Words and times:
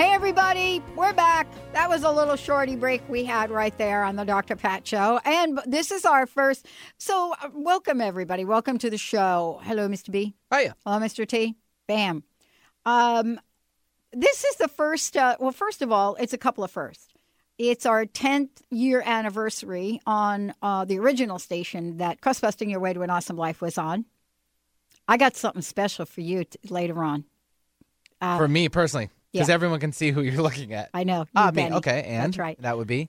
Hey, 0.00 0.12
everybody, 0.12 0.82
we're 0.96 1.12
back. 1.12 1.46
That 1.74 1.90
was 1.90 2.04
a 2.04 2.10
little 2.10 2.36
shorty 2.36 2.74
break 2.74 3.06
we 3.06 3.22
had 3.22 3.50
right 3.50 3.76
there 3.76 4.02
on 4.02 4.16
the 4.16 4.24
Dr. 4.24 4.56
Pat 4.56 4.86
Show. 4.86 5.20
And 5.26 5.60
this 5.66 5.90
is 5.90 6.06
our 6.06 6.24
first. 6.24 6.66
So, 6.96 7.34
uh, 7.42 7.50
welcome, 7.52 8.00
everybody. 8.00 8.46
Welcome 8.46 8.78
to 8.78 8.88
the 8.88 8.96
show. 8.96 9.60
Hello, 9.62 9.88
Mr. 9.88 10.10
B. 10.10 10.34
Hiya. 10.50 10.74
Hello, 10.86 10.98
Mr. 11.00 11.28
T. 11.28 11.54
Bam. 11.86 12.24
Um, 12.86 13.38
this 14.14 14.42
is 14.42 14.56
the 14.56 14.68
first. 14.68 15.18
Uh, 15.18 15.36
well, 15.38 15.52
first 15.52 15.82
of 15.82 15.92
all, 15.92 16.14
it's 16.14 16.32
a 16.32 16.38
couple 16.38 16.64
of 16.64 16.70
firsts. 16.70 17.08
It's 17.58 17.84
our 17.84 18.06
10th 18.06 18.62
year 18.70 19.02
anniversary 19.04 20.00
on 20.06 20.54
uh, 20.62 20.86
the 20.86 20.98
original 20.98 21.38
station 21.38 21.98
that 21.98 22.22
Crust 22.22 22.40
Busting 22.40 22.70
Your 22.70 22.80
Way 22.80 22.94
to 22.94 23.02
an 23.02 23.10
Awesome 23.10 23.36
Life 23.36 23.60
was 23.60 23.76
on. 23.76 24.06
I 25.06 25.18
got 25.18 25.36
something 25.36 25.60
special 25.60 26.06
for 26.06 26.22
you 26.22 26.44
t- 26.44 26.58
later 26.70 27.04
on. 27.04 27.24
Uh, 28.22 28.38
For 28.38 28.48
me 28.48 28.70
personally, 28.70 29.10
because 29.32 29.48
yeah. 29.48 29.54
everyone 29.54 29.80
can 29.80 29.92
see 29.92 30.10
who 30.10 30.22
you're 30.22 30.42
looking 30.48 30.72
at. 30.72 30.90
I 30.94 31.04
know. 31.04 31.26
Ah, 31.34 31.50
me. 31.54 31.70
Okay, 31.72 32.02
and 32.06 32.32
That's 32.32 32.38
right. 32.38 32.60
that 32.62 32.76
would 32.76 32.86
be. 32.88 33.08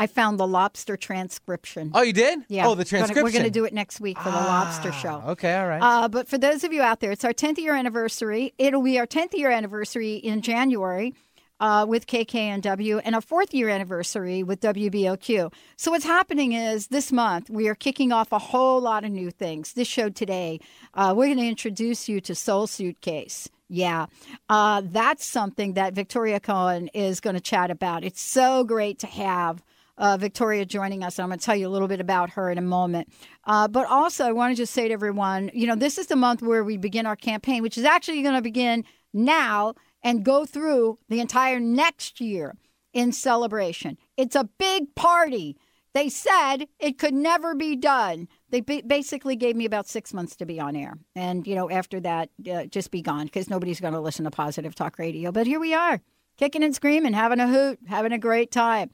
I 0.00 0.06
found 0.06 0.38
the 0.38 0.46
lobster 0.46 0.96
transcription. 0.96 1.90
Oh, 1.92 2.02
you 2.02 2.12
did? 2.12 2.38
Yeah. 2.48 2.68
Oh, 2.68 2.76
the 2.76 2.84
transcription. 2.84 3.24
we're 3.24 3.32
going 3.32 3.44
to 3.44 3.50
do 3.50 3.64
it 3.64 3.74
next 3.74 4.00
week 4.00 4.16
for 4.16 4.30
the 4.30 4.36
lobster 4.36 4.90
Ah, 4.90 5.00
show. 5.00 5.22
Okay, 5.30 5.56
all 5.58 5.66
right. 5.66 5.82
Uh, 5.82 6.08
but 6.08 6.28
for 6.28 6.38
those 6.38 6.62
of 6.62 6.72
you 6.72 6.82
out 6.82 7.00
there, 7.00 7.10
it's 7.10 7.24
our 7.24 7.32
10th 7.32 7.58
year 7.58 7.74
anniversary. 7.74 8.54
It'll 8.58 8.82
be 8.82 8.96
our 9.00 9.08
10th 9.08 9.34
year 9.34 9.50
anniversary 9.50 10.14
in 10.14 10.40
January 10.40 11.14
uh, 11.58 11.84
with 11.88 12.06
KKNW 12.06 13.00
and 13.04 13.16
our 13.16 13.20
fourth 13.20 13.52
year 13.52 13.68
anniversary 13.68 14.44
with 14.44 14.60
WBOQ. 14.60 15.52
So 15.76 15.90
what's 15.90 16.04
happening 16.04 16.52
is 16.52 16.86
this 16.86 17.10
month 17.10 17.50
we 17.50 17.66
are 17.66 17.74
kicking 17.74 18.12
off 18.12 18.30
a 18.30 18.38
whole 18.38 18.80
lot 18.80 19.02
of 19.04 19.10
new 19.10 19.32
things. 19.32 19.72
This 19.72 19.88
show 19.88 20.10
today, 20.10 20.60
uh, 20.94 21.12
we're 21.16 21.26
going 21.26 21.38
to 21.38 21.46
introduce 21.48 22.08
you 22.08 22.20
to 22.20 22.36
Soul 22.36 22.68
Suitcase. 22.68 23.48
Yeah, 23.68 24.06
uh, 24.48 24.82
that's 24.84 25.26
something 25.26 25.74
that 25.74 25.92
Victoria 25.92 26.40
Coen 26.40 26.88
is 26.94 27.20
going 27.20 27.34
to 27.34 27.40
chat 27.40 27.70
about. 27.70 28.02
It's 28.02 28.22
so 28.22 28.64
great 28.64 28.98
to 29.00 29.06
have 29.06 29.62
uh, 29.98 30.16
Victoria 30.16 30.64
joining 30.64 31.02
us. 31.02 31.18
I'm 31.18 31.28
going 31.28 31.38
to 31.38 31.44
tell 31.44 31.56
you 31.56 31.68
a 31.68 31.70
little 31.70 31.88
bit 31.88 32.00
about 32.00 32.30
her 32.30 32.50
in 32.50 32.56
a 32.56 32.62
moment. 32.62 33.12
Uh, 33.44 33.68
but 33.68 33.86
also, 33.86 34.24
I 34.24 34.32
want 34.32 34.52
to 34.52 34.56
just 34.56 34.72
say 34.72 34.88
to 34.88 34.94
everyone, 34.94 35.50
you 35.52 35.66
know, 35.66 35.74
this 35.74 35.98
is 35.98 36.06
the 36.06 36.16
month 36.16 36.40
where 36.40 36.64
we 36.64 36.76
begin 36.76 37.04
our 37.04 37.16
campaign, 37.16 37.62
which 37.62 37.76
is 37.76 37.84
actually 37.84 38.22
going 38.22 38.36
to 38.36 38.42
begin 38.42 38.84
now 39.12 39.74
and 40.02 40.24
go 40.24 40.46
through 40.46 40.98
the 41.08 41.20
entire 41.20 41.60
next 41.60 42.20
year 42.20 42.56
in 42.92 43.12
celebration. 43.12 43.98
It's 44.16 44.36
a 44.36 44.48
big 44.58 44.94
party. 44.94 45.56
They 45.94 46.08
said 46.08 46.68
it 46.78 46.98
could 46.98 47.14
never 47.14 47.54
be 47.54 47.74
done. 47.76 48.28
They 48.50 48.60
basically 48.60 49.36
gave 49.36 49.56
me 49.56 49.64
about 49.64 49.88
six 49.88 50.14
months 50.14 50.36
to 50.36 50.46
be 50.46 50.58
on 50.58 50.74
air. 50.74 50.98
And, 51.14 51.46
you 51.46 51.54
know, 51.54 51.70
after 51.70 52.00
that, 52.00 52.30
uh, 52.50 52.64
just 52.64 52.90
be 52.90 53.02
gone 53.02 53.26
because 53.26 53.50
nobody's 53.50 53.80
going 53.80 53.94
to 53.94 54.00
listen 54.00 54.24
to 54.24 54.30
Positive 54.30 54.74
Talk 54.74 54.98
Radio. 54.98 55.30
But 55.32 55.46
here 55.46 55.60
we 55.60 55.74
are, 55.74 56.00
kicking 56.38 56.62
and 56.62 56.74
screaming, 56.74 57.12
having 57.12 57.40
a 57.40 57.48
hoot, 57.48 57.78
having 57.86 58.12
a 58.12 58.18
great 58.18 58.50
time. 58.50 58.90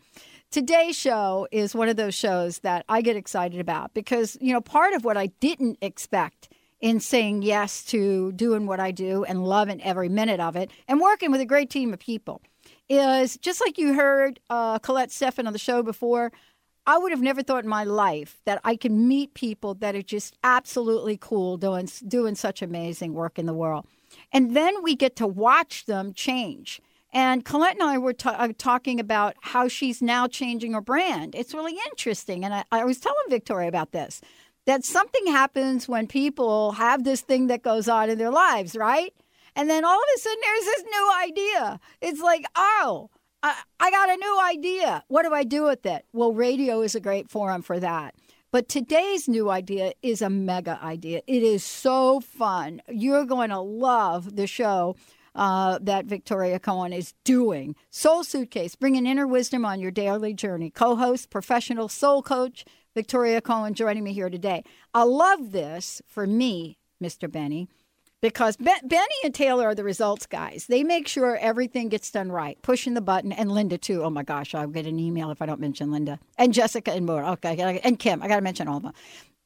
Today's 0.50 0.97
show 0.97 1.48
is 1.50 1.75
one 1.75 1.88
of 1.88 1.97
those 1.97 2.14
shows 2.14 2.60
that 2.60 2.84
I 2.88 3.00
get 3.00 3.16
excited 3.16 3.60
about 3.60 3.94
because, 3.94 4.37
you 4.41 4.53
know, 4.53 4.60
part 4.60 4.94
of 4.94 5.04
what 5.04 5.16
I 5.16 5.26
didn't 5.41 5.78
expect 5.81 6.48
in 6.81 7.00
saying 7.00 7.43
yes 7.43 7.82
to 7.84 8.32
doing 8.32 8.66
what 8.66 8.78
I 8.78 8.91
do 8.91 9.25
and 9.25 9.44
loving 9.44 9.82
every 9.82 10.09
minute 10.09 10.38
of 10.38 10.54
it 10.54 10.70
and 10.87 11.00
working 11.00 11.31
with 11.31 11.41
a 11.41 11.47
great 11.47 11.70
team 11.70 11.93
of 11.93 11.98
people 11.98 12.43
is 12.88 13.37
just 13.38 13.60
like 13.60 13.78
you 13.78 13.94
heard 13.94 14.41
uh, 14.50 14.78
Colette 14.78 15.10
Steffen 15.10 15.47
on 15.47 15.53
the 15.53 15.59
show 15.59 15.82
before. 15.82 16.32
I 16.86 16.98
would 16.98 17.12
have 17.12 17.22
never 17.22 17.42
thought 17.42 17.64
in 17.64 17.70
my 17.70 17.84
life 17.84 18.40
that 18.44 18.60
I 18.62 18.76
could 18.76 18.92
meet 18.92 19.34
people 19.34 19.74
that 19.74 19.94
are 19.94 20.02
just 20.02 20.36
absolutely 20.44 21.16
cool 21.18 21.56
doing 21.56 21.88
doing 22.06 22.34
such 22.34 22.62
amazing 22.62 23.14
work 23.14 23.38
in 23.38 23.46
the 23.46 23.54
world. 23.54 23.86
And 24.32 24.54
then 24.54 24.82
we 24.82 24.94
get 24.94 25.16
to 25.16 25.26
watch 25.26 25.86
them 25.86 26.12
change. 26.12 26.80
And 27.12 27.44
Colette 27.44 27.74
and 27.74 27.82
I 27.82 27.96
were 27.98 28.12
ta- 28.12 28.36
uh, 28.38 28.48
talking 28.58 28.98
about 28.98 29.36
how 29.40 29.68
she's 29.68 30.02
now 30.02 30.26
changing 30.26 30.72
her 30.72 30.80
brand. 30.80 31.34
It's 31.34 31.54
really 31.54 31.76
interesting. 31.86 32.44
And 32.44 32.52
I, 32.52 32.64
I 32.72 32.84
was 32.84 32.98
telling 32.98 33.24
Victoria 33.28 33.68
about 33.68 33.92
this 33.92 34.20
that 34.66 34.84
something 34.84 35.26
happens 35.26 35.88
when 35.88 36.06
people 36.06 36.72
have 36.72 37.04
this 37.04 37.20
thing 37.20 37.46
that 37.48 37.62
goes 37.62 37.88
on 37.88 38.10
in 38.10 38.18
their 38.18 38.30
lives, 38.30 38.74
right? 38.74 39.14
And 39.54 39.70
then 39.70 39.84
all 39.84 39.96
of 39.96 40.04
a 40.16 40.18
sudden 40.18 40.38
there's 40.42 40.64
this 40.64 40.84
new 40.84 41.12
idea. 41.22 41.80
It's 42.00 42.20
like, 42.20 42.44
oh, 42.56 43.10
I, 43.44 43.55
I 43.78 43.91
got 43.91 44.09
a 44.09 44.16
new 44.16 44.41
idea. 44.41 45.05
What 45.09 45.25
do 45.25 45.34
I 45.34 45.44
do 45.44 45.65
with 45.65 45.84
it? 45.84 46.06
Well, 46.15 46.32
radio 46.32 46.81
is 46.81 46.94
a 46.94 47.00
great 47.00 47.31
forum 47.31 47.60
for 47.60 47.78
that. 47.78 48.15
But 48.50 48.71
today's 48.71 49.28
new 49.28 49.50
idea 49.50 49.93
is 50.00 50.22
a 50.22 50.31
mega 50.31 50.78
idea. 50.82 51.21
It 51.27 51.43
is 51.43 51.62
so 51.62 52.21
fun. 52.21 52.81
You're 52.88 53.27
going 53.27 53.50
to 53.50 53.60
love 53.60 54.37
the 54.37 54.47
show 54.47 54.97
uh, 55.34 55.78
that 55.82 56.06
Victoria 56.06 56.59
Coen 56.59 56.97
is 56.97 57.12
doing. 57.25 57.77
Soul 57.91 58.25
Suitcase, 58.25 58.77
bringing 58.77 59.05
inner 59.05 59.27
wisdom 59.27 59.66
on 59.66 59.78
your 59.78 59.91
daily 59.91 60.32
journey. 60.32 60.71
Co 60.71 60.97
host, 60.97 61.28
professional 61.28 61.91
soul 61.91 62.22
coach, 62.22 62.65
Victoria 62.94 63.43
Coen 63.43 63.75
joining 63.75 64.05
me 64.05 64.15
here 64.15 64.31
today. 64.31 64.65
I 64.94 65.03
love 65.03 65.53
this 65.53 66.00
for 66.06 66.26
me, 66.26 66.78
Mr. 67.03 67.31
Benny, 67.31 67.69
because 68.24 68.56
ben- 68.56 68.88
Benny 68.88 69.14
and 69.22 69.34
Taylor 69.34 69.66
are 69.66 69.74
the 69.74 69.84
results 69.84 70.24
guys. 70.24 70.64
They 70.66 70.82
make 70.82 71.06
sure 71.06 71.36
everything 71.36 71.90
gets 71.90 72.10
done 72.10 72.32
right, 72.32 72.56
pushing 72.62 72.94
the 72.94 73.02
button, 73.02 73.32
and 73.32 73.52
Linda 73.52 73.76
too. 73.76 74.02
Oh 74.02 74.08
my 74.08 74.22
gosh, 74.22 74.54
I'll 74.54 74.66
get 74.66 74.86
an 74.86 74.98
email 74.98 75.30
if 75.30 75.42
I 75.42 75.46
don't 75.46 75.60
mention 75.60 75.92
Linda 75.92 76.18
and 76.38 76.54
Jessica 76.54 76.92
and 76.92 77.04
more. 77.04 77.22
Okay, 77.22 77.80
and 77.84 77.98
Kim. 77.98 78.22
I 78.22 78.28
got 78.28 78.36
to 78.36 78.40
mention 78.40 78.66
all 78.66 78.78
of 78.78 78.82
them. 78.84 78.94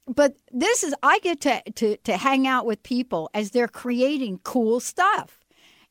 But 0.06 0.37
this 0.53 0.84
is 0.84 0.94
I 1.03 1.19
get 1.19 1.41
to, 1.41 1.61
to 1.72 1.97
to 1.97 2.17
hang 2.17 2.47
out 2.47 2.67
with 2.67 2.81
people 2.84 3.28
as 3.34 3.50
they're 3.50 3.67
creating 3.67 4.38
cool 4.44 4.78
stuff. 4.78 5.41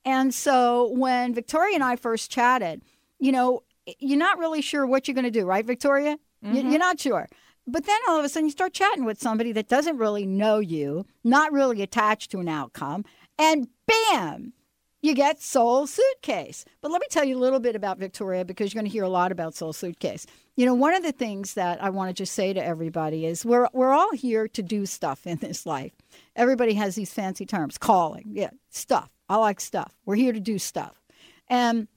And 0.05 0.33
so 0.33 0.87
when 0.93 1.33
Victoria 1.33 1.75
and 1.75 1.83
I 1.83 1.97
first 1.97 2.31
chatted, 2.31 2.83
you 3.19 3.33
know, 3.33 3.63
you're 3.99 4.17
not 4.17 4.37
really 4.37 4.61
sure 4.61 4.87
what 4.87 5.09
you're 5.09 5.15
going 5.15 5.25
to 5.25 5.31
do, 5.31 5.45
right, 5.45 5.65
Victoria? 5.65 6.17
You- 6.41 6.53
You're 6.53 6.63
mm-hmm. 6.63 6.77
not 6.77 7.01
sure. 7.01 7.27
But 7.67 7.85
then 7.85 7.99
all 8.07 8.17
of 8.17 8.23
a 8.23 8.29
sudden 8.29 8.47
you 8.47 8.51
start 8.51 8.73
chatting 8.73 9.03
with 9.03 9.19
somebody 9.19 9.51
that 9.51 9.67
doesn't 9.67 9.97
really 9.97 10.25
know 10.25 10.59
you, 10.59 11.05
not 11.23 11.51
really 11.51 11.81
attached 11.81 12.31
to 12.31 12.39
an 12.39 12.47
outcome, 12.47 13.03
and 13.37 13.67
bam, 13.85 14.53
you 15.01 15.13
get 15.13 15.41
Soul 15.41 15.85
Suitcase. 15.85 16.65
But 16.81 16.91
let 16.91 17.01
me 17.01 17.07
tell 17.09 17.23
you 17.23 17.37
a 17.37 17.39
little 17.39 17.59
bit 17.59 17.75
about 17.75 17.99
Victoria 17.99 18.45
because 18.45 18.73
you're 18.73 18.81
going 18.81 18.89
to 18.89 18.93
hear 18.93 19.03
a 19.03 19.09
lot 19.09 19.31
about 19.31 19.53
Soul 19.53 19.73
Suitcase. 19.73 20.25
You 20.55 20.65
know, 20.65 20.73
one 20.73 20.95
of 20.95 21.03
the 21.03 21.11
things 21.11 21.53
that 21.53 21.83
I 21.83 21.89
want 21.89 22.09
to 22.09 22.13
just 22.13 22.33
say 22.33 22.53
to 22.53 22.63
everybody 22.63 23.25
is 23.25 23.45
we're 23.45 23.67
we're 23.73 23.93
all 23.93 24.11
here 24.13 24.47
to 24.47 24.63
do 24.63 24.85
stuff 24.85 25.27
in 25.27 25.37
this 25.37 25.65
life. 25.65 25.93
Everybody 26.35 26.73
has 26.75 26.95
these 26.95 27.13
fancy 27.13 27.45
terms, 27.45 27.77
calling, 27.77 28.31
yeah, 28.31 28.49
stuff. 28.69 29.09
I 29.29 29.35
like 29.35 29.59
stuff. 29.59 29.93
We're 30.05 30.15
here 30.15 30.33
to 30.33 30.39
do 30.39 30.57
stuff. 30.57 31.01
And 31.47 31.87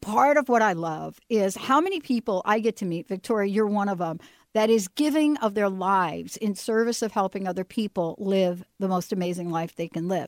part 0.00 0.36
of 0.36 0.48
what 0.48 0.62
I 0.62 0.74
love 0.74 1.18
is 1.28 1.56
how 1.56 1.80
many 1.80 2.00
people 2.00 2.42
I 2.44 2.60
get 2.60 2.76
to 2.76 2.84
meet. 2.84 3.08
Victoria, 3.08 3.50
you're 3.50 3.66
one 3.66 3.88
of 3.88 3.98
them 3.98 4.20
that 4.58 4.70
is 4.70 4.88
giving 4.88 5.36
of 5.36 5.54
their 5.54 5.68
lives 5.68 6.36
in 6.36 6.52
service 6.56 7.00
of 7.00 7.12
helping 7.12 7.46
other 7.46 7.62
people 7.62 8.16
live 8.18 8.64
the 8.80 8.88
most 8.88 9.12
amazing 9.12 9.50
life 9.50 9.76
they 9.76 9.86
can 9.86 10.08
live. 10.08 10.26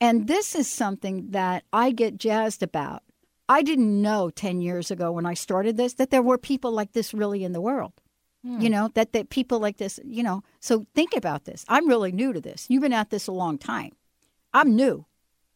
And 0.00 0.26
this 0.26 0.56
is 0.56 0.68
something 0.68 1.30
that 1.30 1.62
I 1.72 1.92
get 1.92 2.16
jazzed 2.16 2.64
about. 2.64 3.04
I 3.48 3.62
didn't 3.62 4.02
know 4.02 4.30
10 4.30 4.60
years 4.62 4.90
ago 4.90 5.12
when 5.12 5.26
I 5.26 5.34
started 5.34 5.76
this 5.76 5.94
that 5.94 6.10
there 6.10 6.22
were 6.22 6.38
people 6.38 6.72
like 6.72 6.90
this 6.92 7.14
really 7.14 7.44
in 7.44 7.52
the 7.52 7.60
world. 7.60 7.92
Hmm. 8.44 8.60
You 8.60 8.68
know, 8.68 8.90
that, 8.94 9.12
that 9.12 9.30
people 9.30 9.60
like 9.60 9.76
this, 9.76 10.00
you 10.04 10.24
know. 10.24 10.42
So 10.58 10.84
think 10.96 11.14
about 11.16 11.44
this. 11.44 11.64
I'm 11.68 11.86
really 11.86 12.10
new 12.10 12.32
to 12.32 12.40
this. 12.40 12.66
You've 12.68 12.82
been 12.82 12.92
at 12.92 13.10
this 13.10 13.28
a 13.28 13.32
long 13.32 13.58
time. 13.58 13.92
I'm 14.52 14.74
new, 14.74 15.06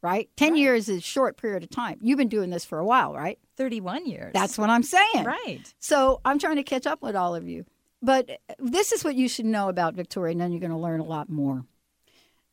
right? 0.00 0.28
10 0.36 0.52
Right. 0.52 0.58
years 0.60 0.88
is 0.88 0.98
a 0.98 1.00
short 1.00 1.36
period 1.36 1.64
of 1.64 1.70
time. 1.70 1.98
You've 2.00 2.18
been 2.18 2.28
doing 2.28 2.50
this 2.50 2.64
for 2.64 2.78
a 2.78 2.84
while, 2.86 3.12
right? 3.14 3.40
31 3.56 4.06
years. 4.06 4.30
That's 4.32 4.56
what 4.56 4.70
I'm 4.70 4.84
saying. 4.84 5.24
right. 5.24 5.64
So 5.80 6.20
I'm 6.24 6.38
trying 6.38 6.56
to 6.56 6.62
catch 6.62 6.86
up 6.86 7.02
with 7.02 7.16
all 7.16 7.34
of 7.34 7.48
you. 7.48 7.64
But 8.02 8.40
this 8.58 8.92
is 8.92 9.04
what 9.04 9.16
you 9.16 9.28
should 9.28 9.46
know 9.46 9.68
about 9.68 9.94
Victoria, 9.94 10.32
and 10.32 10.40
then 10.40 10.52
you're 10.52 10.60
going 10.60 10.70
to 10.70 10.76
learn 10.76 11.00
a 11.00 11.04
lot 11.04 11.28
more. 11.28 11.64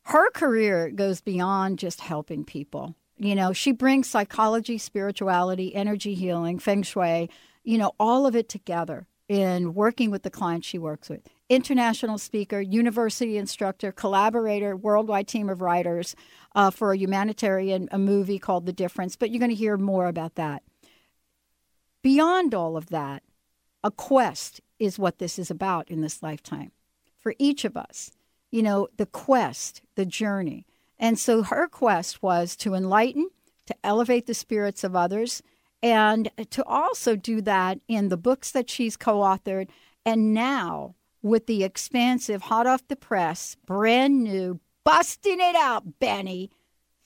Her 0.04 0.30
career 0.30 0.90
goes 0.90 1.20
beyond 1.20 1.78
just 1.78 2.00
helping 2.00 2.44
people. 2.44 2.94
You 3.16 3.34
know, 3.34 3.52
she 3.52 3.72
brings 3.72 4.08
psychology, 4.08 4.78
spirituality, 4.78 5.74
energy 5.74 6.14
healing, 6.14 6.58
feng 6.58 6.82
shui, 6.82 7.30
you 7.62 7.78
know, 7.78 7.92
all 7.98 8.26
of 8.26 8.34
it 8.34 8.48
together 8.48 9.06
in 9.28 9.72
working 9.72 10.10
with 10.10 10.22
the 10.22 10.30
clients 10.30 10.66
she 10.66 10.78
works 10.78 11.08
with. 11.08 11.22
International 11.48 12.18
speaker, 12.18 12.60
university 12.60 13.36
instructor, 13.38 13.92
collaborator, 13.92 14.76
worldwide 14.76 15.28
team 15.28 15.48
of 15.48 15.60
writers 15.60 16.14
uh, 16.54 16.70
for 16.70 16.92
a 16.92 16.98
humanitarian 16.98 17.88
a 17.92 17.98
movie 17.98 18.38
called 18.38 18.66
The 18.66 18.72
Difference. 18.72 19.16
But 19.16 19.30
you're 19.30 19.40
going 19.40 19.50
to 19.50 19.54
hear 19.54 19.76
more 19.76 20.06
about 20.06 20.34
that. 20.34 20.62
Beyond 22.02 22.54
all 22.54 22.76
of 22.76 22.88
that, 22.90 23.22
a 23.82 23.90
quest 23.90 24.60
is 24.78 24.98
what 24.98 25.18
this 25.18 25.38
is 25.38 25.50
about 25.50 25.88
in 25.90 26.00
this 26.00 26.22
lifetime 26.22 26.72
for 27.18 27.34
each 27.38 27.64
of 27.64 27.76
us. 27.76 28.10
You 28.50 28.62
know, 28.62 28.88
the 28.96 29.06
quest, 29.06 29.82
the 29.96 30.06
journey. 30.06 30.66
And 30.98 31.18
so 31.18 31.42
her 31.42 31.66
quest 31.66 32.22
was 32.22 32.54
to 32.56 32.74
enlighten, 32.74 33.30
to 33.66 33.74
elevate 33.82 34.26
the 34.26 34.34
spirits 34.34 34.84
of 34.84 34.94
others, 34.94 35.42
and 35.82 36.30
to 36.50 36.64
also 36.64 37.16
do 37.16 37.40
that 37.42 37.80
in 37.88 38.08
the 38.08 38.16
books 38.16 38.50
that 38.52 38.70
she's 38.70 38.96
co 38.96 39.20
authored. 39.20 39.68
And 40.06 40.32
now, 40.32 40.94
with 41.22 41.46
the 41.46 41.64
expansive, 41.64 42.42
hot 42.42 42.66
off 42.66 42.86
the 42.88 42.96
press, 42.96 43.56
brand 43.66 44.22
new, 44.22 44.60
busting 44.84 45.40
it 45.40 45.56
out, 45.56 45.98
Benny. 45.98 46.50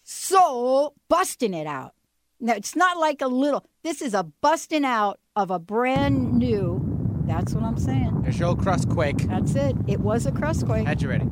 So, 0.03 0.95
busting 1.09 1.55
it 1.55 1.67
out. 1.67 1.95
Now, 2.41 2.55
it's 2.55 2.77
not 2.77 2.99
like 2.99 3.21
a 3.21 3.29
little. 3.29 3.65
This 3.83 4.01
is 4.01 4.15
a 4.15 4.23
busting 4.23 4.85
out 4.85 5.19
of 5.35 5.51
a 5.51 5.59
brand 5.59 6.35
new. 6.35 6.88
That's 7.29 7.53
what 7.53 7.63
I'm 7.63 7.77
saying. 7.79 8.23
There's 8.23 8.39
your 8.39 8.57
crust 8.57 8.89
quake. 8.89 9.19
That's 9.29 9.55
it. 9.55 9.77
It 9.87 10.01
was 10.01 10.25
a 10.25 10.33
crust 10.33 10.65
quake. 10.65 10.87
Had 10.87 11.03
you 11.03 11.11
ready? 11.11 11.29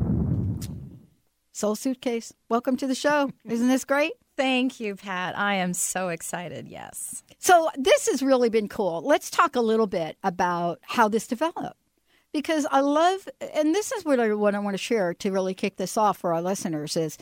Soul 1.52 1.74
Suitcase. 1.74 2.34
Welcome 2.50 2.76
to 2.76 2.86
the 2.86 2.94
show. 2.94 3.30
Isn't 3.46 3.68
this 3.68 3.86
great? 3.86 4.12
Thank 4.36 4.78
you, 4.78 4.94
Pat. 4.94 5.38
I 5.38 5.54
am 5.54 5.72
so 5.72 6.10
excited. 6.10 6.68
Yes. 6.68 7.22
So, 7.38 7.70
this 7.78 8.08
has 8.08 8.22
really 8.22 8.50
been 8.50 8.68
cool. 8.68 9.00
Let's 9.06 9.30
talk 9.30 9.56
a 9.56 9.62
little 9.62 9.86
bit 9.86 10.18
about 10.22 10.80
how 10.82 11.08
this 11.08 11.26
developed. 11.26 11.80
Because 12.30 12.66
I 12.70 12.80
love, 12.80 13.26
and 13.54 13.74
this 13.74 13.90
is 13.90 14.04
what 14.04 14.20
I, 14.20 14.34
what 14.34 14.54
I 14.54 14.58
want 14.58 14.74
to 14.74 14.82
share 14.82 15.14
to 15.14 15.32
really 15.32 15.54
kick 15.54 15.76
this 15.76 15.96
off 15.96 16.18
for 16.18 16.34
our 16.34 16.42
listeners 16.42 16.94
is 16.94 17.16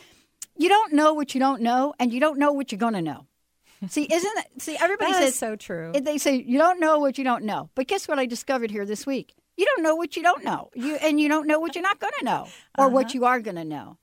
you 0.57 0.67
don't 0.67 0.91
know 0.91 1.13
what 1.13 1.33
you 1.33 1.39
don't 1.39 1.61
know, 1.61 1.93
and 1.97 2.13
you 2.13 2.19
don't 2.19 2.37
know 2.37 2.51
what 2.51 2.73
you're 2.73 2.79
going 2.79 2.93
to 2.93 3.01
know. 3.01 3.25
See, 3.87 4.07
isn't 4.11 4.37
it? 4.37 4.61
See, 4.61 4.77
everybody 4.79 5.11
That 5.11 5.23
says 5.23 5.35
so 5.35 5.55
true. 5.55 5.91
they 5.93 6.17
say 6.17 6.35
you 6.35 6.57
don't 6.57 6.79
know 6.79 6.99
what 6.99 7.17
you 7.17 7.23
don't 7.23 7.43
know. 7.43 7.69
But 7.75 7.87
guess 7.87 8.07
what 8.07 8.19
I 8.19 8.25
discovered 8.25 8.71
here 8.71 8.85
this 8.85 9.05
week? 9.05 9.35
You 9.57 9.65
don't 9.65 9.83
know 9.83 9.95
what 9.95 10.15
you 10.15 10.23
don't 10.23 10.43
know. 10.43 10.69
You 10.73 10.95
and 10.95 11.19
you 11.19 11.29
don't 11.29 11.47
know 11.47 11.59
what 11.59 11.75
you're 11.75 11.81
not 11.81 11.99
going 11.99 12.13
to 12.19 12.25
know 12.25 12.47
or 12.77 12.89
what 12.89 13.13
you 13.13 13.25
are 13.25 13.39
going 13.39 13.55
to 13.55 13.63
know. 13.63 13.97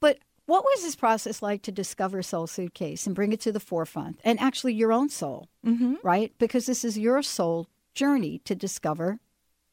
But 0.00 0.18
what 0.46 0.64
was 0.64 0.82
this 0.82 0.96
process 0.96 1.42
like 1.42 1.62
to 1.62 1.72
discover 1.72 2.22
Soul 2.22 2.46
Suitcase 2.46 3.06
and 3.06 3.14
bring 3.16 3.32
it 3.32 3.40
to 3.40 3.52
the 3.52 3.60
forefront 3.60 4.20
and 4.22 4.38
actually 4.38 4.74
your 4.74 4.92
own 4.92 5.08
soul, 5.08 5.48
mm-hmm. 5.64 5.94
right? 6.02 6.32
Because 6.38 6.66
this 6.66 6.84
is 6.84 6.98
your 6.98 7.22
soul 7.22 7.68
journey 7.94 8.40
to 8.44 8.54
discover 8.54 9.18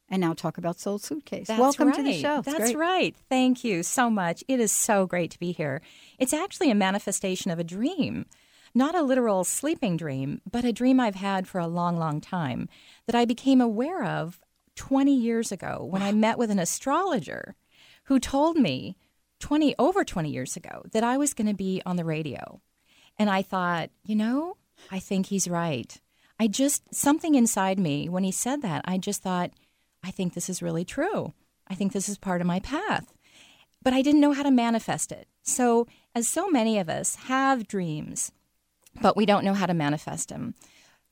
and 0.08 0.20
now 0.20 0.32
talk 0.32 0.58
about 0.58 0.78
Soul 0.78 0.98
Suitcase. 0.98 1.48
That's 1.48 1.60
Welcome 1.60 1.88
right. 1.88 1.96
to 1.96 2.02
the 2.02 2.20
show. 2.20 2.38
It's 2.38 2.46
That's 2.46 2.72
great. 2.72 2.76
right. 2.76 3.16
Thank 3.28 3.64
you 3.64 3.82
so 3.82 4.10
much. 4.10 4.44
It 4.48 4.60
is 4.60 4.72
so 4.72 5.06
great 5.06 5.30
to 5.32 5.38
be 5.38 5.52
here. 5.52 5.80
It's 6.18 6.32
actually 6.32 6.70
a 6.70 6.74
manifestation 6.74 7.50
of 7.50 7.58
a 7.58 7.64
dream, 7.64 8.26
not 8.74 8.94
a 8.94 9.02
literal 9.02 9.44
sleeping 9.44 9.96
dream, 9.96 10.40
but 10.50 10.64
a 10.64 10.72
dream 10.72 10.98
I've 10.98 11.14
had 11.14 11.46
for 11.46 11.60
a 11.60 11.66
long, 11.66 11.96
long 11.98 12.20
time 12.20 12.68
that 13.06 13.14
I 13.14 13.24
became 13.24 13.60
aware 13.60 14.04
of 14.04 14.40
20 14.76 15.14
years 15.14 15.52
ago 15.52 15.86
when 15.88 16.02
I 16.02 16.12
met 16.12 16.38
with 16.38 16.50
an 16.50 16.58
astrologer 16.58 17.54
who 18.04 18.18
told 18.18 18.56
me 18.56 18.96
20 19.40 19.74
over 19.78 20.04
20 20.04 20.30
years 20.30 20.56
ago 20.56 20.82
that 20.92 21.04
I 21.04 21.16
was 21.16 21.34
going 21.34 21.46
to 21.46 21.54
be 21.54 21.80
on 21.86 21.96
the 21.96 22.04
radio. 22.04 22.60
And 23.18 23.30
I 23.30 23.42
thought, 23.42 23.90
you 24.04 24.16
know, 24.16 24.56
I 24.90 24.98
think 24.98 25.26
he's 25.26 25.48
right. 25.48 26.00
I 26.40 26.48
just 26.48 26.92
something 26.92 27.34
inside 27.34 27.78
me 27.78 28.08
when 28.08 28.24
he 28.24 28.32
said 28.32 28.62
that, 28.62 28.82
I 28.86 28.98
just 28.98 29.22
thought 29.22 29.52
I 30.02 30.10
think 30.10 30.34
this 30.34 30.50
is 30.50 30.62
really 30.62 30.84
true. 30.84 31.32
I 31.68 31.74
think 31.74 31.92
this 31.92 32.08
is 32.08 32.18
part 32.18 32.40
of 32.40 32.46
my 32.46 32.60
path. 32.60 33.14
But 33.82 33.92
I 33.92 34.02
didn't 34.02 34.20
know 34.20 34.32
how 34.32 34.42
to 34.42 34.50
manifest 34.50 35.12
it. 35.12 35.28
So, 35.42 35.86
as 36.14 36.26
so 36.26 36.48
many 36.48 36.78
of 36.78 36.88
us 36.88 37.16
have 37.26 37.68
dreams, 37.68 38.32
but 39.00 39.16
we 39.16 39.26
don't 39.26 39.44
know 39.44 39.54
how 39.54 39.66
to 39.66 39.74
manifest 39.74 40.28
them, 40.28 40.54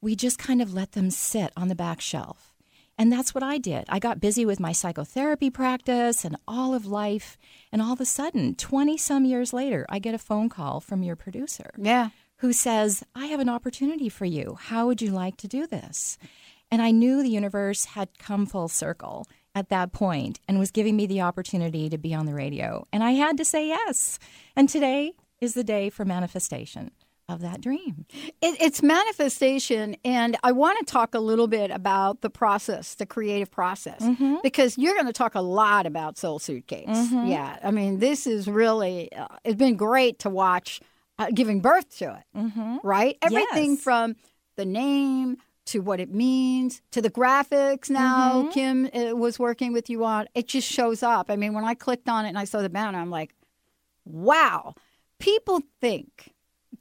we 0.00 0.16
just 0.16 0.38
kind 0.38 0.60
of 0.60 0.74
let 0.74 0.92
them 0.92 1.10
sit 1.10 1.52
on 1.56 1.68
the 1.68 1.74
back 1.74 2.00
shelf. 2.00 2.54
And 2.98 3.10
that's 3.10 3.34
what 3.34 3.42
I 3.42 3.58
did. 3.58 3.84
I 3.88 3.98
got 3.98 4.20
busy 4.20 4.44
with 4.44 4.60
my 4.60 4.72
psychotherapy 4.72 5.48
practice 5.50 6.24
and 6.24 6.36
all 6.46 6.74
of 6.74 6.84
life. 6.86 7.38
And 7.72 7.80
all 7.80 7.94
of 7.94 8.00
a 8.00 8.04
sudden, 8.04 8.54
20 8.54 8.96
some 8.98 9.24
years 9.24 9.52
later, 9.52 9.86
I 9.88 9.98
get 9.98 10.14
a 10.14 10.18
phone 10.18 10.48
call 10.48 10.80
from 10.80 11.02
your 11.02 11.16
producer 11.16 11.70
Yeah. 11.78 12.10
who 12.38 12.52
says, 12.52 13.02
I 13.14 13.26
have 13.26 13.40
an 13.40 13.48
opportunity 13.48 14.08
for 14.08 14.26
you. 14.26 14.56
How 14.60 14.86
would 14.86 15.00
you 15.00 15.10
like 15.10 15.36
to 15.38 15.48
do 15.48 15.66
this? 15.66 16.18
And 16.70 16.82
I 16.82 16.90
knew 16.90 17.22
the 17.22 17.30
universe 17.30 17.86
had 17.86 18.18
come 18.18 18.44
full 18.46 18.68
circle 18.68 19.26
at 19.54 19.68
that 19.70 19.92
point 19.92 20.40
and 20.46 20.58
was 20.58 20.70
giving 20.70 20.96
me 20.96 21.06
the 21.06 21.20
opportunity 21.22 21.88
to 21.88 21.98
be 21.98 22.14
on 22.14 22.26
the 22.26 22.34
radio. 22.34 22.86
And 22.92 23.02
I 23.02 23.12
had 23.12 23.36
to 23.38 23.44
say 23.44 23.68
yes. 23.68 24.18
And 24.54 24.68
today 24.68 25.12
is 25.40 25.54
the 25.54 25.64
day 25.64 25.88
for 25.90 26.04
manifestation 26.04 26.90
of 27.32 27.40
that 27.40 27.60
dream. 27.60 28.04
It, 28.40 28.56
it's 28.60 28.82
manifestation, 28.82 29.96
and 30.04 30.36
I 30.42 30.52
want 30.52 30.78
to 30.80 30.84
talk 30.92 31.14
a 31.14 31.18
little 31.18 31.48
bit 31.48 31.70
about 31.70 32.20
the 32.20 32.30
process, 32.30 32.94
the 32.94 33.06
creative 33.06 33.50
process, 33.50 34.00
Mm-hmm. 34.02 34.36
because 34.42 34.76
you're 34.78 34.94
going 34.94 35.06
to 35.06 35.12
talk 35.12 35.34
a 35.34 35.40
lot 35.40 35.86
about 35.86 36.18
Soul 36.18 36.38
Suitcase. 36.38 36.86
Yeah, 37.12 37.58
I 37.64 37.70
mean, 37.70 37.98
this 37.98 38.26
is 38.26 38.46
really 38.48 39.12
uh, 39.12 39.26
it's 39.44 39.56
been 39.56 39.76
great 39.76 40.18
to 40.20 40.30
watch 40.30 40.80
uh, 41.18 41.28
giving 41.34 41.60
birth 41.60 41.98
to 41.98 42.04
it, 42.14 42.38
Mm-hmm. 42.38 42.76
right? 42.82 43.16
Everything 43.22 43.72
Yes. 43.72 43.82
from 43.82 44.16
the 44.56 44.64
name 44.64 45.38
to 45.66 45.80
what 45.80 46.00
it 46.00 46.12
means 46.12 46.82
to 46.90 47.00
the 47.00 47.10
graphics. 47.10 47.88
Now 47.88 48.42
Mm-hmm. 48.42 48.50
Kim 48.50 48.90
uh, 48.92 49.16
was 49.16 49.38
working 49.38 49.72
with 49.72 49.88
you 49.88 50.04
on 50.04 50.26
it. 50.34 50.48
Just 50.48 50.68
shows 50.70 51.02
up. 51.02 51.30
I 51.30 51.36
mean, 51.36 51.54
when 51.54 51.64
I 51.64 51.74
clicked 51.74 52.08
on 52.08 52.24
it 52.26 52.28
and 52.30 52.38
I 52.38 52.44
saw 52.44 52.60
the 52.62 52.68
banner, 52.68 52.98
I'm 52.98 53.10
like, 53.10 53.34
wow. 54.04 54.74
People 55.18 55.60
think 55.80 56.32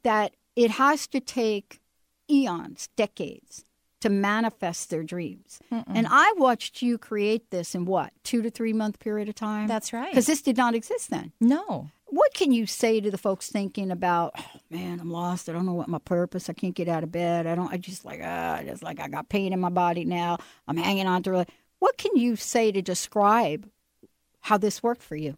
that 0.03 0.33
it 0.55 0.71
has 0.71 1.07
to 1.07 1.19
take 1.19 1.81
eons, 2.29 2.89
decades 2.95 3.65
to 4.01 4.09
manifest 4.09 4.89
their 4.89 5.03
dreams. 5.03 5.59
And 5.69 6.07
I 6.09 6.33
watched 6.37 6.81
you 6.81 6.97
create 6.97 7.51
this 7.51 7.75
in 7.75 7.85
what, 7.85 8.11
two 8.23 8.41
to 8.41 8.49
three 8.49 8.73
month 8.73 8.99
period 8.99 9.29
of 9.29 9.35
time? 9.35 9.67
That's 9.67 9.93
right. 9.93 10.09
Because 10.09 10.25
this 10.25 10.41
did 10.41 10.57
not 10.57 10.75
exist 10.75 11.09
then. 11.09 11.31
No. 11.39 11.89
What 12.07 12.33
can 12.33 12.51
you 12.51 12.65
say 12.65 12.99
to 12.99 13.09
the 13.09 13.17
folks 13.17 13.49
thinking 13.49 13.89
about, 13.89 14.33
oh, 14.37 14.59
man, 14.69 14.99
I'm 14.99 15.11
lost. 15.11 15.47
I 15.47 15.53
don't 15.53 15.65
know 15.65 15.73
what 15.73 15.87
my 15.87 15.99
purpose. 15.99 16.49
I 16.49 16.53
can't 16.53 16.75
get 16.75 16.89
out 16.89 17.03
of 17.03 17.11
bed. 17.11 17.47
I 17.47 17.55
don't. 17.55 17.71
I 17.71 17.77
just 17.77 18.03
like, 18.03 18.19
ah, 18.23 18.55
I 18.55 18.63
just 18.63 18.83
like 18.83 18.99
I 18.99 19.07
got 19.07 19.29
pain 19.29 19.53
in 19.53 19.59
my 19.59 19.69
body 19.69 20.03
now. 20.03 20.37
I'm 20.67 20.77
hanging 20.77 21.07
on 21.07 21.23
to 21.23 21.35
it. 21.39 21.49
What 21.79 21.97
can 21.97 22.17
you 22.17 22.35
say 22.35 22.71
to 22.71 22.81
describe 22.81 23.69
how 24.41 24.57
this 24.57 24.83
worked 24.83 25.03
for 25.03 25.15
you? 25.15 25.37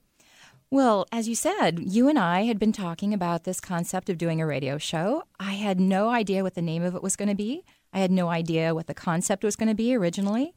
Well, 0.73 1.05
as 1.11 1.29
you 1.29 1.35
said, 1.35 1.77
you 1.77 2.09
and 2.09 2.17
I 2.17 2.45
had 2.45 2.57
been 2.57 2.71
talking 2.71 3.13
about 3.13 3.43
this 3.43 3.59
concept 3.59 4.09
of 4.09 4.17
doing 4.17 4.41
a 4.41 4.47
radio 4.47 4.79
show. 4.79 5.21
I 5.39 5.51
had 5.51 5.79
no 5.79 6.09
idea 6.09 6.41
what 6.41 6.55
the 6.55 6.63
name 6.63 6.81
of 6.81 6.95
it 6.95 7.03
was 7.03 7.15
going 7.15 7.29
to 7.29 7.35
be. 7.35 7.63
I 7.93 7.99
had 7.99 8.09
no 8.09 8.29
idea 8.29 8.73
what 8.73 8.87
the 8.87 8.95
concept 8.95 9.43
was 9.43 9.55
going 9.55 9.69
to 9.69 9.75
be 9.75 9.93
originally. 9.93 10.55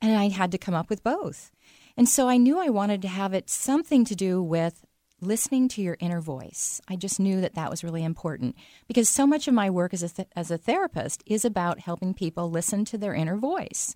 And 0.00 0.16
I 0.16 0.30
had 0.30 0.50
to 0.52 0.56
come 0.56 0.72
up 0.72 0.88
with 0.88 1.04
both. 1.04 1.50
And 1.94 2.08
so 2.08 2.26
I 2.26 2.38
knew 2.38 2.58
I 2.58 2.70
wanted 2.70 3.02
to 3.02 3.08
have 3.08 3.34
it 3.34 3.50
something 3.50 4.02
to 4.06 4.16
do 4.16 4.42
with 4.42 4.82
listening 5.20 5.68
to 5.68 5.82
your 5.82 5.98
inner 6.00 6.22
voice. 6.22 6.80
I 6.88 6.96
just 6.96 7.20
knew 7.20 7.42
that 7.42 7.54
that 7.54 7.68
was 7.68 7.84
really 7.84 8.02
important 8.02 8.56
because 8.88 9.10
so 9.10 9.26
much 9.26 9.46
of 9.46 9.52
my 9.52 9.68
work 9.68 9.92
as 9.92 10.02
a, 10.02 10.08
th- 10.08 10.28
as 10.34 10.50
a 10.50 10.56
therapist 10.56 11.22
is 11.26 11.44
about 11.44 11.80
helping 11.80 12.14
people 12.14 12.50
listen 12.50 12.86
to 12.86 12.96
their 12.96 13.12
inner 13.12 13.36
voice. 13.36 13.94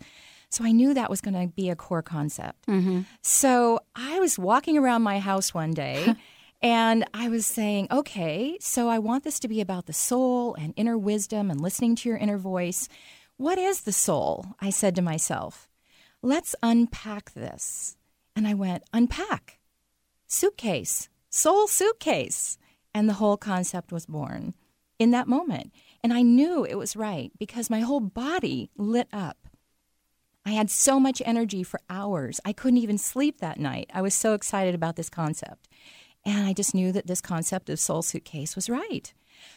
So 0.54 0.64
I 0.64 0.70
knew 0.70 0.94
that 0.94 1.10
was 1.10 1.20
going 1.20 1.34
to 1.34 1.52
be 1.52 1.68
a 1.68 1.76
core 1.76 2.02
concept. 2.02 2.66
Mm-hmm. 2.66 3.00
So 3.22 3.80
I 3.96 4.20
was 4.20 4.38
walking 4.38 4.78
around 4.78 5.02
my 5.02 5.18
house 5.18 5.52
one 5.52 5.72
day 5.72 6.14
and 6.62 7.04
I 7.12 7.28
was 7.28 7.44
saying, 7.44 7.88
okay, 7.90 8.56
so 8.60 8.88
I 8.88 9.00
want 9.00 9.24
this 9.24 9.40
to 9.40 9.48
be 9.48 9.60
about 9.60 9.86
the 9.86 9.92
soul 9.92 10.54
and 10.54 10.72
inner 10.76 10.96
wisdom 10.96 11.50
and 11.50 11.60
listening 11.60 11.96
to 11.96 12.08
your 12.08 12.18
inner 12.18 12.38
voice. 12.38 12.88
What 13.36 13.58
is 13.58 13.80
the 13.80 13.92
soul? 13.92 14.46
I 14.60 14.70
said 14.70 14.94
to 14.94 15.02
myself. 15.02 15.68
Let's 16.22 16.54
unpack 16.62 17.34
this. 17.34 17.96
And 18.36 18.46
I 18.46 18.54
went, 18.54 18.84
unpack. 18.92 19.58
Suitcase, 20.28 21.08
soul 21.30 21.66
suitcase. 21.66 22.58
And 22.94 23.08
the 23.08 23.14
whole 23.14 23.36
concept 23.36 23.90
was 23.90 24.06
born 24.06 24.54
in 25.00 25.10
that 25.10 25.26
moment. 25.26 25.72
And 26.02 26.12
I 26.12 26.22
knew 26.22 26.64
it 26.64 26.76
was 26.76 26.94
right 26.94 27.32
because 27.38 27.68
my 27.68 27.80
whole 27.80 28.00
body 28.00 28.70
lit 28.76 29.08
up. 29.12 29.43
I 30.46 30.50
had 30.50 30.70
so 30.70 31.00
much 31.00 31.22
energy 31.24 31.62
for 31.62 31.80
hours. 31.88 32.40
I 32.44 32.52
couldn't 32.52 32.78
even 32.78 32.98
sleep 32.98 33.38
that 33.40 33.58
night. 33.58 33.90
I 33.94 34.02
was 34.02 34.14
so 34.14 34.34
excited 34.34 34.74
about 34.74 34.96
this 34.96 35.08
concept. 35.08 35.68
And 36.24 36.46
I 36.46 36.52
just 36.52 36.74
knew 36.74 36.92
that 36.92 37.06
this 37.06 37.20
concept 37.20 37.68
of 37.70 37.78
soul 37.80 38.02
suitcase 38.02 38.54
was 38.54 38.68
right. 38.70 39.12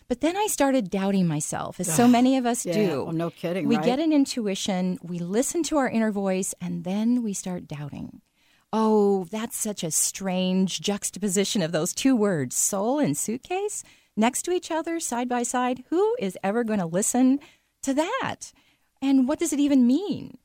But 0.07 0.21
then 0.21 0.35
I 0.35 0.47
started 0.47 0.89
doubting 0.89 1.27
myself, 1.27 1.79
as 1.79 1.93
so 1.93 2.07
many 2.17 2.37
of 2.37 2.45
us 2.45 2.65
Yeah, 2.65 2.73
do. 2.73 3.03
well, 3.05 3.13
no 3.13 3.29
kidding, 3.29 3.67
We 3.67 3.77
right? 3.77 3.85
get 3.85 3.99
an 3.99 4.11
intuition, 4.13 4.97
we 5.01 5.19
listen 5.19 5.63
to 5.63 5.77
our 5.77 5.89
inner 5.89 6.11
voice, 6.11 6.53
and 6.61 6.83
then 6.83 7.23
we 7.23 7.33
start 7.33 7.67
doubting. 7.67 8.21
Oh, 8.73 9.25
that's 9.31 9.55
such 9.57 9.83
a 9.83 9.91
strange 9.91 10.81
juxtaposition 10.81 11.61
of 11.61 11.71
those 11.71 11.93
two 11.93 12.15
words, 12.17 12.55
soul 12.55 12.99
and 12.99 13.15
suitcase, 13.17 13.81
next 14.17 14.41
to 14.43 14.51
each 14.51 14.71
other, 14.71 14.99
side 14.99 15.29
by 15.29 15.43
side. 15.43 15.83
Who 15.89 16.15
is 16.19 16.37
ever 16.43 16.65
going 16.65 16.79
to 16.79 16.85
listen 16.85 17.39
to 17.83 17.93
that? 17.93 18.51
And 19.01 19.25
what 19.27 19.39
does 19.39 19.53
it 19.53 19.59
even 19.59 19.87
mean? 19.87 20.37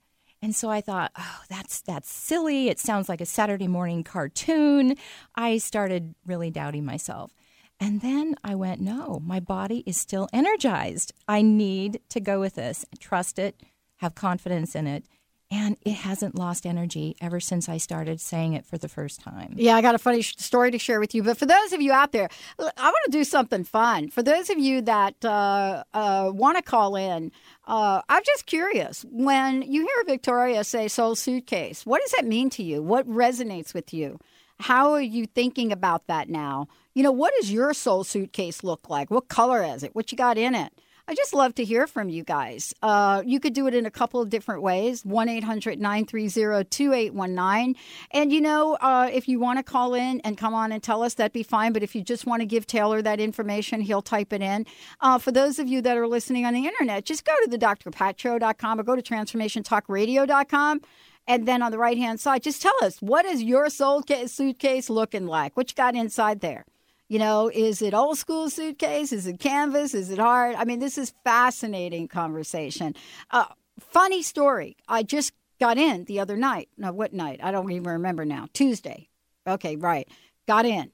And 0.43 0.57
so 0.57 0.69
I 0.69 0.81
thought, 0.81 1.13
oh, 1.17 1.41
that's 1.49 1.81
that's 1.81 2.13
silly. 2.13 2.69
It 2.69 2.81
sounds 2.81 3.09
like 3.09 3.21
a 3.21 3.27
Saturday 3.27 3.69
morning 3.69 4.03
cartoon. 4.03 4.97
I 5.37 5.59
started 5.59 6.17
really 6.27 6.51
doubting 6.51 6.85
myself. 6.85 7.33
And 7.79 8.01
then 8.01 8.35
I 8.45 8.55
went, 8.57 8.81
no, 8.81 9.21
my 9.25 9.41
body 9.41 9.83
is 9.87 9.97
still 9.97 10.29
energized. 10.33 11.13
I 11.27 11.43
need 11.43 12.01
to 12.11 12.21
go 12.21 12.41
with 12.41 12.55
this, 12.57 12.85
trust 12.99 13.39
it, 13.39 13.61
have 13.97 14.15
confidence 14.15 14.75
in 14.75 14.87
it. 14.87 15.05
And 15.53 15.77
it 15.83 15.93
hasn't 15.93 16.35
lost 16.35 16.65
energy 16.65 17.15
ever 17.21 17.39
since 17.39 17.69
I 17.69 17.77
started 17.77 18.23
saying 18.23 18.55
it 18.55 18.65
for 18.65 18.79
the 18.79 18.89
first 18.89 19.21
time. 19.21 19.53
Yeah, 19.55 19.77
I 19.77 19.83
got 19.83 19.95
a 19.95 19.99
funny 19.99 20.23
sh- 20.23 20.35
story 20.39 20.71
to 20.71 20.79
share 20.79 20.99
with 20.99 21.15
you. 21.15 21.23
But 21.23 21.37
for 21.37 21.45
those 21.45 21.75
of 21.75 21.83
you 21.83 21.93
out 21.93 22.13
there, 22.13 22.31
I 22.59 22.65
want 22.87 23.05
to 23.05 23.11
do 23.11 23.23
something 23.23 23.63
fun. 23.63 24.09
For 24.09 24.23
those 24.23 24.49
of 24.49 24.59
you 24.59 24.81
that 24.81 25.23
uh, 25.23 25.85
uh, 25.93 26.31
want 26.33 26.57
to 26.57 26.63
call 26.63 26.97
in, 26.97 27.33
uh, 27.67 28.01
I'm 28.09 28.23
just 28.25 28.47
curious. 28.47 29.05
When 29.11 29.61
you 29.61 29.83
hear 29.83 30.05
Victoria 30.07 30.65
say 30.65 30.89
soul 30.89 31.17
suitcase, 31.17 31.85
what 31.85 32.01
does 32.01 32.13
that 32.13 32.25
mean 32.25 32.49
to 32.51 32.63
you? 32.63 32.83
What 32.83 33.07
resonates 33.07 33.75
with 33.75 33.93
you? 33.93 34.19
How 34.59 34.93
are 34.93 35.03
you 35.03 35.27
thinking 35.27 35.71
about 35.71 36.07
that 36.07 36.31
now? 36.31 36.69
You 36.95 37.03
know, 37.03 37.13
what 37.13 37.35
does 37.39 37.53
your 37.53 37.75
soul 37.75 38.05
suitcase 38.05 38.65
look 38.65 38.89
like? 38.89 39.11
What 39.11 39.29
color 39.29 39.63
is 39.63 39.83
it? 39.83 39.95
What 39.95 40.13
you 40.13 40.17
got 40.17 40.39
in 40.39 40.55
it? 40.55 40.73
I 41.09 41.15
just 41.15 41.35
love 41.35 41.55
to 41.57 41.65
hear 41.65 41.89
from 41.89 42.09
you 42.09 42.23
guys. 42.23 42.73
Uh, 42.81 43.23
you 43.27 43.41
could 43.41 43.55
do 43.55 43.67
it 43.67 43.75
in 43.75 43.87
a 43.87 43.91
couple 43.91 44.21
of 44.21 44.31
different 44.31 44.63
ways 44.63 45.05
1 45.05 45.29
800 45.29 45.81
930 45.81 46.65
2819. 46.71 47.75
And, 48.13 48.33
you 48.33 48.41
know, 48.41 48.75
uh, 48.81 49.11
if 49.13 49.27
you 49.27 49.41
want 49.41 49.59
to 49.59 49.65
call 49.65 49.95
in 49.95 50.21
and 50.21 50.39
come 50.39 50.55
on 50.55 50.71
and 50.71 50.81
tell 50.81 51.03
us, 51.03 51.15
that'd 51.15 51.33
be 51.33 51.43
fine. 51.43 51.73
But 51.73 51.83
if 51.83 51.97
you 51.97 52.03
just 52.03 52.25
want 52.25 52.41
to 52.41 52.47
give 52.47 52.67
Taylor 52.67 53.03
that 53.03 53.19
information, 53.19 53.81
he'll 53.81 54.03
type 54.03 54.33
it 54.33 54.43
in. 54.43 54.65
Uh, 55.01 55.19
for 55.19 55.33
those 55.33 55.59
of 55.59 55.67
you 55.69 55.83
that 55.83 55.97
are 55.97 56.07
listening 56.07 56.47
on 56.47 56.55
the 56.55 56.67
internet, 56.67 57.05
just 57.05 57.25
go 57.25 57.35
to 57.45 57.51
the 57.51 57.59
drpatshow.com 57.59 58.79
or 58.79 58.83
go 58.85 58.95
to 58.95 59.03
transformationtalkradio.com. 59.03 60.81
And 61.27 61.47
then 61.47 61.63
on 61.63 61.73
the 61.73 61.79
right 61.79 61.99
hand 61.99 62.21
side, 62.21 62.43
just 62.43 62.63
tell 62.63 62.75
us 62.83 63.03
what 63.03 63.25
is 63.25 63.43
your 63.43 63.71
soul 63.71 64.03
suitcase 64.27 64.89
looking 64.89 65.27
like? 65.27 65.57
What 65.57 65.71
you 65.71 65.75
got 65.75 65.95
inside 65.95 66.41
there? 66.41 66.65
You 67.13 67.19
know, 67.19 67.51
is 67.53 67.83
it 67.83 67.93
old 67.93 68.17
school 68.17 68.49
suitcase? 68.49 69.13
Is 69.13 69.27
it 69.27 69.39
canvas? 69.39 69.93
Is 69.93 70.09
it 70.09 70.19
hard? 70.19 70.57
I 70.57 70.65
mean, 70.65 70.79
this 70.79 70.97
is 70.97 71.13
fascinating 71.25 72.09
conversation. 72.09 72.95
Uh, 73.31 73.45
funny 73.79 74.23
story. 74.23 74.79
I 74.89 75.03
just 75.03 75.35
got 75.61 75.77
in 75.77 76.05
the 76.07 76.21
other 76.21 76.39
night. 76.39 76.71
No, 76.79 76.91
what 76.91 77.13
night? 77.13 77.41
I 77.43 77.51
don't 77.51 77.71
even 77.71 77.87
remember 77.87 78.25
now. 78.25 78.49
Tuesday. 78.55 79.11
Okay, 79.47 79.77
right. 79.77 80.09
Got 80.49 80.65
in. 80.65 80.91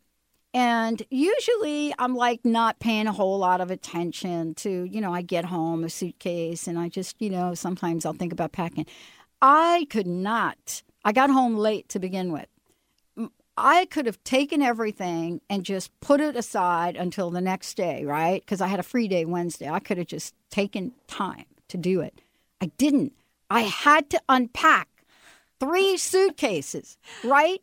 And 0.53 1.01
usually 1.09 1.95
I'm 2.01 2.17
like 2.17 2.41
not 2.45 2.81
paying 2.81 3.07
a 3.07 3.13
whole 3.13 3.39
lot 3.39 3.61
of 3.61 3.71
attention 3.71 4.55
to, 4.57 4.89
you 4.91 5.01
know, 5.01 5.15
I 5.15 5.23
get 5.23 5.45
home, 5.45 5.85
a 5.85 5.89
suitcase, 5.89 6.67
and 6.67 6.81
I 6.81 6.89
just, 6.89 7.15
you 7.23 7.31
know, 7.31 7.55
sometimes 7.55 8.05
I'll 8.05 8.13
think 8.13 8.33
about 8.33 8.51
packing. 8.51 8.87
I 9.41 9.87
could 9.89 10.09
not. 10.09 10.83
I 11.05 11.13
got 11.13 11.31
home 11.31 11.57
late 11.57 11.89
to 11.91 12.01
begin 12.01 12.33
with. 12.33 12.49
I 13.59 13.87
could 13.87 14.07
have 14.07 14.23
taken 14.23 14.63
everything 14.63 15.41
and 15.51 15.65
just 15.65 15.99
put 16.01 16.21
it 16.21 16.37
aside 16.37 16.97
until 16.97 17.31
the 17.31 17.41
next 17.41 17.77
day, 17.77 18.05
right? 18.05 18.41
Because 18.41 18.61
I 18.61 18.69
had 18.69 18.79
a 18.79 18.85
free 18.85 19.09
day 19.09 19.25
Wednesday. 19.25 19.69
I 19.69 19.81
could 19.81 19.99
have 19.99 20.07
just 20.07 20.35
taken 20.49 20.93
time 21.09 21.47
to 21.69 21.77
do 21.77 22.01
it. 22.01 22.21
I 22.61 22.67
didn't. 22.79 23.15
I 23.51 23.63
had 23.63 24.11
to 24.11 24.21
unpack 24.29 24.89
three 25.59 25.97
suitcases, 25.97 26.99
right? 27.25 27.61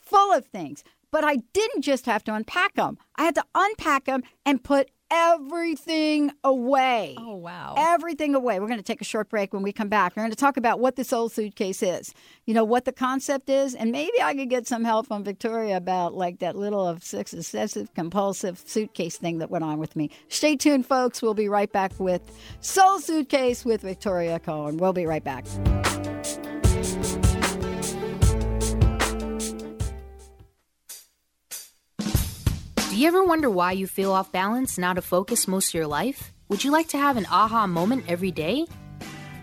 Full 0.00 0.32
of 0.32 0.46
things. 0.46 0.82
But 1.12 1.22
I 1.22 1.36
didn't 1.52 1.82
just 1.82 2.06
have 2.06 2.24
to 2.24 2.34
unpack 2.34 2.74
them, 2.74 2.98
I 3.14 3.24
had 3.24 3.36
to 3.36 3.44
unpack 3.54 4.06
them 4.06 4.22
and 4.44 4.62
put 4.62 4.90
everything 5.10 6.32
away. 6.42 7.16
Oh, 7.18 7.36
wow. 7.36 7.74
Everything 7.76 8.34
away. 8.34 8.60
We're 8.60 8.66
going 8.66 8.78
to 8.78 8.84
take 8.84 9.00
a 9.00 9.04
short 9.04 9.28
break 9.28 9.52
when 9.52 9.62
we 9.62 9.72
come 9.72 9.88
back. 9.88 10.16
We're 10.16 10.22
going 10.22 10.30
to 10.30 10.36
talk 10.36 10.56
about 10.56 10.80
what 10.80 10.96
this 10.96 11.08
soul 11.08 11.28
suitcase 11.28 11.82
is, 11.82 12.12
you 12.44 12.54
know, 12.54 12.64
what 12.64 12.84
the 12.84 12.92
concept 12.92 13.48
is, 13.48 13.74
and 13.74 13.92
maybe 13.92 14.20
I 14.22 14.34
could 14.34 14.50
get 14.50 14.66
some 14.66 14.84
help 14.84 15.06
from 15.06 15.24
Victoria 15.24 15.76
about 15.76 16.14
like 16.14 16.40
that 16.40 16.56
little 16.56 16.88
obsessive 16.88 17.94
compulsive 17.94 18.62
suitcase 18.66 19.16
thing 19.16 19.38
that 19.38 19.50
went 19.50 19.64
on 19.64 19.78
with 19.78 19.96
me. 19.96 20.10
Stay 20.28 20.56
tuned, 20.56 20.86
folks. 20.86 21.22
We'll 21.22 21.34
be 21.34 21.48
right 21.48 21.70
back 21.70 21.92
with 21.98 22.22
Soul 22.60 22.98
Suitcase 22.98 23.64
with 23.64 23.82
Victoria 23.82 24.38
Coen. 24.40 24.78
We'll 24.78 24.92
be 24.92 25.06
right 25.06 25.24
back. 25.24 25.44
Do 32.96 33.02
you 33.02 33.08
ever 33.08 33.22
wonder 33.22 33.50
why 33.50 33.72
you 33.72 33.86
feel 33.86 34.10
off 34.10 34.32
balance 34.32 34.78
and 34.78 34.84
out 34.86 34.96
of 34.96 35.04
focus 35.04 35.46
most 35.46 35.68
of 35.68 35.74
your 35.74 35.86
life? 35.86 36.32
Would 36.48 36.64
you 36.64 36.70
like 36.70 36.88
to 36.88 36.96
have 36.96 37.18
an 37.18 37.26
aha 37.30 37.66
moment 37.66 38.06
every 38.08 38.30
day? 38.30 38.64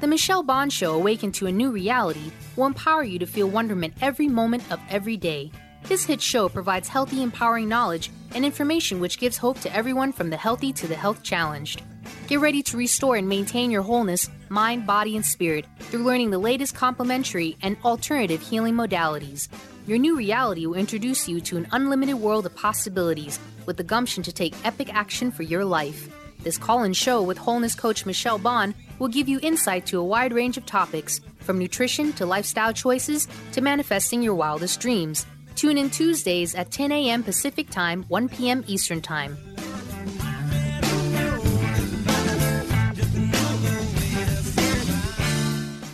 The 0.01 0.07
Michelle 0.07 0.41
Bond 0.41 0.73
Show 0.73 0.95
Awaken 0.95 1.31
to 1.33 1.45
a 1.45 1.51
New 1.51 1.69
Reality 1.69 2.31
will 2.55 2.65
empower 2.65 3.03
you 3.03 3.19
to 3.19 3.27
feel 3.27 3.47
wonderment 3.47 3.93
every 4.01 4.27
moment 4.27 4.63
of 4.71 4.79
every 4.89 5.17
day. 5.17 5.51
This 5.83 6.03
hit 6.03 6.19
show 6.19 6.49
provides 6.49 6.87
healthy, 6.87 7.21
empowering 7.21 7.69
knowledge 7.69 8.09
and 8.33 8.43
information 8.43 8.99
which 8.99 9.19
gives 9.19 9.37
hope 9.37 9.59
to 9.59 9.75
everyone 9.75 10.13
from 10.13 10.31
the 10.31 10.37
healthy 10.37 10.73
to 10.73 10.87
the 10.87 10.95
health 10.95 11.21
challenged. 11.21 11.83
Get 12.27 12.39
ready 12.39 12.63
to 12.63 12.75
restore 12.75 13.17
and 13.17 13.29
maintain 13.29 13.69
your 13.69 13.83
wholeness, 13.83 14.31
mind, 14.49 14.87
body, 14.87 15.15
and 15.15 15.23
spirit 15.23 15.67
through 15.77 16.05
learning 16.05 16.31
the 16.31 16.39
latest 16.39 16.73
complementary 16.73 17.55
and 17.61 17.77
alternative 17.85 18.41
healing 18.41 18.73
modalities. 18.73 19.47
Your 19.85 19.97
new 19.97 20.15
reality 20.15 20.65
will 20.65 20.75
introduce 20.75 21.27
you 21.27 21.41
to 21.41 21.57
an 21.57 21.67
unlimited 21.73 22.15
world 22.15 22.45
of 22.45 22.55
possibilities 22.55 23.37
with 23.65 23.75
the 23.75 23.83
gumption 23.83 24.23
to 24.23 24.31
take 24.31 24.55
epic 24.63 24.93
action 24.93 25.29
for 25.29 25.43
your 25.43 25.65
life. 25.65 26.07
This 26.41 26.57
call 26.57 26.83
in 26.83 26.93
show 26.93 27.21
with 27.21 27.37
wholeness 27.37 27.75
coach 27.75 28.05
Michelle 28.05 28.37
Bond 28.37 28.75
will 28.97 29.09
give 29.09 29.27
you 29.27 29.41
insight 29.41 29.85
to 29.87 29.99
a 29.99 30.03
wide 30.03 30.31
range 30.31 30.55
of 30.55 30.65
topics, 30.65 31.19
from 31.39 31.59
nutrition 31.59 32.13
to 32.13 32.25
lifestyle 32.25 32.71
choices 32.71 33.27
to 33.51 33.59
manifesting 33.59 34.21
your 34.21 34.35
wildest 34.35 34.79
dreams. 34.79 35.25
Tune 35.55 35.77
in 35.77 35.89
Tuesdays 35.89 36.55
at 36.55 36.71
10 36.71 36.93
a.m. 36.93 37.21
Pacific 37.21 37.69
Time, 37.69 38.03
1 38.07 38.29
p.m. 38.29 38.63
Eastern 38.67 39.01
Time. 39.01 39.35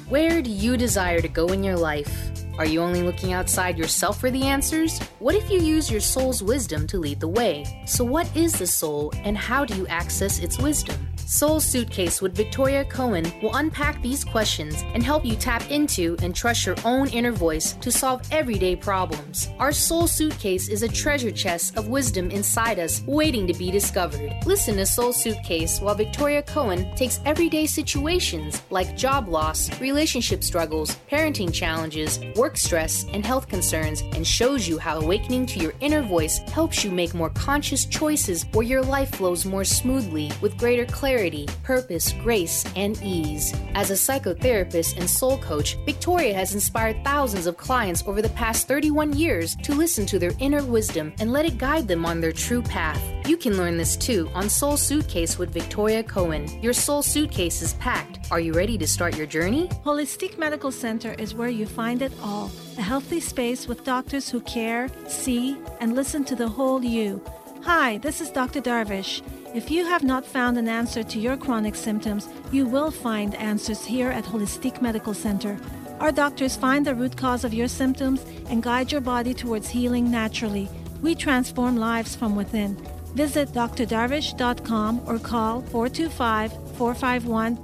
Where 0.10 0.44
do 0.44 0.52
you 0.52 0.78
desire 0.78 1.22
to 1.22 1.28
go 1.28 1.48
in 1.48 1.64
your 1.64 1.78
life? 1.78 2.39
Are 2.60 2.66
you 2.66 2.82
only 2.82 3.04
looking 3.04 3.32
outside 3.32 3.78
yourself 3.78 4.20
for 4.20 4.30
the 4.30 4.44
answers? 4.44 5.00
What 5.20 5.34
if 5.34 5.50
you 5.50 5.62
use 5.62 5.90
your 5.90 6.02
soul's 6.02 6.44
wisdom 6.44 6.88
to 6.88 6.98
lead 6.98 7.22
the 7.22 7.28
way? 7.30 7.64
So, 7.88 8.04
what 8.04 8.28
is 8.36 8.52
the 8.52 8.68
soul 8.68 9.14
and 9.24 9.38
how 9.38 9.64
do 9.64 9.78
you 9.78 9.88
access 9.88 10.40
its 10.40 10.60
wisdom? 10.60 10.98
Soul 11.30 11.60
Suitcase 11.60 12.24
with 12.24 12.36
Victoria 12.36 12.84
Coen 12.84 13.40
will 13.44 13.56
unpack 13.56 14.02
these 14.02 14.26
questions 14.26 14.84
and 14.96 15.04
help 15.04 15.24
you 15.24 15.36
tap 15.36 15.70
into 15.70 16.18
and 16.24 16.36
trust 16.36 16.66
your 16.66 16.76
own 16.84 17.08
inner 17.10 17.32
voice 17.32 17.74
to 17.74 17.92
solve 17.92 18.28
everyday 18.32 18.76
problems. 18.76 19.48
Our 19.60 19.72
Soul 19.72 20.08
Suitcase 20.08 20.70
is 20.70 20.82
a 20.82 20.88
treasure 20.88 21.30
chest 21.30 21.78
of 21.78 21.88
wisdom 21.88 22.32
inside 22.32 22.80
us 22.80 23.04
waiting 23.06 23.46
to 23.46 23.54
be 23.54 23.70
discovered. 23.70 24.34
Listen 24.48 24.78
to 24.78 24.88
Soul 24.88 25.14
Suitcase 25.14 25.80
while 25.80 25.94
Victoria 25.94 26.42
Coen 26.42 26.96
takes 26.96 27.20
everyday 27.26 27.68
situations 27.68 28.64
like 28.72 28.98
job 28.98 29.30
loss, 29.30 29.70
relationship 29.80 30.44
struggles, 30.44 30.98
parenting 31.12 31.54
challenges, 31.54 32.20
work 32.38 32.58
stress, 32.58 33.06
and 33.14 33.24
health 33.24 33.48
concerns 33.48 34.02
and 34.14 34.26
shows 34.26 34.68
you 34.68 34.80
how 34.80 35.00
awakening 35.00 35.46
to 35.46 35.60
your 35.60 35.76
inner 35.80 36.02
voice 36.02 36.40
helps 36.50 36.84
you 36.84 36.90
make 36.90 37.14
more 37.14 37.30
conscious 37.30 37.86
choices 37.86 38.48
where 38.54 38.66
your 38.66 38.82
life 38.82 39.12
flows 39.14 39.46
more 39.46 39.64
smoothly 39.64 40.32
with 40.42 40.58
greater 40.58 40.88
clarity, 40.88 41.19
purpose, 41.64 42.14
grace, 42.24 42.66
and 42.76 43.02
ease. 43.04 43.54
As 43.76 43.92
a 43.92 43.94
psychotherapist 43.94 44.98
and 44.98 45.10
soul 45.10 45.38
coach, 45.40 45.78
Victoria 45.86 46.34
has 46.34 46.54
inspired 46.54 47.04
thousands 47.04 47.46
of 47.46 47.58
clients 47.58 48.04
over 48.08 48.22
the 48.22 48.30
past 48.30 48.68
31 48.68 49.14
years 49.14 49.56
to 49.58 49.76
listen 49.76 50.06
to 50.06 50.20
their 50.20 50.32
inner 50.40 50.64
wisdom 50.64 51.12
and 51.20 51.34
let 51.34 51.46
it 51.46 51.58
guide 51.58 51.88
them 51.88 52.06
on 52.06 52.22
their 52.22 52.32
true 52.32 52.62
path. 52.62 53.02
You 53.28 53.36
can 53.38 53.58
learn 53.58 53.78
this 53.78 53.98
too 53.98 54.30
on 54.34 54.50
Soul 54.50 54.78
Suitcase 54.78 55.38
with 55.38 55.54
Victoria 55.54 56.04
Coen. 56.04 56.64
Your 56.64 56.74
soul 56.74 57.04
suitcase 57.04 57.62
is 57.62 57.74
packed. 57.74 58.32
Are 58.32 58.40
you 58.40 58.54
ready 58.54 58.78
to 58.78 58.88
start 58.88 59.18
your 59.18 59.28
journey? 59.28 59.68
Holistic 59.84 60.38
Medical 60.38 60.72
Center 60.72 61.14
is 61.14 61.36
where 61.36 61.50
you 61.50 61.66
find 61.66 62.02
it 62.02 62.14
all 62.24 62.50
a 62.80 62.82
healthy 62.82 63.20
space 63.20 63.68
with 63.68 63.84
doctors 63.84 64.30
who 64.30 64.40
care, 64.42 64.90
see, 65.08 65.58
and 65.82 65.96
listen 65.96 66.24
to 66.24 66.34
the 66.34 66.48
whole 66.48 66.82
you. 66.82 67.22
Hi, 67.64 67.98
this 67.98 68.22
is 68.22 68.32
Dr. 68.32 68.62
Darvish. 68.62 69.22
If 69.54 69.70
you 69.70 69.86
have 69.86 70.02
not 70.02 70.26
found 70.26 70.58
an 70.58 70.70
answer 70.70 71.04
to 71.04 71.20
your 71.20 71.36
chronic 71.36 71.76
symptoms, 71.76 72.30
you 72.54 72.66
will 72.66 72.90
find 72.90 73.36
answers 73.36 73.84
here 73.84 74.10
at 74.10 74.24
Holistic 74.24 74.82
Medical 74.82 75.14
Center. 75.14 75.60
Our 76.00 76.14
doctors 76.14 76.56
find 76.56 76.86
the 76.86 76.96
root 76.96 77.18
cause 77.18 77.44
of 77.44 77.54
your 77.54 77.68
symptoms 77.68 78.26
and 78.50 78.64
guide 78.64 78.94
your 78.94 79.02
body 79.02 79.34
towards 79.34 79.68
healing 79.68 80.10
naturally. 80.10 80.70
We 81.02 81.16
transform 81.16 81.76
lives 81.76 82.16
from 82.16 82.38
within. 82.38 82.78
Visit 83.14 83.50
drdarvish.com 83.50 85.02
or 85.06 85.20
call 85.20 85.62
425 85.64 86.54
451 86.78 87.58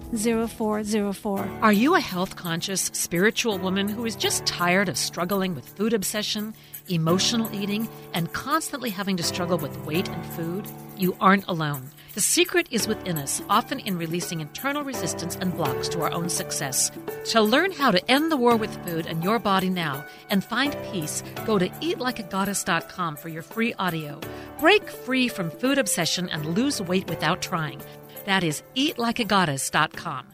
0404. 0.48 1.60
Are 1.62 1.72
you 1.72 1.96
a 1.96 2.00
health 2.02 2.36
conscious, 2.36 2.90
spiritual 2.94 3.60
woman 3.60 3.88
who 3.88 4.06
is 4.06 4.16
just 4.16 4.46
tired 4.46 4.90
of 4.90 4.98
struggling 4.98 5.56
with 5.56 5.70
food 5.70 5.94
obsession, 5.94 6.54
emotional 6.88 7.54
eating, 7.54 7.88
and 8.14 8.32
constantly 8.34 8.90
having 8.90 9.18
to 9.18 9.24
struggle 9.24 9.58
with 9.58 9.78
weight 9.86 10.10
and 10.10 10.26
food? 10.34 10.66
You 10.98 11.16
aren't 11.20 11.48
alone. 11.48 11.90
The 12.14 12.22
secret 12.22 12.68
is 12.72 12.88
within 12.88 13.18
us, 13.18 13.42
often 13.50 13.80
in 13.80 13.98
releasing 13.98 14.40
internal 14.40 14.84
resistance 14.84 15.36
and 15.36 15.54
blocks 15.54 15.90
to 15.90 16.02
our 16.02 16.12
own 16.12 16.30
success. 16.30 16.90
To 17.32 17.42
learn 17.42 17.72
how 17.72 17.92
to 17.92 18.10
end 18.10 18.32
the 18.32 18.38
war 18.38 18.56
with 18.56 18.74
food 18.86 19.06
and 19.06 19.22
your 19.22 19.38
body 19.38 19.70
now 19.70 20.06
and 20.30 20.42
find 20.42 20.78
peace, 20.94 21.24
go 21.46 21.60
to 21.60 21.68
eatlikeagoddess.com 21.68 23.18
for 23.18 23.28
your 23.28 23.44
free 23.44 23.74
audio. 23.74 24.22
Break 24.60 24.90
free 24.90 25.28
from 25.28 25.52
food 25.52 25.78
obsession 25.78 26.30
and 26.30 26.46
lose 26.46 26.82
weight 26.82 27.10
without 27.10 27.42
trying. 27.42 27.82
That 28.26 28.46
is 28.46 28.64
eatlikeagoddess.com. 28.78 30.28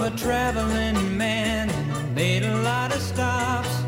I'm 0.00 0.12
a 0.12 0.16
traveling 0.16 1.18
man, 1.18 2.14
made 2.14 2.44
a 2.44 2.56
lot 2.62 2.94
of 2.94 3.02
stops 3.02 3.82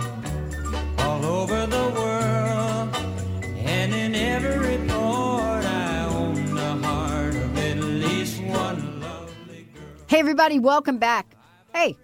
all 0.99 1.25
over 1.25 1.67
the 1.69 1.89
world. 1.95 2.97
And 3.59 3.95
in 3.95 4.17
every 4.17 4.79
port, 4.89 5.65
I 5.65 6.07
own 6.13 6.53
the 6.53 6.73
heart 6.85 7.37
of 7.37 7.57
at 7.59 7.77
least 7.77 8.43
one 8.43 9.01
lovely 9.01 9.69
girl. 9.73 9.85
Hey, 10.09 10.19
everybody, 10.19 10.59
welcome 10.59 10.99
back. 10.99 11.37
Hey, 11.73 11.97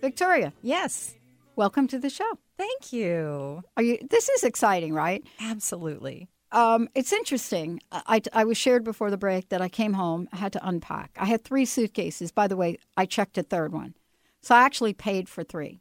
Victoria, 0.00 0.52
Yes. 0.60 1.14
welcome 1.54 1.86
to 1.86 2.00
the 2.00 2.10
show. 2.10 2.28
Thank 2.58 2.92
you. 2.92 3.62
Are 3.76 3.84
you? 3.84 3.98
This 4.10 4.30
is 4.30 4.42
exciting, 4.42 4.94
right? 4.94 5.22
Absolutely. 5.40 6.26
Um, 6.52 6.88
it's 6.94 7.12
interesting. 7.12 7.80
I, 7.90 8.20
I 8.32 8.44
was 8.44 8.58
shared 8.58 8.84
before 8.84 9.10
the 9.10 9.16
break 9.16 9.48
that 9.48 9.62
I 9.62 9.68
came 9.68 9.94
home, 9.94 10.28
I 10.32 10.36
had 10.36 10.52
to 10.52 10.66
unpack. 10.66 11.16
I 11.18 11.24
had 11.24 11.42
three 11.42 11.64
suitcases. 11.64 12.30
By 12.30 12.46
the 12.46 12.56
way, 12.56 12.78
I 12.96 13.06
checked 13.06 13.38
a 13.38 13.42
third 13.42 13.72
one. 13.72 13.94
So 14.42 14.54
I 14.54 14.62
actually 14.62 14.92
paid 14.92 15.28
for 15.28 15.42
three, 15.42 15.80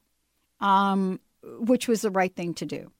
um, 0.62 1.20
which 1.44 1.88
was 1.88 2.02
the 2.02 2.12
right 2.12 2.34
thing 2.34 2.54
to 2.56 2.66
do. 2.66 2.92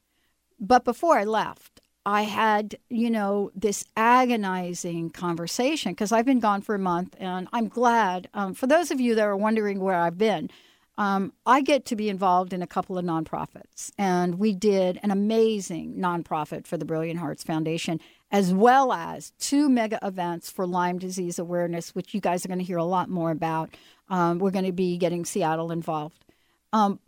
But 0.60 0.84
before 0.84 1.18
I 1.18 1.24
left, 1.24 1.80
I 2.06 2.24
had, 2.24 2.76
you 2.90 3.10
know, 3.10 3.52
this 3.56 3.86
agonizing 3.96 5.12
conversation 5.12 5.94
because 5.94 6.12
I've 6.12 6.26
been 6.26 6.40
gone 6.40 6.62
for 6.62 6.76
a 6.76 6.80
month 6.80 7.16
and 7.20 7.48
I'm 7.54 7.68
glad. 7.68 8.28
Um, 8.34 8.54
for 8.54 8.68
those 8.68 8.92
of 8.92 9.00
you 9.00 9.16
that 9.16 9.24
are 9.24 9.38
wondering 9.38 9.80
where 9.80 9.96
I've 9.96 10.18
been, 10.18 10.50
um, 10.98 11.34
I 11.46 11.62
get 11.62 11.86
to 11.86 11.96
be 11.96 12.10
involved 12.10 12.54
in 12.54 12.62
a 12.62 12.68
couple 12.68 12.98
of 12.98 13.06
nonprofits. 13.06 13.92
And 13.98 14.36
we 14.36 14.54
did 14.54 15.00
an 15.04 15.12
amazing 15.12 15.96
nonprofit 15.96 16.68
for 16.68 16.78
the 16.78 16.86
Brilliant 16.86 17.20
Hearts 17.20 17.44
Foundation, 17.44 18.00
as 18.32 18.54
well 18.54 18.92
as 18.92 19.32
two 19.40 19.70
mega 19.70 20.00
events 20.04 20.52
for 20.52 20.68
Lyme 20.68 21.00
disease 21.00 21.40
awareness, 21.40 21.96
which 21.96 22.14
you 22.14 22.22
guys 22.22 22.46
are 22.46 22.50
going 22.50 22.60
to 22.60 22.66
hear 22.66 22.78
a 22.78 22.84
lot 22.84 23.10
more 23.10 23.32
about. 23.32 23.70
Um, 24.10 24.40
we're 24.40 24.52
going 24.52 24.66
to 24.66 24.72
be 24.72 24.98
getting 24.98 25.26
Seattle 25.26 25.72
involved. 25.72 26.26
Um, 26.74 27.00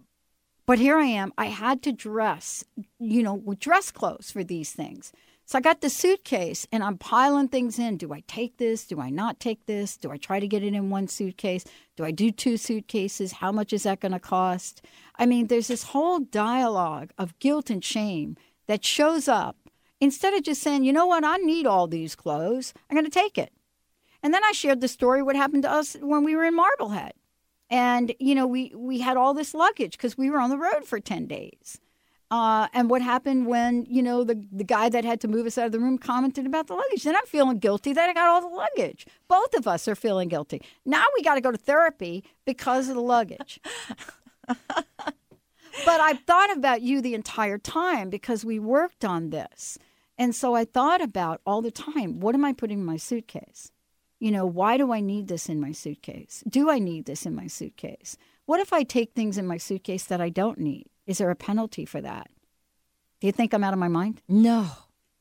but 0.66 0.80
here 0.80 0.98
I 0.98 1.06
am. 1.06 1.34
I 1.38 1.48
had 1.48 1.82
to 1.84 1.92
dress, 1.92 2.64
you 3.00 3.22
know, 3.22 3.56
dress 3.60 3.92
clothes 3.92 4.32
for 4.32 4.44
these 4.44 4.72
things. 4.72 5.12
So 5.46 5.58
I 5.58 5.62
got 5.62 5.82
the 5.82 5.90
suitcase 5.90 6.66
and 6.72 6.84
I'm 6.84 6.98
piling 6.98 7.50
things 7.50 7.78
in. 7.78 7.98
Do 7.98 8.14
I 8.14 8.24
take 8.28 8.58
this? 8.58 8.86
Do 8.86 9.00
I 9.02 9.10
not 9.10 9.40
take 9.40 9.66
this? 9.66 9.98
Do 9.98 10.10
I 10.10 10.18
try 10.18 10.40
to 10.40 10.48
get 10.48 10.64
it 10.64 10.74
in 10.74 10.90
one 10.90 11.08
suitcase? 11.08 11.66
Do 11.98 12.06
I 12.06 12.12
do 12.12 12.32
two 12.32 12.56
suitcases? 12.56 13.34
How 13.34 13.52
much 13.52 13.74
is 13.74 13.84
that 13.84 14.00
going 14.00 14.14
to 14.14 14.20
cost? 14.20 14.86
I 15.16 15.26
mean, 15.26 15.48
there's 15.48 15.68
this 15.68 15.84
whole 15.84 16.20
dialogue 16.20 17.12
of 17.18 17.38
guilt 17.40 17.70
and 17.70 17.84
shame 17.84 18.38
that 18.68 18.86
shows 18.86 19.28
up 19.28 19.58
instead 20.00 20.34
of 20.34 20.44
just 20.44 20.62
saying, 20.62 20.86
you 20.86 20.94
know 20.94 21.06
what, 21.06 21.26
I 21.26 21.38
need 21.38 21.66
all 21.66 21.88
these 21.88 22.16
clothes. 22.16 22.74
I'm 22.90 22.96
going 22.96 23.06
to 23.06 23.12
take 23.12 23.38
it. 23.38 23.52
And 24.22 24.34
then 24.34 24.44
I 24.46 24.54
shared 24.54 24.80
the 24.80 24.88
story 24.88 25.22
what 25.22 25.36
happened 25.36 25.64
to 25.64 25.72
us 25.72 25.98
when 26.00 26.24
we 26.24 26.36
were 26.36 26.46
in 26.46 26.56
Marblehead. 26.56 27.14
And, 27.70 28.14
you 28.20 28.36
know, 28.36 28.48
we, 28.48 28.72
we 28.76 29.00
had 29.00 29.18
all 29.18 29.34
this 29.34 29.54
luggage 29.54 29.98
because 29.98 30.18
we 30.18 30.30
were 30.30 30.40
on 30.40 30.50
the 30.50 30.58
road 30.58 30.86
for 30.86 31.00
10 31.00 31.28
days. 31.28 31.80
Uh, 32.34 32.68
and 32.74 32.90
what 32.90 33.04
happened 33.04 33.46
when, 33.46 33.86
you 33.88 34.02
know, 34.02 34.24
the, 34.24 34.44
the 34.52 34.64
guy 34.64 34.90
that 34.90 35.06
had 35.06 35.22
to 35.22 35.28
move 35.28 35.46
us 35.46 35.56
out 35.56 35.68
of 35.68 35.72
the 35.72 35.80
room 35.80 36.00
commented 36.00 36.48
about 36.48 36.66
the 36.66 36.74
luggage. 36.74 37.04
Then 37.04 37.16
I'm 37.16 37.28
feeling 37.28 37.60
guilty 37.60 37.94
that 37.94 38.10
I 38.10 38.14
got 38.14 38.28
all 38.28 38.42
the 38.42 38.48
luggage. 38.48 39.06
Both 39.28 39.54
of 39.54 39.68
us 39.68 39.88
are 39.88 39.94
feeling 39.94 40.30
guilty. 40.30 40.60
Now 40.84 41.06
we 41.14 41.22
got 41.22 41.36
to 41.36 41.42
go 41.42 41.52
to 41.52 41.60
therapy 41.60 42.24
because 42.44 42.90
of 42.90 42.96
the 42.96 43.04
luggage. 43.04 43.60
but 44.48 44.58
I've 45.86 46.22
thought 46.22 46.52
about 46.58 46.82
you 46.82 47.02
the 47.02 47.14
entire 47.14 47.60
time 47.60 48.10
because 48.10 48.44
we 48.44 48.58
worked 48.58 49.06
on 49.06 49.30
this. 49.30 49.78
And 50.18 50.34
so 50.34 50.56
I 50.56 50.66
thought 50.66 51.04
about 51.04 51.40
all 51.46 51.62
the 51.62 51.70
time 51.70 52.20
what 52.20 52.34
am 52.34 52.46
I 52.46 52.54
putting 52.54 52.80
in 52.80 52.86
my 52.86 52.98
suitcase? 52.98 53.72
You 54.20 54.32
know, 54.32 54.48
why 54.48 54.78
do 54.78 54.92
I 54.92 55.02
need 55.02 55.28
this 55.28 55.50
in 55.50 55.62
my 55.62 55.72
suitcase? 55.72 56.44
Do 56.50 56.72
I 56.72 56.80
need 56.80 57.06
this 57.06 57.28
in 57.28 57.36
my 57.36 57.46
suitcase? 57.46 58.18
What 58.48 58.60
if 58.60 58.74
I 58.74 58.82
take 58.82 59.14
things 59.14 59.38
in 59.38 59.46
my 59.46 59.58
suitcase 59.58 60.06
that 60.06 60.20
I 60.20 60.30
don't 60.30 60.58
need? 60.58 60.88
Is 61.06 61.18
there 61.18 61.30
a 61.30 61.36
penalty 61.36 61.86
for 61.86 62.02
that? 62.02 62.30
Do 63.20 63.28
you 63.28 63.34
think 63.34 63.54
I'm 63.54 63.64
out 63.64 63.74
of 63.74 63.80
my 63.80 63.88
mind? 63.88 64.22
No. 64.28 64.68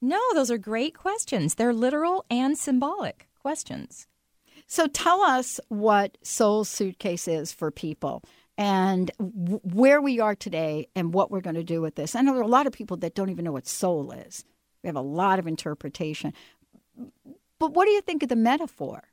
No, 0.01 0.21
those 0.35 0.51
are 0.51 0.59
great 0.59 0.97
questions. 0.97 1.55
They're 1.55 1.73
literal 1.73 2.25
and 2.29 2.59
symbolic 2.59 3.29
questions. 3.41 4.07
So 4.67 4.87
tell 4.87 5.23
us 5.23 5.61
what 5.69 6.19
Soul 6.23 6.65
Suitcase 6.65 7.29
is 7.29 7.53
for 7.53 7.71
people 7.71 8.25
and 8.59 9.11
w- 9.19 9.61
where 9.63 10.01
we 10.01 10.19
are 10.19 10.35
today 10.35 10.89
and 10.95 11.15
what 11.15 11.31
we're 11.31 11.41
going 11.41 11.57
to 11.57 11.65
do 11.65 11.81
with 11.81 11.95
this. 11.95 12.15
I 12.15 12.23
know 12.23 12.33
there 12.33 12.41
are 12.41 12.45
a 12.45 12.49
lot 12.49 12.67
of 12.67 12.73
people 12.73 12.97
that 12.99 13.15
don't 13.15 13.31
even 13.31 13.45
know 13.45 13.53
what 13.53 13.67
soul 13.67 14.13
is. 14.13 14.45
We 14.83 14.89
have 14.89 14.97
a 14.97 15.01
lot 15.01 15.39
of 15.39 15.47
interpretation. 15.47 16.33
But 17.59 17.73
what 17.75 17.85
do 17.85 17.93
you 17.93 18.01
think 18.01 18.23
of 18.23 18.29
the 18.29 18.37
metaphor 18.37 19.05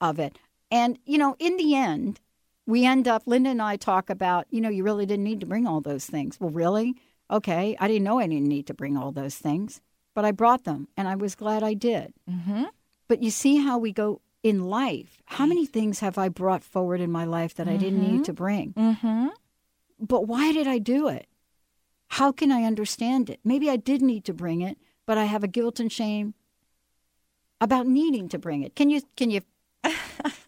of 0.00 0.18
it? 0.18 0.38
And, 0.70 0.98
you 1.04 1.18
know, 1.18 1.36
in 1.38 1.56
the 1.56 1.74
end, 1.76 2.20
we 2.66 2.84
end 2.84 3.06
up, 3.06 3.22
Linda 3.26 3.50
and 3.50 3.62
I 3.62 3.76
talk 3.76 4.10
about, 4.10 4.46
you 4.50 4.60
know, 4.60 4.68
you 4.68 4.82
really 4.82 5.06
didn't 5.06 5.24
need 5.24 5.40
to 5.40 5.46
bring 5.46 5.66
all 5.66 5.80
those 5.80 6.06
things. 6.06 6.38
Well, 6.40 6.50
really? 6.50 6.96
Okay. 7.30 7.76
I 7.78 7.88
didn't 7.88 8.04
know 8.04 8.18
I 8.18 8.26
didn't 8.26 8.48
need 8.48 8.66
to 8.66 8.74
bring 8.74 8.96
all 8.96 9.12
those 9.12 9.36
things, 9.36 9.80
but 10.14 10.24
I 10.24 10.32
brought 10.32 10.64
them 10.64 10.88
and 10.96 11.06
I 11.08 11.14
was 11.14 11.34
glad 11.34 11.62
I 11.62 11.74
did. 11.74 12.12
Mm-hmm. 12.28 12.64
But 13.08 13.22
you 13.22 13.30
see 13.30 13.58
how 13.58 13.78
we 13.78 13.92
go 13.92 14.20
in 14.42 14.64
life. 14.64 15.22
How 15.26 15.46
many 15.46 15.66
things 15.66 16.00
have 16.00 16.18
I 16.18 16.28
brought 16.28 16.64
forward 16.64 17.00
in 17.00 17.10
my 17.10 17.24
life 17.24 17.54
that 17.54 17.68
I 17.68 17.76
didn't 17.76 18.02
need 18.02 18.24
to 18.24 18.32
bring? 18.32 18.72
Mm-hmm. 18.74 19.28
But 19.98 20.26
why 20.26 20.52
did 20.52 20.66
I 20.66 20.78
do 20.78 21.08
it? 21.08 21.26
How 22.08 22.32
can 22.32 22.52
I 22.52 22.64
understand 22.64 23.30
it? 23.30 23.40
Maybe 23.44 23.68
I 23.70 23.76
did 23.76 24.02
need 24.02 24.24
to 24.24 24.34
bring 24.34 24.60
it, 24.60 24.78
but 25.04 25.18
I 25.18 25.24
have 25.24 25.42
a 25.42 25.48
guilt 25.48 25.80
and 25.80 25.90
shame 25.90 26.34
about 27.60 27.86
needing 27.86 28.28
to 28.28 28.38
bring 28.38 28.62
it. 28.62 28.74
Can 28.74 28.90
you 28.90 29.02
can 29.16 29.30
you 29.30 29.40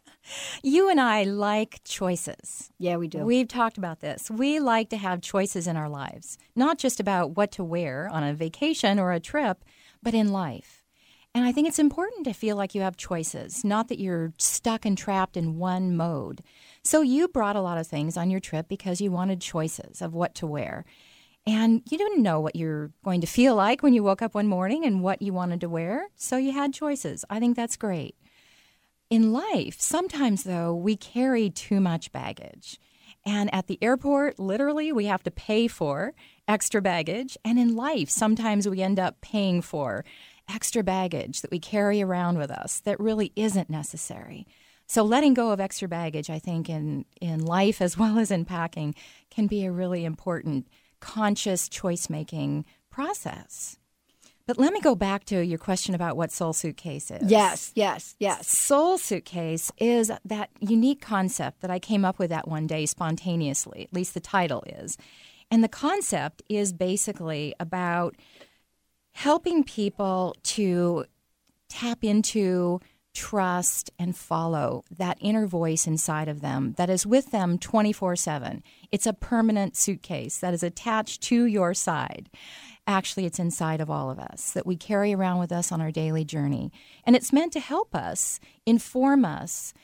You 0.62 0.90
and 0.90 1.00
I 1.00 1.24
like 1.24 1.80
choices. 1.84 2.70
Yeah, 2.78 2.96
we 2.96 3.08
do. 3.08 3.24
We've 3.24 3.48
talked 3.48 3.78
about 3.78 4.00
this. 4.00 4.30
We 4.30 4.60
like 4.60 4.90
to 4.90 4.96
have 4.96 5.20
choices 5.20 5.66
in 5.66 5.76
our 5.76 5.88
lives, 5.88 6.38
not 6.54 6.78
just 6.78 7.00
about 7.00 7.36
what 7.36 7.52
to 7.52 7.64
wear 7.64 8.08
on 8.08 8.22
a 8.22 8.34
vacation 8.34 8.98
or 8.98 9.12
a 9.12 9.20
trip, 9.20 9.64
but 10.02 10.14
in 10.14 10.32
life. 10.32 10.82
And 11.34 11.44
I 11.44 11.52
think 11.52 11.68
it's 11.68 11.78
important 11.78 12.24
to 12.24 12.32
feel 12.32 12.56
like 12.56 12.74
you 12.74 12.80
have 12.80 12.96
choices, 12.96 13.64
not 13.64 13.88
that 13.88 14.00
you're 14.00 14.32
stuck 14.38 14.84
and 14.84 14.96
trapped 14.96 15.36
in 15.36 15.58
one 15.58 15.96
mode. 15.96 16.42
So 16.82 17.02
you 17.02 17.28
brought 17.28 17.54
a 17.54 17.60
lot 17.60 17.78
of 17.78 17.86
things 17.86 18.16
on 18.16 18.30
your 18.30 18.40
trip 18.40 18.66
because 18.68 19.00
you 19.00 19.12
wanted 19.12 19.40
choices 19.40 20.00
of 20.02 20.14
what 20.14 20.34
to 20.36 20.46
wear. 20.46 20.84
And 21.46 21.82
you 21.90 21.96
didn't 21.96 22.22
know 22.22 22.40
what 22.40 22.56
you're 22.56 22.90
going 23.04 23.20
to 23.20 23.26
feel 23.26 23.54
like 23.54 23.82
when 23.82 23.94
you 23.94 24.02
woke 24.02 24.20
up 24.20 24.34
one 24.34 24.48
morning 24.48 24.84
and 24.84 25.02
what 25.02 25.22
you 25.22 25.32
wanted 25.32 25.60
to 25.62 25.68
wear. 25.68 26.08
So 26.16 26.36
you 26.36 26.52
had 26.52 26.74
choices. 26.74 27.24
I 27.30 27.40
think 27.40 27.56
that's 27.56 27.76
great. 27.76 28.16
In 29.11 29.33
life, 29.33 29.81
sometimes 29.81 30.42
though, 30.44 30.75
we 30.75 30.97
carry 30.97 31.49
too 31.49 31.81
much 31.81 32.12
baggage. 32.12 32.79
And 33.25 33.53
at 33.55 33.66
the 33.66 33.79
airport, 33.83 34.38
literally, 34.38 34.92
we 34.92 35.07
have 35.07 35.23
to 35.23 35.31
pay 35.31 35.66
for 35.66 36.14
extra 36.47 36.83
baggage. 36.83 37.37
And 37.44 37.59
in 37.59 37.75
life, 37.75 38.11
sometimes 38.11 38.68
we 38.68 38.83
end 38.83 38.99
up 38.99 39.21
paying 39.21 39.62
for 39.62 40.05
extra 40.49 40.83
baggage 40.83 41.40
that 41.40 41.51
we 41.51 41.59
carry 41.59 42.03
around 42.03 42.38
with 42.38 42.51
us 42.51 42.81
that 42.81 43.01
really 43.01 43.33
isn't 43.35 43.71
necessary. 43.71 44.47
So 44.87 45.03
letting 45.03 45.35
go 45.35 45.51
of 45.51 45.61
extra 45.61 45.88
baggage, 45.88 46.31
I 46.31 46.38
think, 46.38 46.68
in, 46.71 47.05
in 47.21 47.44
life 47.44 47.81
as 47.83 47.99
well 47.99 48.18
as 48.18 48.31
in 48.31 48.44
packing, 48.44 48.94
can 49.31 49.47
be 49.47 49.64
a 49.64 49.73
really 49.73 50.05
important 50.05 50.68
conscious 51.01 51.68
choice 51.68 52.11
making 52.11 52.64
process. 52.90 53.77
But 54.48 54.58
let 54.58 54.72
me 54.72 54.80
go 54.80 54.94
back 54.94 55.24
to 55.26 55.44
your 55.44 55.58
question 55.58 55.94
about 55.94 56.16
what 56.16 56.32
Soul 56.32 56.54
Suitcase 56.54 57.11
is. 57.11 57.30
yes, 57.30 57.70
yes, 57.74 58.16
yes. 58.18 58.48
Soul 58.48 58.96
Suitcase 58.96 59.70
is 59.76 60.11
that 60.24 60.48
unique 60.58 61.02
concept 61.02 61.61
that 61.61 61.70
I 61.70 61.78
came 61.78 62.02
up 62.02 62.18
with 62.18 62.30
that 62.30 62.48
one 62.48 62.66
day 62.66 62.87
spontaneously, 62.87 63.84
at 63.84 63.92
least 63.92 64.14
the 64.14 64.20
title 64.20 64.64
is. 64.66 64.96
And 65.50 65.62
the 65.62 65.68
concept 65.68 66.42
is 66.48 66.72
basically 66.72 67.54
about 67.61 68.16
helping 69.12 69.64
people 69.64 70.34
to 70.44 71.04
tap 71.68 72.02
into 72.02 72.80
trust, 73.18 73.90
and 73.98 74.16
follow 74.16 74.84
that 74.96 75.18
inner 75.20 75.44
voice 75.44 75.88
inside 75.88 76.28
of 76.28 76.40
them 76.40 76.74
that 76.76 76.88
is 76.88 77.04
with 77.04 77.32
them 77.32 77.58
24 77.58 78.14
7. 78.14 78.62
It's 78.92 79.06
a 79.08 79.12
permanent 79.12 79.76
suitcase 79.76 80.38
that 80.38 80.54
is 80.54 80.62
attached 80.62 81.20
to 81.22 81.44
your 81.44 81.74
side. 81.74 82.30
Actually, 82.88 83.27
it's 83.27 83.38
inside 83.38 83.83
of 83.83 83.90
all 83.90 84.11
of 84.11 84.18
us 84.18 84.53
that 84.53 84.66
we 84.66 84.74
carry 84.74 85.12
around 85.12 85.38
with 85.38 85.53
us 85.53 85.70
on 85.70 85.81
our 85.83 85.90
daily 85.90 86.24
journey. 86.24 86.72
And 87.05 87.14
it's 87.14 87.35
meant 87.35 87.53
to 87.53 87.61
help 87.61 87.94
us, 87.94 88.40
inform 88.64 89.27
us, 89.27 89.74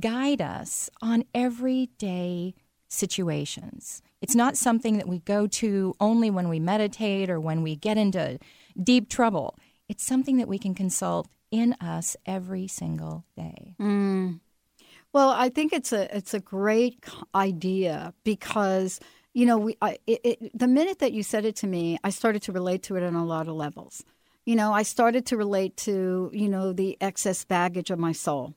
guide 0.00 0.40
us 0.40 0.88
on 1.02 1.24
everyday 1.34 2.54
situations. 2.88 4.00
It's 4.22 4.34
not 4.34 4.56
something 4.56 4.96
that 4.96 5.06
we 5.06 5.18
go 5.18 5.46
to 5.46 5.94
only 6.00 6.30
when 6.30 6.48
we 6.48 6.58
meditate 6.58 7.28
or 7.28 7.38
when 7.38 7.62
we 7.62 7.76
get 7.76 7.98
into 7.98 8.38
deep 8.82 9.10
trouble. 9.10 9.58
It's 9.86 10.02
something 10.02 10.38
that 10.38 10.48
we 10.48 10.58
can 10.58 10.74
consult 10.74 11.28
in 11.50 11.74
us 11.74 12.16
every 12.24 12.66
single 12.66 13.26
day. 13.36 13.76
Mm. 13.78 14.40
Well, 15.12 15.28
I 15.28 15.50
think 15.50 15.74
it's 15.74 15.92
a 15.92 16.16
it's 16.16 16.32
a 16.32 16.40
great 16.40 17.04
idea 17.34 18.14
because 18.24 19.00
you 19.34 19.44
know 19.46 19.58
we 19.58 19.76
I, 19.82 19.98
it, 20.06 20.20
it, 20.24 20.58
the 20.58 20.68
minute 20.68 21.00
that 21.00 21.12
you 21.12 21.22
said 21.22 21.44
it 21.44 21.56
to 21.56 21.66
me, 21.66 21.98
I 22.02 22.10
started 22.10 22.42
to 22.42 22.52
relate 22.52 22.82
to 22.84 22.96
it 22.96 23.02
on 23.02 23.14
a 23.14 23.24
lot 23.24 23.48
of 23.48 23.54
levels. 23.54 24.02
You 24.46 24.56
know, 24.56 24.72
I 24.72 24.82
started 24.82 25.26
to 25.26 25.36
relate 25.36 25.76
to 25.78 26.30
you 26.32 26.48
know 26.48 26.72
the 26.72 26.96
excess 27.00 27.44
baggage 27.44 27.90
of 27.90 27.98
my 27.98 28.12
soul. 28.12 28.54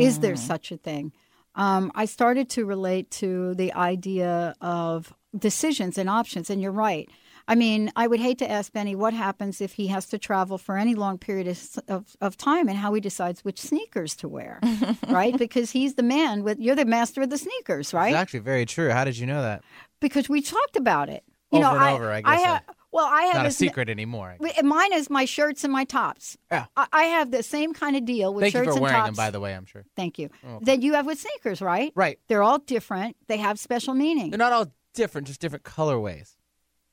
Is 0.00 0.20
there 0.20 0.36
such 0.36 0.72
a 0.72 0.78
thing? 0.78 1.12
Um, 1.54 1.92
I 1.94 2.06
started 2.06 2.48
to 2.50 2.64
relate 2.64 3.10
to 3.22 3.54
the 3.54 3.72
idea 3.74 4.54
of 4.60 5.12
decisions 5.36 5.98
and 5.98 6.08
options, 6.08 6.48
and 6.48 6.62
you're 6.62 6.72
right. 6.72 7.08
I 7.48 7.54
mean, 7.54 7.90
I 7.96 8.06
would 8.06 8.20
hate 8.20 8.38
to 8.38 8.50
ask 8.50 8.72
Benny 8.72 8.94
what 8.94 9.14
happens 9.14 9.62
if 9.62 9.72
he 9.72 9.86
has 9.86 10.06
to 10.08 10.18
travel 10.18 10.58
for 10.58 10.76
any 10.76 10.94
long 10.94 11.16
period 11.16 11.48
of, 11.48 11.78
of, 11.88 12.16
of 12.20 12.36
time 12.36 12.68
and 12.68 12.76
how 12.76 12.92
he 12.92 13.00
decides 13.00 13.42
which 13.42 13.58
sneakers 13.58 14.14
to 14.16 14.28
wear, 14.28 14.60
right? 15.08 15.36
Because 15.36 15.70
he's 15.70 15.94
the 15.94 16.02
man 16.02 16.44
with, 16.44 16.58
you're 16.60 16.76
the 16.76 16.84
master 16.84 17.22
of 17.22 17.30
the 17.30 17.38
sneakers, 17.38 17.94
right? 17.94 18.10
It's 18.10 18.18
actually 18.18 18.40
very 18.40 18.66
true. 18.66 18.90
How 18.90 19.04
did 19.04 19.16
you 19.16 19.26
know 19.26 19.40
that? 19.40 19.64
Because 20.00 20.28
we 20.28 20.40
talked 20.42 20.76
about 20.76 21.08
it. 21.08 21.24
You 21.50 21.58
Over 21.60 21.62
know, 21.64 21.74
and 21.76 21.84
I, 21.84 21.92
over, 21.92 22.12
I 22.12 22.20
guess 22.20 22.44
have, 22.44 22.62
uh, 22.68 22.72
well, 22.92 23.06
I 23.10 23.22
have 23.22 23.34
Not 23.36 23.46
a 23.46 23.48
this- 23.48 23.56
secret 23.56 23.88
anymore. 23.88 24.36
I 24.40 24.44
guess. 24.44 24.54
w- 24.56 24.68
Mine 24.68 24.92
is 24.92 25.08
my 25.10 25.24
shirts 25.24 25.64
and 25.64 25.72
my 25.72 25.84
tops. 25.84 26.36
Yeah. 26.50 26.66
I, 26.76 26.86
I 26.92 27.02
have 27.04 27.30
the 27.30 27.42
same 27.42 27.72
kind 27.74 27.96
of 27.96 28.04
deal 28.04 28.34
with 28.34 28.42
Thank 28.42 28.54
you 28.54 28.58
shirts 28.60 28.68
for 28.68 28.72
and 28.74 28.80
wearing 28.82 28.96
tops. 28.96 29.06
them, 29.08 29.14
by 29.16 29.30
the 29.30 29.40
way, 29.40 29.54
I'm 29.54 29.64
sure. 29.66 29.84
Thank 29.96 30.18
you. 30.18 30.28
Oh. 30.46 30.58
That 30.62 30.82
you 30.82 30.92
have 30.94 31.06
with 31.06 31.18
sneakers, 31.18 31.60
right? 31.62 31.92
Right. 31.94 32.18
They're 32.28 32.42
all 32.42 32.58
different. 32.58 33.16
They 33.28 33.38
have 33.38 33.58
special 33.58 33.94
meaning. 33.94 34.30
They're 34.30 34.38
not 34.38 34.52
all 34.52 34.66
different, 34.94 35.26
just 35.26 35.40
different 35.40 35.64
colorways. 35.64 36.36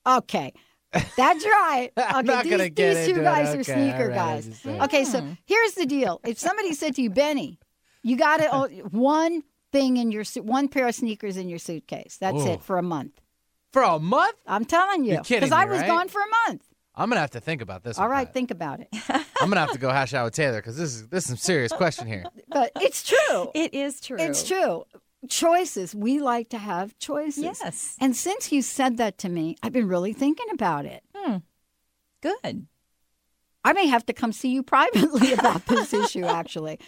Okay. 0.08 0.54
That's 1.18 1.44
right. 1.46 1.90
Okay, 1.98 2.08
I'm 2.08 2.26
not 2.26 2.44
these, 2.44 2.52
gonna 2.52 2.70
get 2.70 2.94
these 2.94 3.06
two 3.06 3.10
into 3.12 3.22
it. 3.22 3.24
guys 3.26 3.48
are 3.56 3.60
Okay, 3.60 3.74
sneaker 3.74 4.04
all 4.04 4.10
right, 4.10 4.18
I 4.18 4.36
guys. 4.42 4.66
Okay, 4.66 5.04
so 5.04 5.20
hmm. 5.22 5.32
here's 5.46 5.74
the 5.74 5.86
deal. 5.86 6.22
If 6.26 6.40
somebody 6.40 6.74
said 6.74 6.96
to 6.96 7.02
you, 7.02 7.10
Benny, 7.10 7.60
you 8.04 8.16
got 8.16 8.38
to 8.38 8.68
one 8.92 9.44
thing 9.76 9.98
in 9.98 10.12
your 10.12 10.24
suit, 10.24 10.46
one 10.46 10.68
pair 10.68 10.88
of 10.88 10.96
sneakers 10.96 11.36
in 11.38 11.50
your 11.50 11.60
suitcase. 11.60 12.18
That's 12.20 12.44
Ooh. 12.44 12.54
it 12.54 12.62
for 12.62 12.78
a 12.78 12.84
month. 12.84 13.20
For 13.74 13.84
a 13.84 14.00
month? 14.00 14.38
I'm 14.48 14.64
telling 14.64 15.04
you, 15.04 15.20
You're 15.28 15.54
I 15.54 15.66
was 15.66 15.82
right? 15.82 15.88
gone 15.88 16.08
for 16.08 16.22
a 16.22 16.50
month. 16.50 16.64
I'm 16.96 17.10
gonna 17.10 17.20
have 17.20 17.32
to 17.32 17.42
think 17.42 17.62
about 17.62 17.84
this. 17.84 17.98
All 17.98 18.06
one, 18.06 18.12
right, 18.12 18.26
Pat. 18.26 18.34
think 18.34 18.52
about 18.52 18.80
it. 18.80 18.88
I'm 19.10 19.50
gonna 19.50 19.60
have 19.60 19.74
to 19.74 19.78
go 19.78 19.90
hash 19.90 20.14
out 20.14 20.24
with 20.24 20.34
Taylor 20.34 20.60
because 20.60 20.78
this 20.78 20.96
is 20.96 21.10
this 21.10 21.26
is 21.26 21.28
some 21.28 21.38
serious 21.38 21.74
question 21.74 22.08
here. 22.08 22.24
But 22.48 22.72
it's 22.80 23.04
true. 23.04 23.52
It 23.54 23.74
is 23.74 24.00
true. 24.00 24.18
It's 24.18 24.48
true. 24.48 24.86
Choices. 25.28 25.94
We 25.94 26.20
like 26.20 26.50
to 26.50 26.58
have 26.58 26.98
choices. 27.00 27.44
Yes. 27.44 27.98
And 28.00 28.16
since 28.16 28.54
you 28.54 28.62
said 28.62 28.96
that 28.96 29.18
to 29.20 29.30
me, 29.30 29.58
I've 29.62 29.74
been 29.74 29.90
really 29.90 30.14
thinking 30.14 30.48
about 30.54 30.86
it. 30.86 31.04
Hmm. 31.14 31.38
Good. 32.22 32.68
I 33.66 33.74
may 33.74 33.88
have 33.88 34.06
to 34.06 34.14
come 34.14 34.32
see 34.32 34.50
you 34.50 34.64
privately 34.64 35.34
about 35.34 35.66
this 35.66 35.94
issue, 35.94 36.24
actually. 36.24 36.80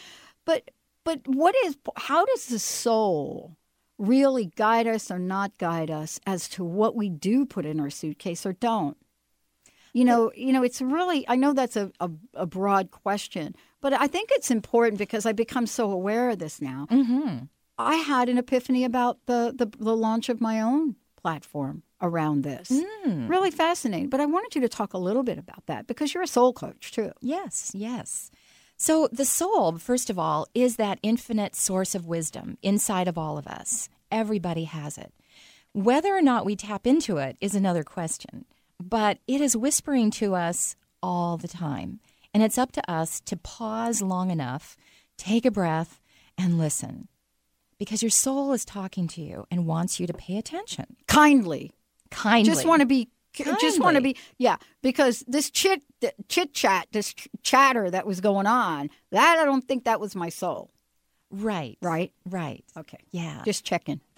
But 0.45 0.71
but 1.07 1.21
what 1.25 1.55
is 1.63 1.77
how 1.95 2.25
does 2.25 2.47
the 2.47 2.59
soul 2.59 3.55
really 3.97 4.51
guide 4.57 4.87
us 4.87 5.09
or 5.09 5.17
not 5.17 5.57
guide 5.57 5.89
us 5.89 6.19
as 6.27 6.49
to 6.49 6.65
what 6.65 6.97
we 6.97 7.07
do 7.07 7.45
put 7.45 7.65
in 7.65 7.79
our 7.79 7.89
suitcase 7.89 8.45
or 8.45 8.51
don't? 8.51 8.97
You 9.93 10.03
know, 10.03 10.33
you 10.35 10.51
know, 10.51 10.63
it's 10.63 10.81
really 10.81 11.25
I 11.29 11.37
know 11.37 11.53
that's 11.53 11.77
a, 11.77 11.91
a, 12.01 12.11
a 12.33 12.45
broad 12.45 12.91
question, 12.91 13.55
but 13.79 13.93
I 13.93 14.07
think 14.07 14.31
it's 14.33 14.51
important 14.51 14.97
because 14.97 15.25
I 15.25 15.31
become 15.31 15.65
so 15.65 15.91
aware 15.91 16.29
of 16.29 16.39
this 16.39 16.61
now. 16.61 16.87
Mm-hmm. 16.91 17.45
I 17.77 17.95
had 17.95 18.27
an 18.27 18.37
epiphany 18.37 18.83
about 18.83 19.19
the, 19.27 19.53
the, 19.55 19.71
the 19.79 19.95
launch 19.95 20.27
of 20.27 20.41
my 20.41 20.59
own 20.59 20.97
platform 21.15 21.83
around 22.01 22.43
this. 22.43 22.69
Mm. 22.69 23.29
Really 23.29 23.51
fascinating. 23.51 24.09
But 24.09 24.19
I 24.19 24.25
wanted 24.25 24.55
you 24.55 24.61
to 24.61 24.69
talk 24.69 24.93
a 24.93 24.97
little 24.97 25.23
bit 25.23 25.37
about 25.37 25.65
that 25.67 25.87
because 25.87 26.13
you're 26.13 26.23
a 26.23 26.27
soul 26.27 26.53
coach 26.53 26.91
too. 26.91 27.11
Yes, 27.21 27.71
yes. 27.73 28.31
So 28.77 29.09
the 29.11 29.25
soul, 29.25 29.77
first 29.79 30.11
of 30.11 30.19
all, 30.19 30.47
is 30.53 30.75
that 30.75 30.99
infinite 31.01 31.55
source 31.55 31.95
of 31.95 32.05
wisdom 32.05 32.59
inside 32.61 33.07
of 33.07 33.17
all 33.17 33.39
of 33.39 33.47
us. 33.47 33.89
Everybody 34.11 34.65
has 34.65 34.99
it. 34.99 35.11
Whether 35.73 36.15
or 36.15 36.21
not 36.21 36.45
we 36.45 36.55
tap 36.55 36.85
into 36.85 37.17
it 37.17 37.37
is 37.41 37.55
another 37.55 37.83
question, 37.83 38.45
but 38.79 39.17
it 39.27 39.41
is 39.41 39.57
whispering 39.57 40.11
to 40.11 40.35
us 40.35 40.75
all 41.01 41.37
the 41.37 41.47
time. 41.47 41.99
And 42.33 42.43
it's 42.43 42.57
up 42.57 42.71
to 42.73 42.91
us 42.91 43.19
to 43.21 43.35
pause 43.35 44.01
long 44.01 44.29
enough, 44.29 44.77
take 45.17 45.45
a 45.45 45.51
breath, 45.51 45.99
and 46.37 46.59
listen. 46.59 47.07
Because 47.79 48.03
your 48.03 48.11
soul 48.11 48.53
is 48.53 48.63
talking 48.63 49.07
to 49.09 49.21
you 49.21 49.47
and 49.49 49.65
wants 49.65 49.99
you 49.99 50.05
to 50.05 50.13
pay 50.13 50.37
attention. 50.37 50.97
Kindly. 51.07 51.73
Kindly. 52.11 52.51
Just 52.51 52.65
want 52.65 52.81
to 52.81 52.85
be 52.85 53.09
just 53.59 53.79
want 53.81 53.95
to 53.95 54.01
be 54.01 54.15
yeah 54.37 54.57
because 54.81 55.23
this 55.27 55.49
chit 55.49 55.81
chit 56.27 56.53
chat 56.53 56.87
this 56.91 57.13
ch- 57.13 57.27
chatter 57.43 57.89
that 57.89 58.05
was 58.05 58.21
going 58.21 58.47
on 58.47 58.89
that 59.11 59.37
I 59.39 59.45
don't 59.45 59.67
think 59.67 59.85
that 59.85 59.99
was 59.99 60.15
my 60.15 60.29
soul 60.29 60.71
Right. 61.29 61.77
right 61.81 62.11
Right. 62.25 62.63
okay 62.77 62.99
Yeah. 63.11 63.41
just 63.45 63.63
checking 63.65 63.99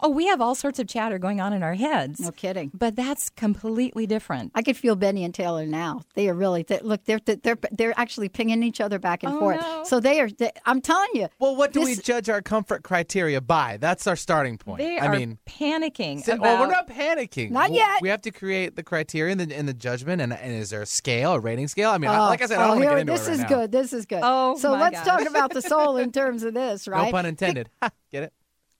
Oh, 0.00 0.08
we 0.08 0.26
have 0.26 0.40
all 0.40 0.54
sorts 0.54 0.78
of 0.78 0.86
chatter 0.88 1.18
going 1.18 1.40
on 1.40 1.52
in 1.52 1.62
our 1.62 1.74
heads. 1.74 2.20
no 2.20 2.30
kidding 2.30 2.70
But 2.74 2.96
that's 2.96 3.30
completely 3.30 4.06
different. 4.06 4.52
I 4.54 4.62
could 4.62 4.76
feel 4.76 4.96
Benny 4.96 5.24
and 5.24 5.34
Taylor 5.34 5.66
now. 5.66 6.02
They 6.14 6.28
are 6.28 6.34
really 6.34 6.62
they, 6.62 6.78
look. 6.80 7.04
They're 7.04 7.20
they're 7.24 7.58
they're 7.70 7.94
actually 7.98 8.28
pinging 8.28 8.62
each 8.62 8.80
other 8.80 8.98
back 8.98 9.22
and 9.22 9.32
Oh, 9.34 9.38
forth. 9.38 9.60
no. 9.60 9.84
So 9.84 10.00
they 10.00 10.20
are. 10.20 10.28
They, 10.30 10.50
I'm 10.66 10.80
telling 10.80 11.10
you. 11.14 11.28
Well, 11.38 11.56
what 11.56 11.72
do 11.72 11.80
we 11.82 11.94
judge 11.96 12.28
our 12.28 12.42
comfort 12.42 12.82
criteria 12.82 13.40
by? 13.40 13.76
That's 13.78 14.06
our 14.06 14.16
starting 14.16 14.58
point. 14.58 14.78
They 14.78 14.98
I 14.98 15.06
are 15.06 15.16
mean, 15.16 15.38
panicking. 15.46 16.22
si- 16.22 16.32
about, 16.32 16.42
well, 16.42 16.60
we're 16.60 16.66
not 16.72 16.88
panicking. 16.88 17.50
Not 17.50 17.64
W- 17.68 17.78
yet. 17.80 18.02
We 18.02 18.08
have 18.08 18.22
to 18.22 18.30
create 18.30 18.76
the 18.76 18.82
criteria 18.82 19.32
and 19.32 19.40
the, 19.40 19.54
and 19.56 19.68
the 19.68 19.74
judgment. 19.74 20.20
And, 20.22 20.32
and 20.32 20.52
is 20.52 20.70
there 20.70 20.82
a 20.82 20.86
scale, 20.86 21.34
a 21.34 21.40
rating 21.40 21.68
scale? 21.68 21.90
I 21.90 21.98
mean, 21.98 22.10
I- 22.10 22.18
Oh, 22.18 22.28
like 22.28 22.42
I 22.42 22.46
said, 22.46 22.58
I 22.58 22.64
oh, 22.64 22.68
don't 22.68 22.80
want 22.80 22.82
to 22.82 22.90
get 22.90 22.98
into 23.00 23.12
this 23.12 23.26
it 23.26 23.30
right 23.30 23.34
is 23.34 23.40
now. 23.42 23.48
good. 23.48 23.72
This 23.72 23.92
is 23.92 24.06
good. 24.06 24.20
Oh, 24.22 24.56
so 24.58 24.70
my 24.72 24.80
let's 24.80 24.96
gosh. 25.02 25.06
talk 25.06 25.28
about 25.28 25.52
the 25.52 25.62
soul 25.62 25.96
in 25.96 26.12
terms 26.20 26.42
of 26.42 26.54
this, 26.54 26.86
right? 26.86 27.06
No 27.06 27.10
pun 27.10 27.26
intended. 27.26 27.68
Get 28.12 28.24
it? 28.24 28.32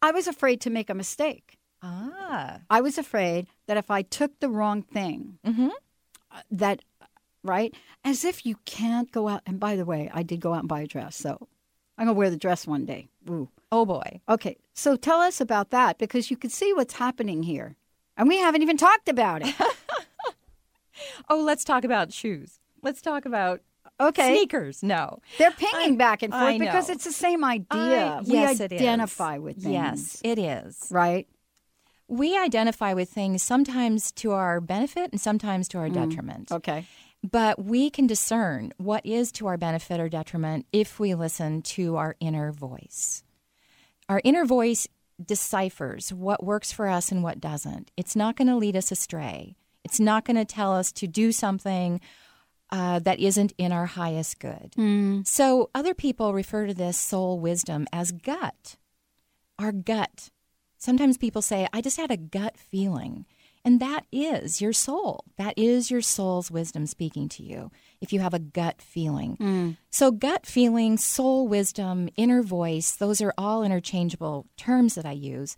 I 0.02 0.10
was 0.10 0.26
afraid 0.26 0.60
to 0.62 0.70
make 0.70 0.90
a 0.90 0.94
mistake. 0.94 1.58
Ah. 1.82 2.58
I 2.68 2.80
was 2.80 2.98
afraid 2.98 3.46
that 3.66 3.76
if 3.76 3.90
I 3.90 4.02
took 4.02 4.38
the 4.40 4.48
wrong 4.48 4.82
thing, 4.82 5.38
Mm-hmm. 5.46 5.68
uh, 6.30 6.40
that 6.50 6.82
right, 7.44 7.74
as 8.04 8.24
if 8.24 8.44
you 8.46 8.56
can't 8.64 9.10
go 9.12 9.28
out. 9.28 9.42
And 9.46 9.58
by 9.58 9.76
the 9.76 9.84
way, 9.84 10.10
I 10.12 10.22
did 10.22 10.40
go 10.40 10.52
out 10.54 10.60
and 10.60 10.68
buy 10.68 10.80
a 10.82 10.86
dress, 10.86 11.16
so 11.16 11.48
I'm 11.98 12.06
gonna 12.06 12.12
wear 12.18 12.30
the 12.30 12.36
dress 12.36 12.66
one 12.66 12.84
day. 12.84 13.08
Ooh. 13.30 13.48
Oh 13.70 13.84
boy. 13.86 14.20
Okay, 14.28 14.56
so 14.74 14.96
tell 14.96 15.20
us 15.20 15.40
about 15.40 15.70
that 15.70 15.98
because 15.98 16.30
you 16.30 16.36
could 16.36 16.52
see 16.52 16.72
what's 16.72 16.94
happening 16.94 17.42
here, 17.44 17.76
and 18.16 18.28
we 18.28 18.38
haven't 18.38 18.62
even 18.62 18.76
talked 18.76 19.08
about 19.08 19.42
it. 19.46 19.54
Oh, 21.28 21.40
let's 21.40 21.64
talk 21.64 21.84
about 21.84 22.12
shoes. 22.12 22.60
Let's 22.82 23.00
talk 23.00 23.24
about 23.24 23.60
Okay, 24.00 24.34
sneakers. 24.36 24.82
No. 24.82 25.20
they're 25.38 25.52
pinging 25.52 25.96
back 25.96 26.22
and 26.22 26.32
forth 26.32 26.58
because 26.58 26.90
it's 26.90 27.04
the 27.04 27.12
same 27.12 27.44
idea. 27.44 27.66
I- 27.70 28.20
we 28.22 28.32
yes, 28.32 28.60
it 28.60 28.72
is. 28.72 28.80
identify 28.80 29.38
with 29.38 29.62
things. 29.62 29.72
Yes, 29.72 30.20
it 30.24 30.38
is. 30.38 30.88
right. 30.90 31.28
We 32.08 32.36
identify 32.36 32.92
with 32.92 33.08
things 33.08 33.42
sometimes 33.42 34.12
to 34.12 34.32
our 34.32 34.60
benefit 34.60 35.12
and 35.12 35.20
sometimes 35.20 35.66
to 35.68 35.78
our 35.78 35.88
mm. 35.88 35.94
detriment. 35.94 36.52
Okay. 36.52 36.84
But 37.22 37.64
we 37.64 37.88
can 37.88 38.06
discern 38.06 38.72
what 38.76 39.06
is 39.06 39.30
to 39.32 39.46
our 39.46 39.56
benefit 39.56 40.00
or 40.00 40.08
detriment 40.08 40.66
if 40.72 40.98
we 40.98 41.14
listen 41.14 41.62
to 41.62 41.96
our 41.96 42.16
inner 42.20 42.52
voice. 42.52 43.22
Our 44.08 44.20
inner 44.24 44.44
voice 44.44 44.88
deciphers 45.24 46.12
what 46.12 46.44
works 46.44 46.72
for 46.72 46.88
us 46.88 47.12
and 47.12 47.22
what 47.22 47.40
doesn't. 47.40 47.90
It's 47.96 48.16
not 48.16 48.36
going 48.36 48.48
to 48.48 48.56
lead 48.56 48.76
us 48.76 48.90
astray. 48.90 49.56
It's 49.84 50.00
not 50.00 50.24
going 50.24 50.36
to 50.36 50.44
tell 50.44 50.74
us 50.74 50.92
to 50.92 51.06
do 51.06 51.32
something 51.32 52.00
uh, 52.72 52.98
that 53.00 53.20
isn't 53.20 53.52
in 53.58 53.70
our 53.70 53.86
highest 53.86 54.40
good. 54.40 54.72
So 55.24 55.70
other 55.74 55.94
people 55.94 56.32
refer 56.32 56.66
to 56.66 56.74
this 56.74 56.98
soul 56.98 57.38
wisdom 57.38 57.86
as 57.92 58.10
gut. 58.10 58.76
Our 59.58 59.70
gut. 59.72 60.30
Sometimes 60.78 61.16
people 61.18 61.42
say, 61.42 61.68
I 61.72 61.80
just 61.80 61.98
had 61.98 62.10
a 62.10 62.16
gut 62.16 62.56
feeling. 62.56 63.26
And 63.64 63.78
that 63.78 64.06
is 64.10 64.60
your 64.60 64.72
soul. 64.72 65.24
That 65.36 65.54
is 65.56 65.88
your 65.88 66.00
soul's 66.00 66.50
wisdom 66.50 66.86
speaking 66.86 67.28
to 67.28 67.44
you 67.44 67.70
if 68.00 68.12
you 68.12 68.18
have 68.18 68.34
a 68.34 68.40
gut 68.40 68.82
feeling. 68.82 69.36
So, 69.90 70.10
gut 70.10 70.46
feeling, 70.46 70.96
soul 70.96 71.46
wisdom, 71.46 72.08
inner 72.16 72.42
voice, 72.42 72.90
those 72.96 73.20
are 73.20 73.32
all 73.38 73.62
interchangeable 73.62 74.46
terms 74.56 74.96
that 74.96 75.06
I 75.06 75.12
use 75.12 75.54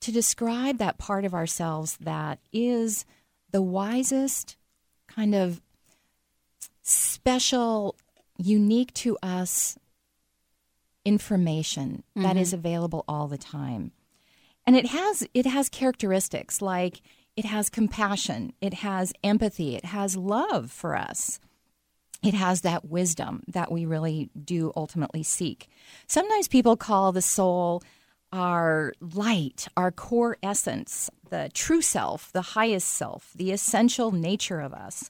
to 0.00 0.12
describe 0.12 0.76
that 0.78 0.98
part 0.98 1.24
of 1.24 1.32
ourselves 1.32 1.96
that 2.00 2.38
is 2.52 3.06
the 3.50 3.62
wisest, 3.62 4.58
kind 5.06 5.34
of 5.34 5.62
special 6.88 7.96
unique 8.38 8.94
to 8.94 9.18
us 9.22 9.78
information 11.04 12.02
that 12.14 12.36
is 12.36 12.48
mm-hmm. 12.48 12.58
available 12.58 13.04
all 13.08 13.28
the 13.28 13.38
time. 13.38 13.92
And 14.66 14.76
it 14.76 14.86
has 14.86 15.26
it 15.32 15.46
has 15.46 15.68
characteristics 15.68 16.60
like 16.60 17.00
it 17.36 17.44
has 17.44 17.70
compassion, 17.70 18.52
it 18.60 18.74
has 18.74 19.12
empathy, 19.22 19.76
it 19.76 19.86
has 19.86 20.16
love 20.16 20.70
for 20.70 20.96
us. 20.96 21.40
It 22.22 22.34
has 22.34 22.62
that 22.62 22.84
wisdom 22.84 23.44
that 23.46 23.70
we 23.70 23.86
really 23.86 24.28
do 24.44 24.72
ultimately 24.74 25.22
seek. 25.22 25.68
Sometimes 26.08 26.48
people 26.48 26.76
call 26.76 27.12
the 27.12 27.22
soul 27.22 27.82
our 28.32 28.92
light, 29.00 29.68
our 29.76 29.92
core 29.92 30.36
essence, 30.42 31.08
the 31.30 31.48
true 31.54 31.80
self, 31.80 32.32
the 32.32 32.42
highest 32.42 32.88
self, 32.88 33.32
the 33.36 33.52
essential 33.52 34.10
nature 34.10 34.60
of 34.60 34.74
us, 34.74 35.08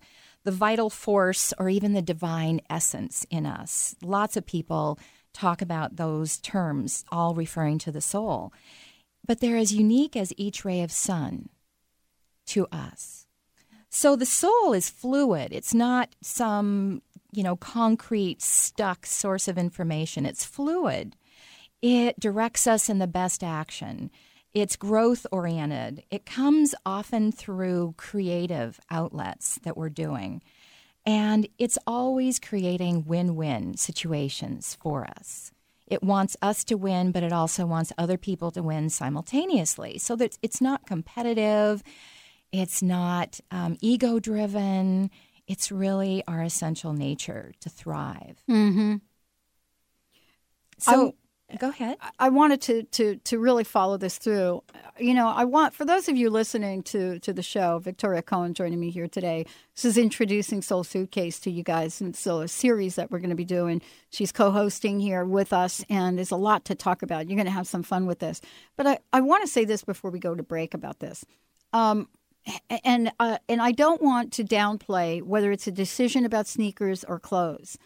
the 0.49 0.53
vital 0.53 0.89
force, 0.89 1.53
or 1.59 1.69
even 1.69 1.93
the 1.93 2.01
divine 2.01 2.59
essence 2.71 3.27
in 3.29 3.45
us. 3.45 3.95
Lots 4.03 4.35
of 4.35 4.47
people 4.47 4.99
talk 5.35 5.61
about 5.61 5.97
those 5.97 6.39
terms, 6.39 7.05
all 7.13 7.35
referring 7.35 7.77
to 7.81 7.93
the 7.93 8.01
soul. 8.01 8.51
But 9.27 9.41
they're 9.41 9.59
as 9.59 9.75
unique 9.75 10.17
as 10.17 10.33
each 10.39 10.65
ray 10.65 10.81
of 10.81 10.91
sun 10.91 11.51
to 12.47 12.67
us. 12.73 13.27
So 13.91 14.17
the 14.17 14.25
soul 14.25 14.73
is 14.73 14.89
fluid. 14.89 15.53
It's 15.53 15.75
not 15.75 16.15
some, 16.23 17.03
you 17.31 17.43
know, 17.43 17.57
concrete, 17.57 18.41
stuck 18.41 19.05
source 19.05 19.49
of 19.49 19.59
information. 19.59 20.25
It's 20.25 20.47
fluid. 20.47 21.15
It 21.83 22.19
directs 22.19 22.67
us 22.67 22.89
in 22.89 23.01
the 23.01 23.07
best 23.07 23.45
action. 23.45 24.11
It's 24.61 24.77
growth 24.77 25.27
oriented. 25.31 26.05
It 26.11 26.27
comes 26.27 26.75
often 26.85 27.33
through 27.33 27.95
creative 27.97 28.81
outlets 28.91 29.59
that 29.63 29.77
we're 29.77 29.89
doing. 29.89 30.43
And 31.07 31.49
it's 31.59 31.79
always 31.87 32.39
creating 32.39 33.05
win 33.07 33.35
win 33.37 33.77
situations 33.77 34.77
for 34.81 35.07
us. 35.07 35.53
It 35.87 36.03
wants 36.03 36.37
us 36.43 36.65
to 36.65 36.75
win, 36.75 37.13
but 37.13 37.23
it 37.23 37.33
also 37.33 37.65
wants 37.65 37.93
other 37.97 38.19
people 38.19 38.51
to 38.51 38.63
win 38.63 38.91
simultaneously. 38.91 39.99
So 39.99 40.17
that 40.17 40.37
it's 40.43 40.61
not 40.61 40.87
competitive, 40.87 41.83
it's 42.53 42.83
not 42.83 43.41
um, 43.51 43.77
ego 43.81 44.19
driven. 44.19 45.11
It's 45.47 45.73
really 45.73 46.23
our 46.29 46.43
essential 46.43 46.93
nature 46.93 47.53
to 47.61 47.71
thrive. 47.71 48.43
Mm-hmm. 48.51 48.97
So, 50.79 51.15
go 51.57 51.71
ahead. 51.71 51.97
I 52.19 52.29
wanted 52.29 52.61
to 52.63 52.83
to 52.83 53.17
to 53.17 53.39
really 53.39 53.65
follow 53.65 53.97
this 53.97 54.19
through. 54.19 54.63
You 54.99 55.15
know, 55.15 55.29
I 55.29 55.45
want 55.45 55.75
for 55.75 55.85
those 55.85 56.09
of 56.09 56.17
you 56.17 56.29
listening 56.29 56.83
to 56.85 57.19
to 57.21 57.33
the 57.33 57.43
show, 57.43 57.79
Victoria 57.79 58.23
Coen 58.23 58.53
joining 58.53 58.79
me 58.79 58.91
here 58.91 59.09
today. 59.09 59.47
This 59.75 59.87
is 59.87 59.99
introducing 59.99 60.61
Soul 60.61 60.85
Suitcase 60.85 61.39
to 61.41 61.51
you 61.51 61.63
guys, 61.63 62.01
and 62.01 62.15
so 62.15 62.41
a 62.41 62.49
series 62.49 62.97
that 62.97 63.11
we're 63.11 63.21
going 63.21 63.31
to 63.31 63.37
be 63.37 63.45
doing. 63.45 63.81
She's 64.11 64.33
co-hosting 64.33 65.01
here 65.01 65.25
with 65.25 65.53
us, 65.53 65.85
and 65.89 66.19
there's 66.19 66.31
a 66.31 66.37
lot 66.37 66.65
to 66.67 66.75
talk 66.75 67.03
about. 67.03 67.29
You're 67.29 67.37
going 67.37 67.47
to 67.47 67.53
have 67.53 67.67
some 67.67 67.83
fun 67.83 68.07
with 68.07 68.19
this. 68.19 68.41
But 68.77 68.87
I 68.87 68.99
I 69.13 69.21
want 69.23 69.43
to 69.43 69.49
say 69.49 69.65
this 69.65 69.83
before 69.85 70.11
we 70.11 70.19
go 70.19 70.35
to 70.35 70.43
break 70.43 70.75
about 70.75 71.01
this. 71.01 71.25
Um, 71.73 72.09
and 72.85 73.11
uh, 73.19 73.39
and 73.49 73.63
I 73.63 73.73
don't 73.73 74.03
want 74.03 74.33
to 74.35 74.45
downplay 74.45 75.23
whether 75.23 75.51
it's 75.51 75.67
a 75.67 75.73
decision 75.73 76.25
about 76.25 76.47
sneakers 76.47 77.05
or 77.05 77.19
clothes. 77.19 77.79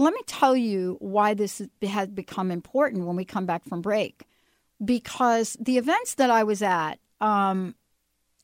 Let 0.00 0.14
me 0.14 0.22
tell 0.26 0.56
you 0.56 0.96
why 0.98 1.34
this 1.34 1.60
has 1.82 2.08
become 2.08 2.50
important 2.50 3.04
when 3.04 3.16
we 3.16 3.26
come 3.26 3.44
back 3.44 3.66
from 3.66 3.82
break. 3.82 4.24
Because 4.82 5.58
the 5.60 5.76
events 5.76 6.14
that 6.14 6.30
I 6.30 6.42
was 6.42 6.62
at, 6.62 6.94
um, 7.20 7.74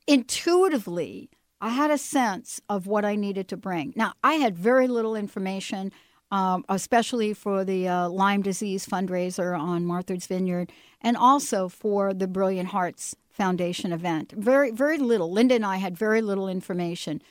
intuitively, 0.06 1.30
I 1.58 1.70
had 1.70 1.90
a 1.90 1.96
sense 1.96 2.60
of 2.68 2.86
what 2.86 3.06
I 3.06 3.16
needed 3.16 3.48
to 3.48 3.56
bring. 3.56 3.94
Now, 3.96 4.12
I 4.22 4.34
had 4.34 4.54
very 4.54 4.86
little 4.86 5.16
information, 5.16 5.92
um, 6.30 6.62
especially 6.68 7.32
for 7.32 7.64
the 7.64 7.88
uh, 7.88 8.10
Lyme 8.10 8.42
disease 8.42 8.84
fundraiser 8.84 9.58
on 9.58 9.86
Martha's 9.86 10.26
Vineyard, 10.26 10.70
and 11.00 11.16
also 11.16 11.70
for 11.70 12.12
the 12.12 12.28
Brilliant 12.28 12.68
Hearts 12.68 13.16
Foundation 13.30 13.94
event. 13.94 14.30
Very, 14.32 14.72
very 14.72 14.98
little. 14.98 15.32
Linda 15.32 15.54
and 15.54 15.64
I 15.64 15.78
had 15.78 15.96
very 15.96 16.20
little 16.20 16.50
information. 16.50 17.22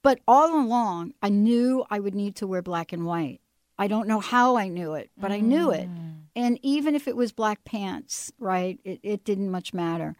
But 0.00 0.20
all 0.26 0.58
along, 0.58 1.12
I 1.20 1.28
knew 1.28 1.84
I 1.90 2.00
would 2.00 2.14
need 2.14 2.34
to 2.36 2.46
wear 2.46 2.62
black 2.62 2.94
and 2.94 3.04
white. 3.04 3.42
I 3.78 3.86
don't 3.86 4.08
know 4.08 4.20
how 4.20 4.56
I 4.56 4.68
knew 4.68 4.94
it, 4.94 5.10
but 5.16 5.30
I 5.30 5.40
knew 5.40 5.70
it. 5.70 5.88
Mm. 5.88 6.14
And 6.34 6.58
even 6.62 6.94
if 6.94 7.06
it 7.06 7.16
was 7.16 7.32
black 7.32 7.64
pants, 7.64 8.32
right, 8.38 8.78
it, 8.84 9.00
it 9.02 9.24
didn't 9.24 9.50
much 9.50 9.72
matter. 9.72 10.16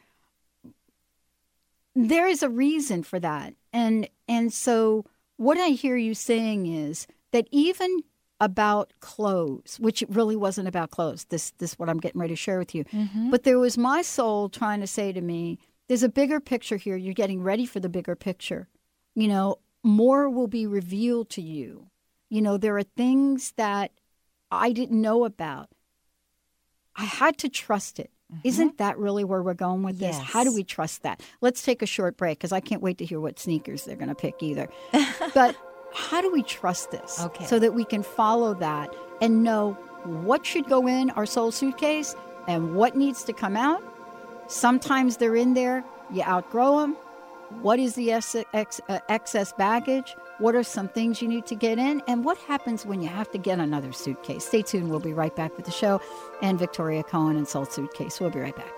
There 1.95 2.29
is 2.29 2.43
a 2.43 2.49
reason 2.49 3.03
for 3.03 3.19
that. 3.19 3.55
And 3.73 4.09
and 4.29 4.53
so 4.53 5.05
what 5.37 5.59
I 5.59 5.69
hear 5.69 5.97
you 5.97 6.15
saying 6.15 6.67
is 6.67 7.07
that 7.33 7.49
even 7.51 8.03
about 8.41 8.93
clothes, 9.01 9.79
which 9.81 10.03
it 10.03 10.11
really 10.11 10.37
wasn't 10.37 10.69
about 10.69 10.91
clothes. 10.91 11.25
This 11.25 11.51
this 11.59 11.79
what 11.79 11.89
I'm 11.89 11.99
getting 11.99 12.21
ready 12.21 12.33
to 12.33 12.37
share 12.37 12.59
with 12.59 12.75
you. 12.75 12.85
Mm-hmm. 12.85 13.31
But 13.31 13.43
there 13.43 13.59
was 13.59 13.77
my 13.77 14.03
soul 14.03 14.49
trying 14.49 14.81
to 14.81 14.87
say 14.87 15.13
to 15.13 15.21
me, 15.21 15.59
there's 15.89 16.03
a 16.03 16.09
bigger 16.09 16.39
picture 16.39 16.77
here. 16.77 16.97
You're 16.97 17.15
getting 17.15 17.43
ready 17.43 17.67
for 17.67 17.81
the 17.81 17.89
bigger 17.89 18.15
picture. 18.15 18.69
You 19.15 19.29
know, 19.29 19.57
more 19.83 20.31
will 20.31 20.47
be 20.47 20.67
revealed 20.67 21.31
to 21.31 21.43
you. 21.43 21.89
You 22.29 22.43
know, 22.43 22.57
there 22.57 22.77
are 22.77 22.83
things 22.83 23.53
that 23.57 23.93
I 24.51 24.73
didn't 24.73 25.01
know 25.01 25.25
about. 25.25 25.69
I 26.97 27.05
had 27.05 27.39
to 27.39 27.49
trust 27.49 28.01
it. 28.01 28.11
not 28.31 28.45
mm-hmm. 28.45 28.77
that 28.77 28.99
really 28.99 29.25
where 29.25 29.43
we're 29.43 29.55
going 29.55 29.83
with 29.83 29.99
this? 29.99 30.19
How 30.19 30.45
do 30.45 30.53
we 30.53 30.65
trust 30.65 31.03
that? 31.03 31.23
Let's 31.41 31.63
take 31.63 31.81
a 31.81 31.87
short 31.87 32.17
break 32.17 32.39
because 32.39 32.53
I 32.53 32.61
can't 32.61 32.83
wait 32.83 32.99
to 32.99 33.05
hear 33.05 33.21
what 33.21 33.39
sneakers 33.39 33.85
they're 33.85 33.97
going 33.97 34.09
to 34.09 34.15
pick 34.15 34.43
either. 34.43 34.69
but 35.35 35.57
how 35.95 36.21
do 36.21 36.31
we 36.31 36.43
trust 36.43 36.91
this? 36.91 37.21
Okay. 37.21 37.47
So 37.47 37.59
that 37.59 37.75
we 37.75 37.85
can 37.85 38.03
follow 38.03 38.55
that 38.55 38.95
and 39.23 39.43
know 39.43 39.73
what 40.05 40.45
should 40.45 40.67
go 40.67 40.87
in 40.87 41.11
our 41.11 41.27
soul 41.27 41.51
suitcase 41.51 42.15
and 42.47 42.75
what 42.75 42.97
needs 42.97 43.25
to 43.25 43.33
come 43.33 43.57
out. 43.57 43.83
Sometimes 44.49 45.19
they're 45.19 45.37
in 45.37 45.55
there, 45.55 45.85
you 46.11 46.23
outgrow 46.23 46.81
them. 46.81 46.97
What 47.51 47.79
is 47.79 47.95
the 47.95 48.13
ex- 48.13 48.37
ex- 48.53 48.81
uh, 48.89 48.99
excess 49.09 49.55
baggage? 49.55 50.15
What 50.39 50.55
are 50.55 50.63
some 50.63 50.87
things 50.89 51.23
you 51.23 51.29
need 51.29 51.47
to 51.47 51.55
get 51.55 51.79
in? 51.79 52.03
And 52.07 52.23
what 52.23 52.37
happens 52.39 52.85
when 52.85 53.01
you 53.01 53.09
have 53.09 53.31
to 53.31 53.39
get 53.39 53.59
another 53.59 53.91
suitcase? 53.91 54.45
Stay 54.45 54.61
tuned. 54.63 54.91
We'll 54.91 55.01
be 55.01 55.15
right 55.15 55.35
back 55.35 55.57
with 55.57 55.65
the 55.65 55.73
show 55.73 56.01
and 56.43 56.59
Victoria 56.59 57.03
Coen 57.03 57.39
and 57.39 57.49
Soul 57.49 57.65
Suitcase. 57.65 58.21
We'll 58.21 58.31
be 58.31 58.41
right 58.41 58.55
back. 58.55 58.71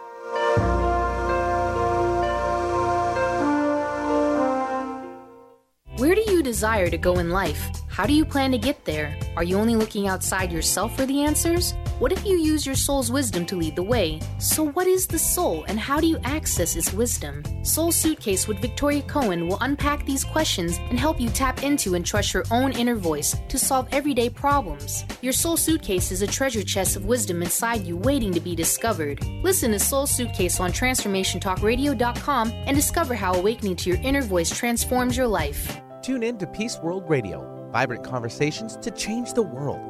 Where 5.99 6.15
do 6.15 6.23
you 6.29 6.43
desire 6.43 6.89
to 6.91 6.97
go 6.97 7.19
in 7.19 7.31
life? 7.31 7.69
How 7.89 8.07
do 8.07 8.13
you 8.13 8.25
plan 8.25 8.53
to 8.53 8.59
get 8.59 8.85
there? 8.85 9.19
Are 9.37 9.45
you 9.45 9.59
only 9.59 9.75
looking 9.75 10.07
outside 10.07 10.53
yourself 10.53 10.97
for 10.97 11.05
the 11.05 11.23
answers? 11.25 11.75
What 12.01 12.13
if 12.13 12.25
you 12.25 12.39
use 12.39 12.65
your 12.65 12.77
soul's 12.77 13.13
wisdom 13.13 13.45
to 13.45 13.57
lead 13.57 13.77
the 13.77 13.83
way? 13.83 14.21
So, 14.39 14.65
what 14.65 14.87
is 14.87 15.07
the 15.07 15.19
soul 15.19 15.65
and 15.69 15.79
how 15.79 16.01
do 16.01 16.07
you 16.07 16.19
access 16.25 16.75
its 16.75 16.95
wisdom? 16.95 17.43
Soul 17.63 17.93
Suitcase 17.93 18.49
with 18.49 18.59
Victoria 18.59 19.03
Coen 19.03 19.47
will 19.47 19.59
unpack 19.61 20.07
these 20.07 20.25
questions 20.25 20.79
and 20.89 20.99
help 20.99 21.21
you 21.21 21.29
tap 21.29 21.63
into 21.63 21.97
and 21.97 22.07
trust 22.07 22.33
your 22.33 22.45
own 22.51 22.73
inner 22.73 22.95
voice 22.95 23.37
to 23.51 23.59
solve 23.59 23.87
everyday 23.93 24.31
problems. 24.31 25.05
Your 25.21 25.35
soul 25.35 25.59
suitcase 25.59 26.11
is 26.11 26.23
a 26.23 26.27
treasure 26.27 26.63
chest 26.63 26.97
of 26.97 27.05
wisdom 27.05 27.43
inside 27.43 27.85
you 27.85 27.99
waiting 27.99 28.33
to 28.33 28.41
be 28.41 28.55
discovered. 28.55 29.23
Listen 29.43 29.73
to 29.73 29.79
Soul 29.79 30.07
Suitcase 30.07 30.59
on 30.59 30.73
TransformationTalkRadio.com 30.73 32.51
and 32.51 32.75
discover 32.75 33.15
how 33.15 33.35
awakening 33.35 33.77
to 33.77 33.91
your 33.91 34.01
inner 34.01 34.23
voice 34.23 34.49
transforms 34.49 35.19
your 35.19 35.27
life. 35.27 35.77
Tune 36.01 36.23
in 36.23 36.39
to 36.39 36.47
Peace 36.47 36.79
World 36.83 37.05
Radio, 37.11 37.69
vibrant 37.71 38.05
conversations 38.05 38.79
to 38.79 38.91
change 38.91 39.35
the 39.35 39.43
world 39.43 39.90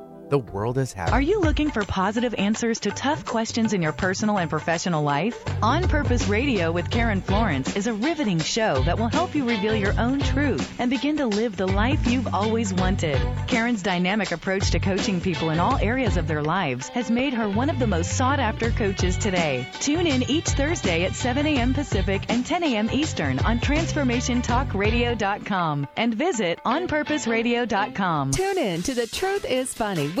The 0.31 0.39
world 0.39 0.77
is 0.77 0.93
happy. 0.93 1.11
Are 1.11 1.19
you 1.19 1.41
looking 1.41 1.71
for 1.71 1.83
positive 1.83 2.33
answers 2.35 2.79
to 2.81 2.91
tough 2.91 3.25
questions 3.25 3.73
in 3.73 3.81
your 3.81 3.91
personal 3.91 4.39
and 4.39 4.49
professional 4.49 5.03
life? 5.03 5.37
On 5.61 5.89
Purpose 5.89 6.29
Radio 6.29 6.71
with 6.71 6.89
Karen 6.89 7.19
Florence 7.19 7.75
is 7.75 7.87
a 7.87 7.93
riveting 7.93 8.39
show 8.39 8.81
that 8.83 8.97
will 8.97 9.09
help 9.09 9.35
you 9.35 9.45
reveal 9.45 9.75
your 9.75 9.93
own 9.99 10.21
truth 10.21 10.73
and 10.79 10.89
begin 10.89 11.17
to 11.17 11.25
live 11.25 11.57
the 11.57 11.67
life 11.67 12.07
you've 12.07 12.33
always 12.33 12.73
wanted. 12.73 13.19
Karen's 13.47 13.83
dynamic 13.83 14.31
approach 14.31 14.71
to 14.71 14.79
coaching 14.79 15.19
people 15.19 15.49
in 15.49 15.59
all 15.59 15.75
areas 15.79 16.15
of 16.15 16.29
their 16.29 16.41
lives 16.41 16.87
has 16.87 17.11
made 17.11 17.33
her 17.33 17.49
one 17.49 17.69
of 17.69 17.77
the 17.77 17.87
most 17.87 18.15
sought 18.15 18.39
after 18.39 18.71
coaches 18.71 19.17
today. 19.17 19.67
Tune 19.81 20.07
in 20.07 20.23
each 20.29 20.47
Thursday 20.47 21.03
at 21.03 21.13
7 21.13 21.45
a.m. 21.45 21.73
Pacific 21.73 22.23
and 22.29 22.45
10 22.45 22.63
a.m. 22.63 22.89
Eastern 22.93 23.37
on 23.39 23.59
TransformationTalkRadio.com 23.59 25.87
and 25.97 26.13
visit 26.13 26.57
OnPurposeRadio.com. 26.63 28.31
Tune 28.31 28.57
in 28.57 28.81
to 28.83 28.93
The 28.93 29.07
Truth 29.07 29.43
is 29.43 29.73
Funny 29.73 30.20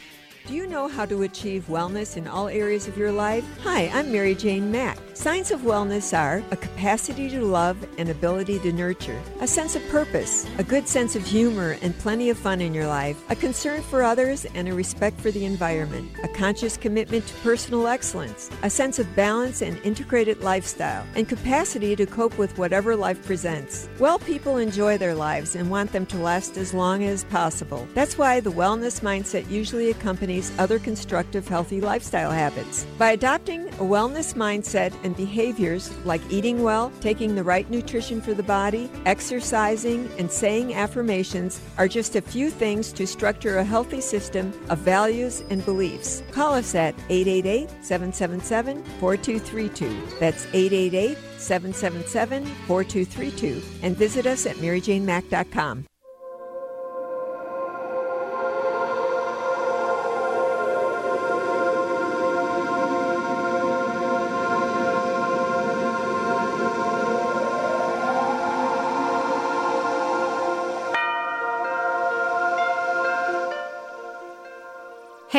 Do 0.47 0.55
you 0.55 0.65
know 0.65 0.87
how 0.87 1.05
to 1.05 1.21
achieve 1.21 1.67
wellness 1.69 2.17
in 2.17 2.27
all 2.27 2.47
areas 2.47 2.87
of 2.87 2.97
your 2.97 3.11
life? 3.11 3.45
Hi, 3.61 3.89
I'm 3.89 4.11
Mary 4.11 4.33
Jane 4.33 4.71
Mack. 4.71 4.97
Signs 5.13 5.51
of 5.51 5.61
wellness 5.61 6.17
are 6.17 6.43
a 6.49 6.55
capacity 6.55 7.29
to 7.29 7.41
love 7.41 7.77
and 7.99 8.09
ability 8.09 8.57
to 8.59 8.71
nurture, 8.73 9.21
a 9.39 9.45
sense 9.45 9.75
of 9.75 9.87
purpose, 9.89 10.47
a 10.57 10.63
good 10.63 10.87
sense 10.87 11.15
of 11.15 11.23
humor 11.23 11.77
and 11.83 11.95
plenty 11.99 12.31
of 12.31 12.39
fun 12.39 12.59
in 12.59 12.73
your 12.73 12.87
life, 12.87 13.21
a 13.29 13.35
concern 13.35 13.83
for 13.83 14.01
others 14.01 14.45
and 14.55 14.67
a 14.67 14.73
respect 14.73 15.21
for 15.21 15.29
the 15.29 15.45
environment, 15.45 16.09
a 16.23 16.27
conscious 16.27 16.75
commitment 16.75 17.27
to 17.27 17.33
personal 17.35 17.87
excellence, 17.87 18.49
a 18.63 18.69
sense 18.69 18.97
of 18.97 19.15
balance 19.15 19.61
and 19.61 19.77
integrated 19.85 20.41
lifestyle, 20.41 21.05
and 21.13 21.29
capacity 21.29 21.95
to 21.95 22.07
cope 22.07 22.35
with 22.39 22.57
whatever 22.57 22.95
life 22.95 23.23
presents. 23.23 23.89
Well 23.99 24.17
people 24.17 24.57
enjoy 24.57 24.97
their 24.97 25.13
lives 25.13 25.55
and 25.55 25.69
want 25.69 25.91
them 25.91 26.07
to 26.07 26.17
last 26.17 26.57
as 26.57 26.73
long 26.73 27.03
as 27.03 27.25
possible. 27.25 27.87
That's 27.93 28.17
why 28.17 28.39
the 28.39 28.51
wellness 28.51 29.01
mindset 29.01 29.47
usually 29.51 29.91
accompanies 29.91 30.30
other 30.57 30.79
constructive, 30.79 31.47
healthy 31.47 31.81
lifestyle 31.81 32.31
habits. 32.31 32.85
By 32.97 33.11
adopting 33.11 33.67
a 33.67 33.83
wellness 33.83 34.33
mindset 34.33 34.93
and 35.03 35.15
behaviors 35.15 35.91
like 36.05 36.21
eating 36.29 36.63
well, 36.63 36.91
taking 37.01 37.35
the 37.35 37.43
right 37.43 37.69
nutrition 37.69 38.21
for 38.21 38.33
the 38.33 38.43
body, 38.43 38.89
exercising, 39.05 40.09
and 40.17 40.31
saying 40.31 40.73
affirmations 40.73 41.59
are 41.77 41.87
just 41.87 42.15
a 42.15 42.21
few 42.21 42.49
things 42.49 42.93
to 42.93 43.05
structure 43.05 43.57
a 43.57 43.63
healthy 43.63 44.01
system 44.01 44.53
of 44.69 44.79
values 44.79 45.43
and 45.49 45.65
beliefs. 45.65 46.23
Call 46.31 46.53
us 46.53 46.75
at 46.75 46.95
888 47.09 47.69
777 47.83 48.83
4232. 48.99 50.17
That's 50.19 50.45
888 50.53 51.17
777 51.37 52.45
4232. 52.67 53.61
And 53.81 53.97
visit 53.97 54.25
us 54.25 54.45
at 54.45 54.55
MaryJaneMack.com. 54.57 55.85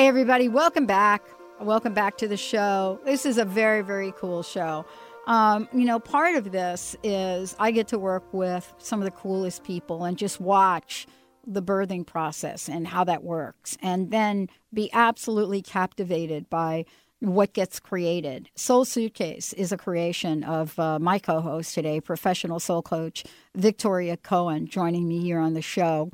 Hey, 0.03 0.09
everybody, 0.09 0.49
welcome 0.49 0.85
back. 0.85 1.23
Welcome 1.61 1.95
back 1.95 2.17
to 2.17 2.27
the 2.27 2.37
show. 2.37 2.99
This 3.05 3.25
is 3.25 3.39
a 3.39 3.45
very, 3.45 3.83
very 3.83 4.13
cool 4.17 4.43
show. 4.43 4.85
Um, 5.29 5.69
you 5.73 5.85
know, 5.85 6.01
part 6.01 6.35
of 6.35 6.51
this 6.51 6.97
is 7.05 7.55
I 7.61 7.71
get 7.71 7.87
to 7.87 8.01
work 8.01 8.25
with 8.33 8.75
some 8.79 8.99
of 8.99 9.05
the 9.05 9.13
coolest 9.13 9.63
people 9.63 10.03
and 10.03 10.19
just 10.19 10.41
watch 10.41 11.07
the 11.47 11.63
birthing 11.63 12.05
process 12.05 12.69
and 12.69 12.89
how 12.89 13.05
that 13.05 13.23
works, 13.23 13.79
and 13.81 14.11
then 14.11 14.49
be 14.75 14.91
absolutely 14.93 15.63
captivated 15.63 16.51
by 16.51 16.85
what 17.21 17.53
gets 17.53 17.79
created. 17.79 18.51
Soul 18.57 18.85
Suitcase 18.85 19.53
is 19.53 19.71
a 19.71 19.77
creation 19.77 20.43
of 20.43 20.77
uh, 20.81 20.99
my 20.99 21.21
co 21.21 21.41
host 21.41 21.75
today, 21.75 22.01
professional 22.01 22.59
soul 22.59 22.83
coach 22.83 23.23
Victoria 23.55 24.17
Coen, 24.17 24.69
joining 24.69 25.07
me 25.07 25.21
here 25.21 25.39
on 25.39 25.55
the 25.55 25.63
show. 25.63 26.11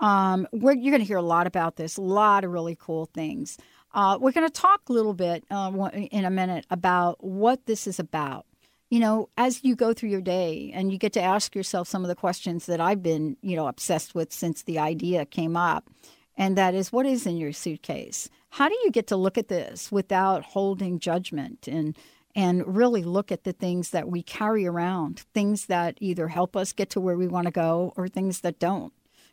Um, 0.00 0.48
you're 0.52 0.74
going 0.74 0.98
to 0.98 1.04
hear 1.04 1.16
a 1.16 1.22
lot 1.22 1.46
about 1.46 1.76
this, 1.76 1.96
a 1.96 2.02
lot 2.02 2.44
of 2.44 2.50
really 2.50 2.76
cool 2.78 3.06
things. 3.06 3.58
Uh, 3.94 4.18
we're 4.20 4.32
going 4.32 4.46
to 4.46 4.52
talk 4.52 4.80
a 4.88 4.92
little 4.92 5.14
bit 5.14 5.44
uh, 5.50 5.90
in 6.10 6.24
a 6.24 6.30
minute 6.30 6.66
about 6.70 7.22
what 7.22 7.66
this 7.66 7.86
is 7.86 7.98
about. 7.98 8.46
You 8.90 9.00
know, 9.00 9.28
as 9.38 9.64
you 9.64 9.74
go 9.74 9.94
through 9.94 10.10
your 10.10 10.20
day 10.20 10.70
and 10.74 10.92
you 10.92 10.98
get 10.98 11.14
to 11.14 11.22
ask 11.22 11.54
yourself 11.54 11.88
some 11.88 12.02
of 12.02 12.08
the 12.08 12.14
questions 12.14 12.66
that 12.66 12.80
I've 12.80 13.02
been, 13.02 13.36
you 13.42 13.56
know, 13.56 13.66
obsessed 13.66 14.14
with 14.14 14.32
since 14.32 14.62
the 14.62 14.78
idea 14.78 15.24
came 15.24 15.56
up, 15.56 15.88
and 16.36 16.58
that 16.58 16.74
is 16.74 16.92
what 16.92 17.06
is 17.06 17.26
in 17.26 17.36
your 17.36 17.52
suitcase? 17.52 18.28
How 18.50 18.68
do 18.68 18.74
you 18.84 18.90
get 18.90 19.06
to 19.06 19.16
look 19.16 19.38
at 19.38 19.48
this 19.48 19.90
without 19.90 20.44
holding 20.44 20.98
judgment 20.98 21.66
and 21.66 21.96
and 22.34 22.76
really 22.76 23.02
look 23.02 23.30
at 23.30 23.44
the 23.44 23.52
things 23.52 23.90
that 23.90 24.08
we 24.08 24.22
carry 24.22 24.66
around, 24.66 25.20
things 25.34 25.66
that 25.66 25.98
either 26.00 26.28
help 26.28 26.56
us 26.56 26.72
get 26.72 26.88
to 26.90 27.00
where 27.00 27.16
we 27.16 27.26
want 27.26 27.46
to 27.46 27.50
go 27.50 27.92
or 27.96 28.08
things 28.08 28.40
that 28.40 28.58
don't? 28.58 28.92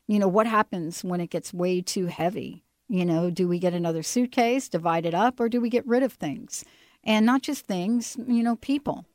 You 0.10 0.17
know, 0.17 0.28
what 0.28 0.48
happens 0.48 1.04
when 1.04 1.22
it 1.22 1.30
gets 1.30 1.54
way 1.54 1.82
too 1.82 2.08
heavy? 2.08 2.63
You 2.88 3.06
know, 3.06 3.30
do 3.30 3.48
we 3.48 3.60
get 3.60 3.76
another 3.76 4.02
suitcase, 4.02 4.67
divide 4.67 5.06
it 5.06 5.13
up, 5.13 5.39
or 5.39 5.48
do 5.50 5.62
we 5.62 5.69
get 5.69 5.86
rid 5.86 6.02
of 6.02 6.13
things? 6.13 6.65
And 7.04 7.28
not 7.28 7.43
just 7.43 7.67
things, 7.67 8.17
you 8.28 8.41
know, 8.41 8.56
people. 8.56 9.06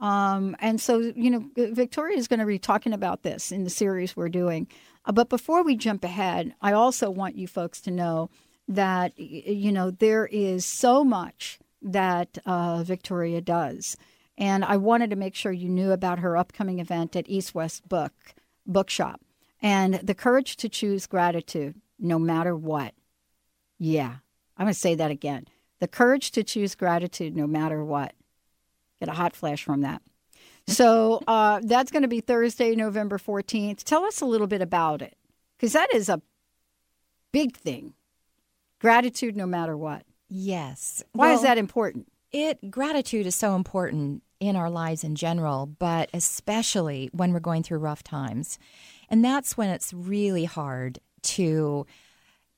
Um, 0.00 0.54
and 0.60 0.80
so, 0.80 1.12
you 1.16 1.28
know, 1.28 1.50
Victoria 1.56 2.16
is 2.16 2.28
going 2.28 2.38
to 2.38 2.46
be 2.46 2.60
talking 2.60 2.92
about 2.92 3.24
this 3.24 3.50
in 3.50 3.64
the 3.64 3.70
series 3.70 4.14
we're 4.14 4.28
doing. 4.28 4.68
Uh, 5.04 5.10
but 5.10 5.28
before 5.28 5.64
we 5.64 5.74
jump 5.74 6.04
ahead, 6.04 6.54
I 6.62 6.72
also 6.72 7.10
want 7.10 7.34
you 7.34 7.48
folks 7.48 7.80
to 7.80 7.90
know 7.90 8.30
that, 8.68 9.18
you 9.18 9.72
know, 9.72 9.90
there 9.90 10.26
is 10.26 10.64
so 10.64 11.02
much 11.02 11.58
that 11.82 12.38
uh, 12.46 12.84
Victoria 12.84 13.40
does. 13.40 13.96
And 14.38 14.64
I 14.64 14.76
wanted 14.76 15.10
to 15.10 15.16
make 15.16 15.34
sure 15.34 15.50
you 15.50 15.68
knew 15.68 15.90
about 15.90 16.20
her 16.20 16.36
upcoming 16.36 16.78
event 16.78 17.16
at 17.16 17.28
East 17.28 17.56
West 17.56 17.88
Book 17.88 18.12
Bookshop 18.64 19.20
and 19.64 19.94
the 19.94 20.14
courage 20.14 20.56
to 20.58 20.68
choose 20.68 21.06
gratitude 21.06 21.80
no 21.98 22.18
matter 22.18 22.54
what. 22.54 22.92
Yeah, 23.78 24.16
I'm 24.58 24.66
going 24.66 24.74
to 24.74 24.78
say 24.78 24.94
that 24.94 25.10
again. 25.10 25.48
The 25.80 25.88
courage 25.88 26.30
to 26.32 26.44
choose 26.44 26.74
gratitude 26.74 27.34
no 27.34 27.46
matter 27.46 27.82
what. 27.82 28.12
Get 29.00 29.08
a 29.08 29.12
hot 29.12 29.34
flash 29.34 29.64
from 29.64 29.80
that. 29.80 30.02
So 30.66 31.22
uh, 31.26 31.60
that's 31.64 31.90
going 31.90 32.02
to 32.02 32.08
be 32.08 32.20
Thursday, 32.20 32.76
November 32.76 33.18
14th. 33.18 33.82
Tell 33.84 34.04
us 34.04 34.20
a 34.20 34.26
little 34.26 34.46
bit 34.46 34.60
about 34.60 35.00
it, 35.00 35.16
because 35.56 35.72
that 35.72 35.92
is 35.94 36.10
a 36.10 36.20
big 37.32 37.56
thing. 37.56 37.94
Gratitude 38.80 39.34
no 39.34 39.46
matter 39.46 39.76
what. 39.78 40.04
Yes. 40.28 41.02
Why 41.12 41.28
well, 41.28 41.36
is 41.36 41.42
that 41.42 41.56
important? 41.56 42.06
It 42.32 42.70
gratitude 42.70 43.26
is 43.26 43.34
so 43.34 43.54
important 43.54 44.22
in 44.40 44.56
our 44.56 44.68
lives 44.68 45.04
in 45.04 45.14
general, 45.14 45.66
but 45.66 46.10
especially 46.12 47.08
when 47.12 47.32
we're 47.32 47.40
going 47.40 47.62
through 47.62 47.78
rough 47.78 48.02
times. 48.02 48.58
And 49.08 49.24
that's 49.24 49.56
when 49.56 49.70
it's 49.70 49.92
really 49.92 50.44
hard 50.44 50.98
to 51.22 51.86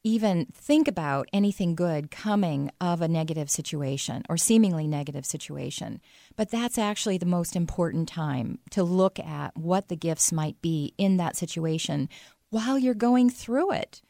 even 0.02 0.46
think 0.52 0.86
about 0.86 1.28
anything 1.32 1.74
good 1.74 2.12
coming 2.12 2.70
of 2.80 3.02
a 3.02 3.08
negative 3.08 3.50
situation 3.50 4.22
or 4.28 4.36
seemingly 4.36 4.86
negative 4.86 5.26
situation. 5.26 6.00
But 6.36 6.50
that's 6.50 6.78
actually 6.78 7.18
the 7.18 7.26
most 7.26 7.56
important 7.56 8.08
time 8.08 8.60
to 8.70 8.84
look 8.84 9.18
at 9.18 9.56
what 9.56 9.88
the 9.88 9.96
gifts 9.96 10.32
might 10.32 10.62
be 10.62 10.94
in 10.96 11.16
that 11.16 11.36
situation 11.36 12.08
while 12.50 12.78
you're 12.78 12.94
going 12.94 13.30
through 13.30 13.72
it. 13.72 14.00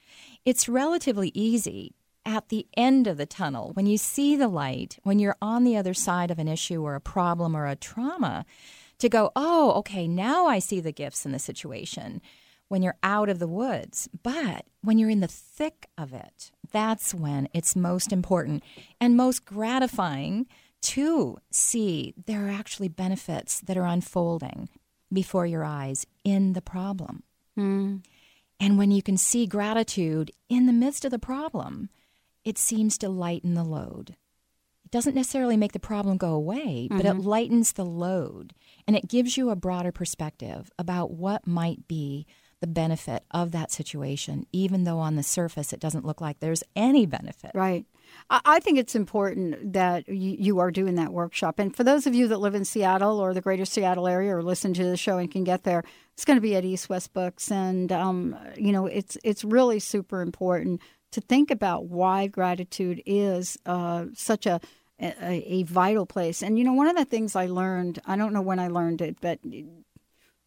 It's 0.44 0.68
relatively 0.68 1.32
easy 1.34 1.94
at 2.26 2.48
the 2.48 2.66
end 2.76 3.06
of 3.06 3.16
the 3.16 3.24
tunnel, 3.24 3.70
when 3.74 3.86
you 3.86 3.96
see 3.96 4.36
the 4.36 4.48
light, 4.48 4.98
when 5.04 5.18
you're 5.20 5.36
on 5.40 5.62
the 5.64 5.76
other 5.76 5.94
side 5.94 6.30
of 6.30 6.40
an 6.40 6.48
issue 6.48 6.82
or 6.82 6.96
a 6.96 7.00
problem 7.00 7.56
or 7.56 7.66
a 7.66 7.76
trauma, 7.76 8.44
to 8.98 9.08
go, 9.08 9.30
oh, 9.36 9.72
okay, 9.72 10.08
now 10.08 10.46
I 10.46 10.58
see 10.58 10.80
the 10.80 10.92
gifts 10.92 11.26
in 11.26 11.32
the 11.32 11.38
situation 11.38 12.20
when 12.68 12.82
you're 12.82 12.96
out 13.02 13.28
of 13.28 13.38
the 13.38 13.46
woods. 13.48 14.08
But 14.22 14.66
when 14.82 14.98
you're 14.98 15.10
in 15.10 15.20
the 15.20 15.28
thick 15.28 15.86
of 15.96 16.12
it, 16.12 16.50
that's 16.72 17.14
when 17.14 17.48
it's 17.52 17.76
most 17.76 18.12
important 18.12 18.62
and 19.00 19.16
most 19.16 19.44
gratifying 19.44 20.46
to 20.82 21.38
see 21.50 22.14
there 22.26 22.46
are 22.46 22.50
actually 22.50 22.88
benefits 22.88 23.60
that 23.60 23.76
are 23.76 23.86
unfolding 23.86 24.68
before 25.12 25.46
your 25.46 25.64
eyes 25.64 26.06
in 26.24 26.52
the 26.54 26.62
problem. 26.62 27.22
Mm. 27.58 28.04
And 28.58 28.78
when 28.78 28.90
you 28.90 29.02
can 29.02 29.16
see 29.16 29.46
gratitude 29.46 30.30
in 30.48 30.66
the 30.66 30.72
midst 30.72 31.04
of 31.04 31.10
the 31.10 31.18
problem, 31.18 31.90
it 32.44 32.58
seems 32.58 32.96
to 32.98 33.08
lighten 33.08 33.54
the 33.54 33.64
load. 33.64 34.16
It 34.84 34.90
doesn't 34.90 35.14
necessarily 35.14 35.56
make 35.56 35.72
the 35.72 35.78
problem 35.80 36.16
go 36.16 36.32
away, 36.32 36.86
but 36.90 37.04
Mm-hmm. 37.04 37.20
it 37.20 37.24
lightens 37.24 37.72
the 37.72 37.84
load 37.84 38.54
and 38.86 38.96
it 38.96 39.08
gives 39.08 39.36
you 39.36 39.50
a 39.50 39.56
broader 39.56 39.92
perspective 39.92 40.70
about 40.78 41.10
what 41.10 41.46
might 41.46 41.88
be 41.88 42.26
the 42.60 42.66
benefit 42.66 43.22
of 43.30 43.52
that 43.52 43.70
situation, 43.70 44.46
even 44.52 44.84
though 44.84 44.98
on 44.98 45.16
the 45.16 45.22
surface 45.22 45.72
it 45.72 45.80
doesn't 45.80 46.06
look 46.06 46.20
like 46.20 46.40
there's 46.40 46.64
any 46.74 47.04
benefit. 47.04 47.50
Right. 47.54 47.84
I 48.30 48.60
think 48.60 48.78
it's 48.78 48.94
important 48.94 49.74
that 49.74 50.08
you, 50.08 50.36
you 50.38 50.58
are 50.60 50.70
doing 50.70 50.94
that 50.94 51.12
workshop. 51.12 51.58
And 51.58 51.74
for 51.74 51.84
those 51.84 52.06
of 52.06 52.14
you 52.14 52.28
that 52.28 52.38
live 52.38 52.54
in 52.54 52.64
Seattle 52.64 53.18
or 53.18 53.34
the 53.34 53.40
greater 53.40 53.64
Seattle 53.64 54.06
area 54.06 54.34
or 54.34 54.42
listen 54.42 54.72
to 54.74 54.84
the 54.84 54.96
show 54.96 55.18
and 55.18 55.30
can 55.30 55.44
get 55.44 55.64
there, 55.64 55.82
it's 56.14 56.24
going 56.24 56.36
to 56.36 56.40
be 56.40 56.54
at 56.56 56.64
East 56.64 56.88
West 56.88 57.12
Books. 57.12 57.50
And, 57.50 57.92
um, 57.92 58.36
you 58.56 58.72
know, 58.72 58.86
it's, 58.86 59.18
it's 59.22 59.44
really 59.44 59.80
super 59.80 60.22
important 60.22 60.80
to 61.12 61.20
think 61.20 61.50
about 61.50 61.86
why 61.86 62.26
gratitude 62.26 63.02
is 63.06 63.58
uh, 63.66 64.06
such 64.14 64.46
a, 64.46 64.60
a 65.00 65.42
a 65.46 65.62
vital 65.64 66.06
place. 66.06 66.42
And 66.42 66.58
you 66.58 66.64
know, 66.64 66.72
one 66.72 66.88
of 66.88 66.96
the 66.96 67.04
things 67.04 67.36
I 67.36 67.46
learned, 67.46 68.00
I 68.06 68.16
don't 68.16 68.32
know 68.32 68.42
when 68.42 68.58
I 68.58 68.68
learned 68.68 69.00
it, 69.02 69.16
but 69.20 69.38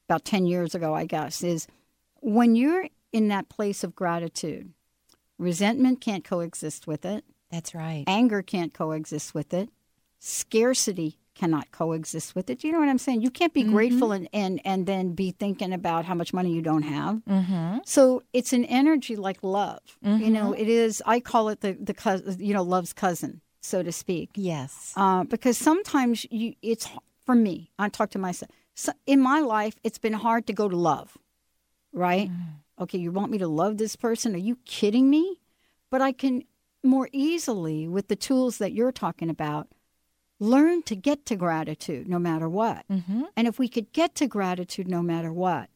about 0.07 0.25
10 0.25 0.45
years 0.45 0.73
ago, 0.75 0.93
I 0.93 1.05
guess, 1.05 1.43
is 1.43 1.67
when 2.21 2.55
you're 2.55 2.87
in 3.13 3.27
that 3.29 3.47
place 3.49 3.83
of 3.83 3.95
gratitude, 3.95 4.71
resentment 5.37 6.01
can't 6.01 6.23
coexist 6.23 6.87
with 6.87 7.05
it. 7.05 7.23
That's 7.51 7.73
right. 7.75 8.03
Anger 8.07 8.41
can't 8.41 8.73
coexist 8.73 9.33
with 9.33 9.53
it. 9.53 9.69
Scarcity 10.19 11.17
cannot 11.33 11.71
coexist 11.71 12.35
with 12.35 12.49
it. 12.49 12.59
Do 12.59 12.67
you 12.67 12.73
know 12.73 12.79
what 12.79 12.89
I'm 12.89 12.97
saying? 12.97 13.21
You 13.21 13.31
can't 13.31 13.53
be 13.53 13.61
Mm-hmm. 13.63 13.71
grateful 13.71 14.11
and, 14.11 14.27
and, 14.33 14.59
and 14.65 14.85
then 14.85 15.13
be 15.13 15.31
thinking 15.31 15.71
about 15.73 16.05
how 16.05 16.13
much 16.13 16.33
money 16.33 16.51
you 16.51 16.61
don't 16.61 16.83
have. 16.83 17.21
Mm-hmm. 17.29 17.77
So 17.85 18.23
it's 18.33 18.51
an 18.53 18.65
energy 18.65 19.15
like 19.15 19.41
love. 19.41 19.79
You 20.03 20.29
know, 20.29 20.53
it 20.53 20.67
is, 20.67 21.01
I 21.05 21.19
call 21.21 21.49
it 21.49 21.61
the, 21.61 21.73
the 21.73 22.35
you 22.39 22.53
know, 22.53 22.61
love's 22.61 22.91
cousin, 22.93 23.41
so 23.61 23.83
to 23.83 23.91
speak. 23.91 24.29
Yes. 24.35 24.93
Uh, 24.95 25.23
because 25.23 25.57
sometimes 25.57 26.25
you, 26.31 26.55
it's 26.61 26.87
for 27.25 27.35
me. 27.35 27.71
I 27.77 27.89
talk 27.89 28.09
to 28.11 28.19
myself. 28.19 28.51
So 28.75 28.93
in 29.05 29.19
my 29.19 29.39
life, 29.39 29.75
it's 29.83 29.97
been 29.97 30.13
hard 30.13 30.47
to 30.47 30.53
go 30.53 30.69
to 30.69 30.75
love, 30.75 31.17
right? 31.91 32.31
Okay, 32.79 32.97
you 32.97 33.11
want 33.11 33.31
me 33.31 33.37
to 33.39 33.47
love 33.47 33.77
this 33.77 33.95
person? 33.95 34.33
Are 34.33 34.39
you 34.39 34.57
kidding 34.65 35.09
me? 35.09 35.41
But 35.89 36.01
I 36.01 36.13
can 36.13 36.43
more 36.81 37.09
easily, 37.11 37.87
with 37.87 38.07
the 38.07 38.15
tools 38.15 38.57
that 38.57 38.71
you're 38.71 38.93
talking 38.93 39.29
about, 39.29 39.67
learn 40.39 40.81
to 40.83 40.95
get 40.95 41.25
to 41.25 41.35
gratitude 41.35 42.07
no 42.07 42.19
matter 42.19 42.47
what. 42.47 42.85
Mm-hmm. 42.89 43.23
And 43.35 43.47
if 43.47 43.59
we 43.59 43.67
could 43.67 43.91
get 43.91 44.15
to 44.15 44.27
gratitude 44.27 44.87
no 44.87 45.01
matter 45.01 45.33
what, 45.33 45.69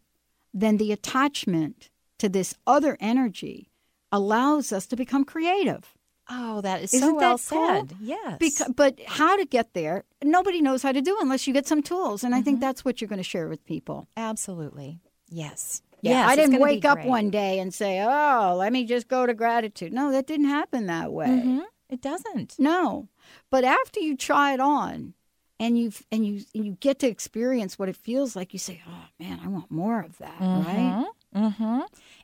then 0.53 0.77
the 0.77 0.93
attachment 0.93 1.89
to 2.19 2.29
this 2.29 2.55
other 2.65 2.95
energy 3.01 3.69
allows 4.11 4.71
us 4.71 4.85
to 4.87 4.95
become 4.95 5.25
creative. 5.25 5.93
Oh, 6.29 6.61
that 6.61 6.81
is 6.81 6.93
Isn't 6.93 7.09
so 7.09 7.15
well 7.15 7.37
that 7.37 7.49
cool? 7.49 7.67
said. 7.67 7.95
Yes. 8.01 8.37
Because, 8.39 8.71
but 8.75 8.99
how 9.07 9.35
to 9.35 9.45
get 9.45 9.73
there, 9.73 10.03
nobody 10.23 10.61
knows 10.61 10.81
how 10.81 10.91
to 10.91 11.01
do 11.01 11.17
unless 11.21 11.47
you 11.47 11.53
get 11.53 11.67
some 11.67 11.81
tools. 11.83 12.23
And 12.23 12.33
I 12.33 12.37
Mm-hmm. 12.37 12.45
think 12.45 12.59
that's 12.61 12.85
what 12.85 13.01
you're 13.01 13.09
going 13.09 13.17
to 13.17 13.23
share 13.23 13.47
with 13.49 13.65
people. 13.65 14.07
Absolutely. 14.15 14.99
Yes. 15.29 15.81
Yeah, 16.01 16.11
Yes, 16.11 16.29
I 16.31 16.35
didn't 16.35 16.59
wake 16.59 16.83
up 16.85 17.03
one 17.05 17.29
day 17.29 17.59
and 17.59 17.73
say, 17.73 18.01
"Oh, 18.01 18.55
let 18.57 18.73
me 18.73 18.83
just 18.85 19.07
go 19.07 19.25
to 19.25 19.33
gratitude." 19.33 19.93
No, 19.93 20.11
that 20.11 20.27
didn't 20.27 20.47
happen 20.47 20.87
that 20.87 21.13
way. 21.13 21.27
Mhm. 21.27 21.61
It 21.89 22.01
doesn't. 22.01 22.55
No, 22.59 23.07
but 23.49 23.63
after 23.63 24.01
you 24.01 24.17
try 24.17 24.53
it 24.53 24.59
on, 24.59 25.13
and 25.61 25.77
you 25.79 25.93
and 26.11 26.25
you 26.27 26.41
and 26.53 26.65
you 26.65 26.73
get 26.81 26.99
to 26.99 27.07
experience 27.07 27.79
what 27.79 27.87
it 27.87 27.95
feels 27.95 28.35
like, 28.35 28.51
you 28.51 28.59
say, 28.59 28.81
"Oh 28.85 29.05
man, 29.17 29.39
I 29.43 29.47
want 29.47 29.71
more 29.71 30.01
of 30.01 30.17
that." 30.17 30.35
Right? 30.41 31.05
Mm-hmm. 31.35 31.81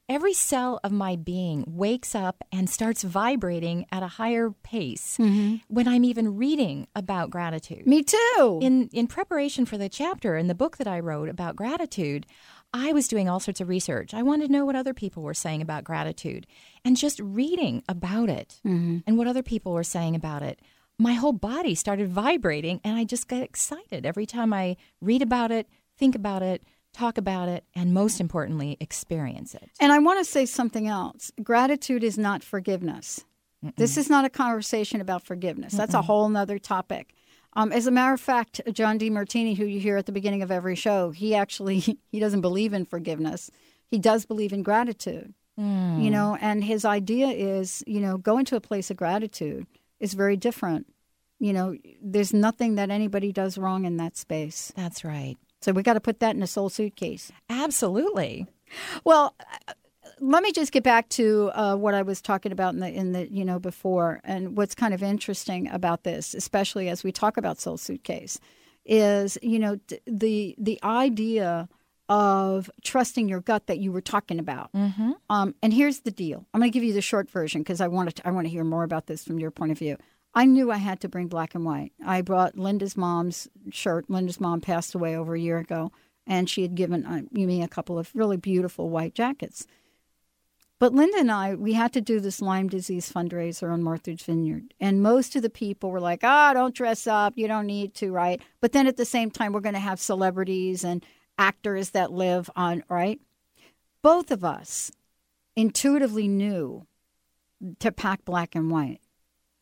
Every 0.07 0.34
cell 0.34 0.80
of 0.84 0.91
my 0.91 1.16
being 1.16 1.64
wakes 1.68 2.16
up 2.16 2.43
and 2.51 2.70
starts 2.70 3.03
vibrating 3.03 3.86
at 3.91 4.01
a 4.01 4.07
higher 4.07 4.51
pace 4.64 5.18
when 5.18 5.88
I'm 5.88 6.03
even 6.03 6.36
reading 6.36 6.88
about 6.95 7.30
gratitude. 7.30 7.86
Me 7.86 8.03
too. 8.03 8.60
In 8.62 8.89
in 8.91 9.07
preparation 9.07 9.66
for 9.66 9.78
the 9.78 9.89
chapter 9.89 10.36
in 10.36 10.47
the 10.47 10.55
book 10.55 10.78
that 10.78 10.88
I 10.88 10.99
wrote 10.99 11.30
about 11.30 11.55
gratitude, 11.55 12.26
I 12.74 12.93
was 12.93 13.07
doing 13.07 13.30
all 13.30 13.39
sorts 13.39 13.62
of 13.62 13.70
research. 13.70 14.14
I 14.14 14.24
wanted 14.24 14.47
to 14.47 14.51
know 14.51 14.66
what 14.66 14.76
other 14.76 14.93
people 14.93 15.24
were 15.24 15.34
saying 15.34 15.62
about 15.62 15.84
gratitude, 15.84 16.47
and 16.84 16.97
just 16.97 17.20
reading 17.20 17.84
about 17.88 18.30
it 18.30 18.60
and 18.64 19.18
what 19.18 19.28
other 19.28 19.43
people 19.43 19.74
were 19.74 19.84
saying 19.84 20.16
about 20.16 20.43
it. 20.43 20.60
My 20.97 21.14
whole 21.14 21.34
body 21.34 21.76
started 21.76 22.10
vibrating, 22.10 22.82
and 22.84 22.97
I 22.97 23.05
just 23.05 23.28
got 23.28 23.41
excited 23.41 24.05
every 24.05 24.26
time 24.26 24.53
I 24.53 24.76
read 25.01 25.22
about 25.22 25.51
it, 25.51 25.68
think 25.97 26.14
about 26.14 26.41
it, 26.41 26.64
talk 26.94 27.18
about 27.18 27.50
it, 27.50 27.64
and 27.76 27.94
most 27.94 28.20
importantly, 28.20 28.78
experience 28.80 29.56
it. 29.56 29.70
And 29.80 29.92
I 29.92 30.00
want 30.00 30.20
to 30.20 30.26
say 30.26 30.46
something 30.46 30.88
else. 30.88 31.32
Gratitude 31.42 32.04
is 32.04 32.18
not 32.18 32.44
forgiveness. 32.44 33.26
This 33.76 33.98
is 33.98 34.10
not 34.10 34.24
a 34.24 34.30
conversation 34.30 35.02
about 35.02 35.24
forgiveness. 35.24 35.74
That's 35.74 35.94
a 35.94 36.02
whole 36.02 36.30
nother 36.30 36.60
topic. 36.60 37.14
Um, 37.54 37.72
as 37.72 37.88
a 37.88 37.92
matter 37.92 38.14
of 38.14 38.22
fact, 38.22 38.62
John 38.72 39.00
Demartini, 39.00 39.58
who 39.58 39.66
you 39.66 39.80
hear 39.80 39.98
at 39.98 40.06
the 40.06 40.12
beginning 40.12 40.44
of 40.44 40.52
every 40.52 40.76
show, 40.76 41.12
he 41.12 41.36
actually 41.36 41.80
he 42.12 42.20
doesn't 42.20 42.42
believe 42.42 42.74
in 42.74 42.86
forgiveness. 42.86 43.52
He 43.88 44.00
does 44.00 44.26
believe 44.26 44.54
in 44.54 44.64
gratitude. 44.64 45.34
You 45.58 46.10
know, 46.10 46.38
and 46.40 46.64
his 46.64 46.86
idea 46.86 47.28
is, 47.28 47.84
you 47.86 48.00
know, 48.00 48.18
go 48.18 48.38
into 48.38 48.56
a 48.56 48.62
place 48.62 48.90
of 48.92 48.96
gratitude 48.96 49.68
is 50.00 50.14
very 50.14 50.38
different. 50.38 50.88
You 51.38 51.52
know, 51.52 51.76
there's 52.02 52.34
nothing 52.34 52.76
that 52.76 52.90
anybody 52.90 53.34
does 53.34 53.58
wrong 53.58 53.84
in 53.84 53.98
that 53.98 54.16
space. 54.16 54.72
That's 54.78 55.04
right. 55.04 55.36
So 55.62 55.72
we 55.72 55.84
got 55.84 55.93
to 55.93 56.01
put 56.01 56.20
that 56.20 56.36
in 56.36 56.43
a 56.43 56.47
soul 56.47 56.70
suitcase. 56.70 57.32
Absolutely. 57.49 58.47
Well, 59.03 59.36
let 60.20 60.43
me 60.43 60.51
just 60.51 60.72
get 60.72 60.84
back 60.84 61.10
to 61.10 61.51
uh, 61.53 61.76
what 61.76 61.93
I 61.93 62.01
was 62.01 62.22
talking 62.22 62.51
about 62.51 62.74
in 62.74 62.80
the 62.80 62.89
in 62.89 63.12
the 63.14 63.32
you 63.32 63.45
know 63.45 63.60
before, 63.60 64.22
and 64.24 64.57
what's 64.57 64.76
kind 64.76 64.93
of 64.93 65.03
interesting 65.03 65.70
about 65.70 66.03
this, 66.03 66.34
especially 66.34 66.89
as 66.89 67.03
we 67.03 67.12
talk 67.12 67.38
about 67.38 67.60
Soul 67.60 67.78
Suitcase, 67.78 68.39
is 68.86 69.38
you 69.41 69.60
know 69.60 69.78
d- 69.88 69.99
the 70.05 70.55
the 70.57 70.80
idea 70.84 71.70
of 72.10 72.72
trusting 72.84 73.30
your 73.30 73.39
gut 73.39 73.68
that 73.68 73.78
you 73.78 73.91
were 73.91 74.01
talking 74.01 74.39
about. 74.39 74.72
Mm-hmm. 74.74 75.12
Um, 75.30 75.55
and 75.62 75.74
here's 75.74 76.01
the 76.01 76.12
deal: 76.12 76.45
I'm 76.53 76.60
going 76.60 76.72
to 76.72 76.74
give 76.74 76.84
you 76.84 76.93
the 76.93 77.01
short 77.01 77.30
version 77.30 77.62
because 77.62 77.82
I 77.82 77.88
want 77.88 78.16
to 78.16 78.28
I 78.28 78.32
want 78.32 78.45
to 78.45 78.51
hear 78.51 78.64
more 78.64 78.84
about 78.84 79.07
this 79.07 79.24
from 79.24 79.39
your 79.39 79.51
point 79.51 79.72
of 79.72 79.78
view. 79.78 79.97
I 80.34 80.45
knew 80.45 80.71
I 80.71 80.77
had 80.77 80.99
to 81.01 81.09
bring 81.09 81.27
black 81.27 81.55
and 81.55 81.65
white. 81.65 81.91
I 82.05 82.21
brought 82.21 82.57
Linda's 82.57 82.95
mom's 82.95 83.47
shirt. 83.71 84.09
Linda's 84.09 84.39
mom 84.39 84.61
passed 84.61 84.93
away 84.93 85.15
over 85.15 85.36
a 85.36 85.39
year 85.39 85.57
ago, 85.57 85.91
and 86.27 86.49
she 86.49 86.61
had 86.61 86.75
given 86.75 87.05
uh, 87.05 87.21
me 87.32 87.63
a 87.63 87.67
couple 87.67 87.97
of 87.97 88.11
really 88.13 88.38
beautiful 88.38 88.89
white 88.89 89.15
jackets. 89.15 89.65
But 90.80 90.93
Linda 90.93 91.17
and 91.17 91.32
I, 91.32 91.55
we 91.55 91.73
had 91.73 91.91
to 91.93 92.01
do 92.01 92.21
this 92.21 92.41
Lyme 92.41 92.69
disease 92.69 93.11
fundraiser 93.11 93.71
on 93.71 93.84
Martha's 93.84 94.21
Vineyard. 94.21 94.73
And 94.80 95.03
most 95.03 95.36
of 95.36 95.41
the 95.41 95.49
people 95.49 95.91
were 95.91 95.99
like, 95.99 96.23
ah, 96.23 96.53
don't 96.53 96.73
dress 96.73 97.05
up. 97.05 97.34
You 97.36 97.49
don't 97.49 97.67
need 97.67 97.93
to, 97.95 98.11
right? 98.11 98.41
But 98.61 98.71
then 98.71 98.88
at 98.88 98.95
the 98.95 99.03
same 99.03 99.30
time, 99.30 99.51
we're 99.51 99.59
going 99.59 99.73
to 99.73 99.80
have 99.80 99.99
celebrities 99.99 100.86
and 100.86 101.05
actors 101.38 101.89
that 101.89 102.13
live 102.13 102.49
on, 102.55 102.84
right? 102.88 103.19
Both 104.01 104.32
of 104.32 104.45
us 104.45 104.89
intuitively 105.57 106.30
knew 106.30 106.88
to 107.80 107.91
pack 107.91 108.23
black 108.23 108.55
and 108.55 108.71
white, 108.71 109.01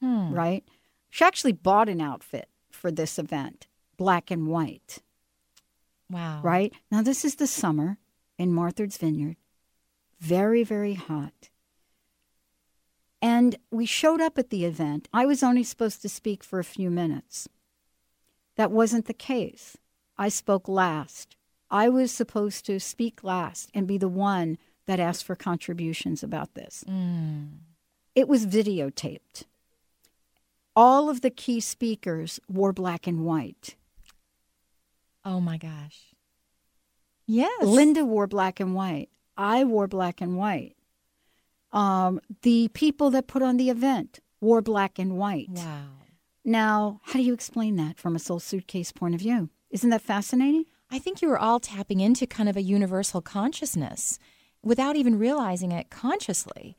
Hmm. 0.01 0.31
right? 0.33 0.63
She 1.09 1.23
actually 1.25 1.53
bought 1.53 1.89
an 1.89 2.01
outfit 2.01 2.49
for 2.69 2.91
this 2.91 3.17
event, 3.17 3.67
black 3.97 4.29
and 4.29 4.47
white, 4.47 4.99
Wow. 6.09 6.41
right? 6.43 6.71
Now, 6.91 7.01
this 7.01 7.25
is 7.25 7.35
the 7.35 7.47
summer 7.47 7.97
in 8.37 8.53
Martha's 8.53 8.97
Vineyard 8.97 9.37
very, 10.19 10.63
very 10.63 10.95
hot. 10.95 11.49
And 13.21 13.55
we 13.71 13.85
showed 13.85 14.21
up 14.21 14.37
at 14.37 14.49
the 14.49 14.65
event. 14.65 15.07
I 15.13 15.25
was 15.25 15.43
only 15.43 15.63
supposed 15.63 16.01
to 16.03 16.09
speak 16.09 16.43
for 16.43 16.59
a 16.59 16.63
few 16.63 16.89
minutes. 16.89 17.47
That 18.55 18.71
wasn't 18.71 19.05
the 19.05 19.13
case. 19.13 19.77
I 20.17 20.29
spoke 20.29 20.67
last. 20.67 21.35
I 21.69 21.89
was 21.89 22.11
supposed 22.11 22.65
to 22.67 22.79
speak 22.79 23.23
last 23.23 23.69
and 23.73 23.87
be 23.87 23.97
the 23.97 24.07
one 24.07 24.57
that 24.85 24.99
asked 24.99 25.23
for 25.25 25.35
contributions 25.35 26.23
about 26.23 26.53
this. 26.53 26.83
Hmm. 26.87 27.45
It 28.15 28.27
was 28.27 28.45
videotaped. 28.47 29.43
All 30.77 31.09
of 31.09 31.21
the 31.21 31.31
key 31.31 31.59
speakers 31.59 32.39
wore 32.47 32.71
black 32.71 33.07
and 33.07 33.25
white. 33.25 33.75
Oh 35.25 35.39
my 35.41 35.57
gosh. 35.57 36.13
Yes. 37.25 37.65
Linda 37.65 38.05
wore 38.05 38.27
black 38.27 38.59
and 38.59 38.75
white. 38.75 39.09
I 39.35 39.63
wore 39.63 39.87
black 39.87 40.21
and 40.21 40.37
white. 40.37 40.75
Um, 41.73 42.21
the 42.43 42.67
people 42.75 43.09
that 43.09 43.25
put 43.25 43.41
on 43.41 43.57
the 43.57 43.71
event 43.71 44.19
wore 44.39 44.61
black 44.61 44.99
and 44.99 45.17
white. 45.17 45.49
Wow. 45.49 45.87
Now, 46.45 47.01
how 47.05 47.13
do 47.13 47.25
you 47.25 47.33
explain 47.33 47.75
that 47.77 47.97
from 47.97 48.15
a 48.15 48.19
soul 48.19 48.39
suitcase 48.39 48.91
point 48.91 49.15
of 49.15 49.19
view? 49.21 49.49
Isn't 49.71 49.89
that 49.89 50.03
fascinating? 50.03 50.65
I 50.91 50.99
think 50.99 51.23
you 51.23 51.27
were 51.27 51.39
all 51.39 51.59
tapping 51.59 52.01
into 52.01 52.27
kind 52.27 52.47
of 52.47 52.55
a 52.55 52.61
universal 52.61 53.21
consciousness 53.21 54.19
without 54.61 54.95
even 54.95 55.17
realizing 55.17 55.71
it 55.71 55.89
consciously. 55.89 56.77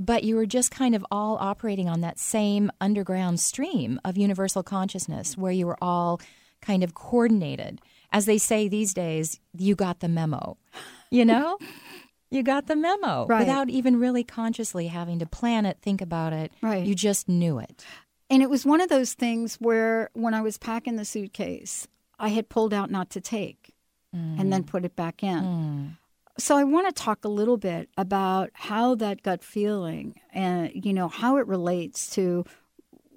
But 0.00 0.24
you 0.24 0.34
were 0.36 0.46
just 0.46 0.70
kind 0.70 0.94
of 0.94 1.04
all 1.10 1.36
operating 1.36 1.86
on 1.86 2.00
that 2.00 2.18
same 2.18 2.72
underground 2.80 3.38
stream 3.38 4.00
of 4.02 4.16
universal 4.16 4.62
consciousness 4.62 5.36
where 5.36 5.52
you 5.52 5.66
were 5.66 5.76
all 5.82 6.22
kind 6.62 6.82
of 6.82 6.94
coordinated. 6.94 7.82
As 8.10 8.24
they 8.24 8.38
say 8.38 8.66
these 8.66 8.94
days, 8.94 9.38
you 9.56 9.74
got 9.74 10.00
the 10.00 10.08
memo. 10.08 10.56
You 11.10 11.26
know? 11.26 11.58
you 12.30 12.42
got 12.42 12.66
the 12.66 12.76
memo 12.76 13.26
Right. 13.26 13.40
without 13.40 13.68
even 13.68 14.00
really 14.00 14.24
consciously 14.24 14.86
having 14.86 15.18
to 15.18 15.26
plan 15.26 15.66
it, 15.66 15.76
think 15.82 16.00
about 16.00 16.32
it. 16.32 16.50
Right. 16.62 16.86
You 16.86 16.94
just 16.94 17.28
knew 17.28 17.58
it. 17.58 17.84
And 18.30 18.42
it 18.42 18.48
was 18.48 18.64
one 18.64 18.80
of 18.80 18.88
those 18.88 19.12
things 19.12 19.56
where 19.56 20.08
when 20.14 20.32
I 20.32 20.40
was 20.40 20.56
packing 20.56 20.96
the 20.96 21.04
suitcase, 21.04 21.88
I 22.18 22.28
had 22.28 22.48
pulled 22.48 22.72
out 22.72 22.90
not 22.90 23.10
to 23.10 23.20
take 23.20 23.74
mm. 24.16 24.40
and 24.40 24.50
then 24.50 24.64
put 24.64 24.86
it 24.86 24.96
back 24.96 25.22
in. 25.22 25.42
Mm. 25.42 25.96
So 26.38 26.56
I 26.56 26.64
want 26.64 26.86
to 26.86 27.02
talk 27.02 27.24
a 27.24 27.28
little 27.28 27.56
bit 27.56 27.88
about 27.96 28.50
how 28.54 28.94
that 28.96 29.22
gut 29.22 29.42
feeling 29.42 30.20
and 30.32 30.70
you 30.74 30.92
know 30.92 31.08
how 31.08 31.36
it 31.36 31.46
relates 31.46 32.08
to 32.14 32.44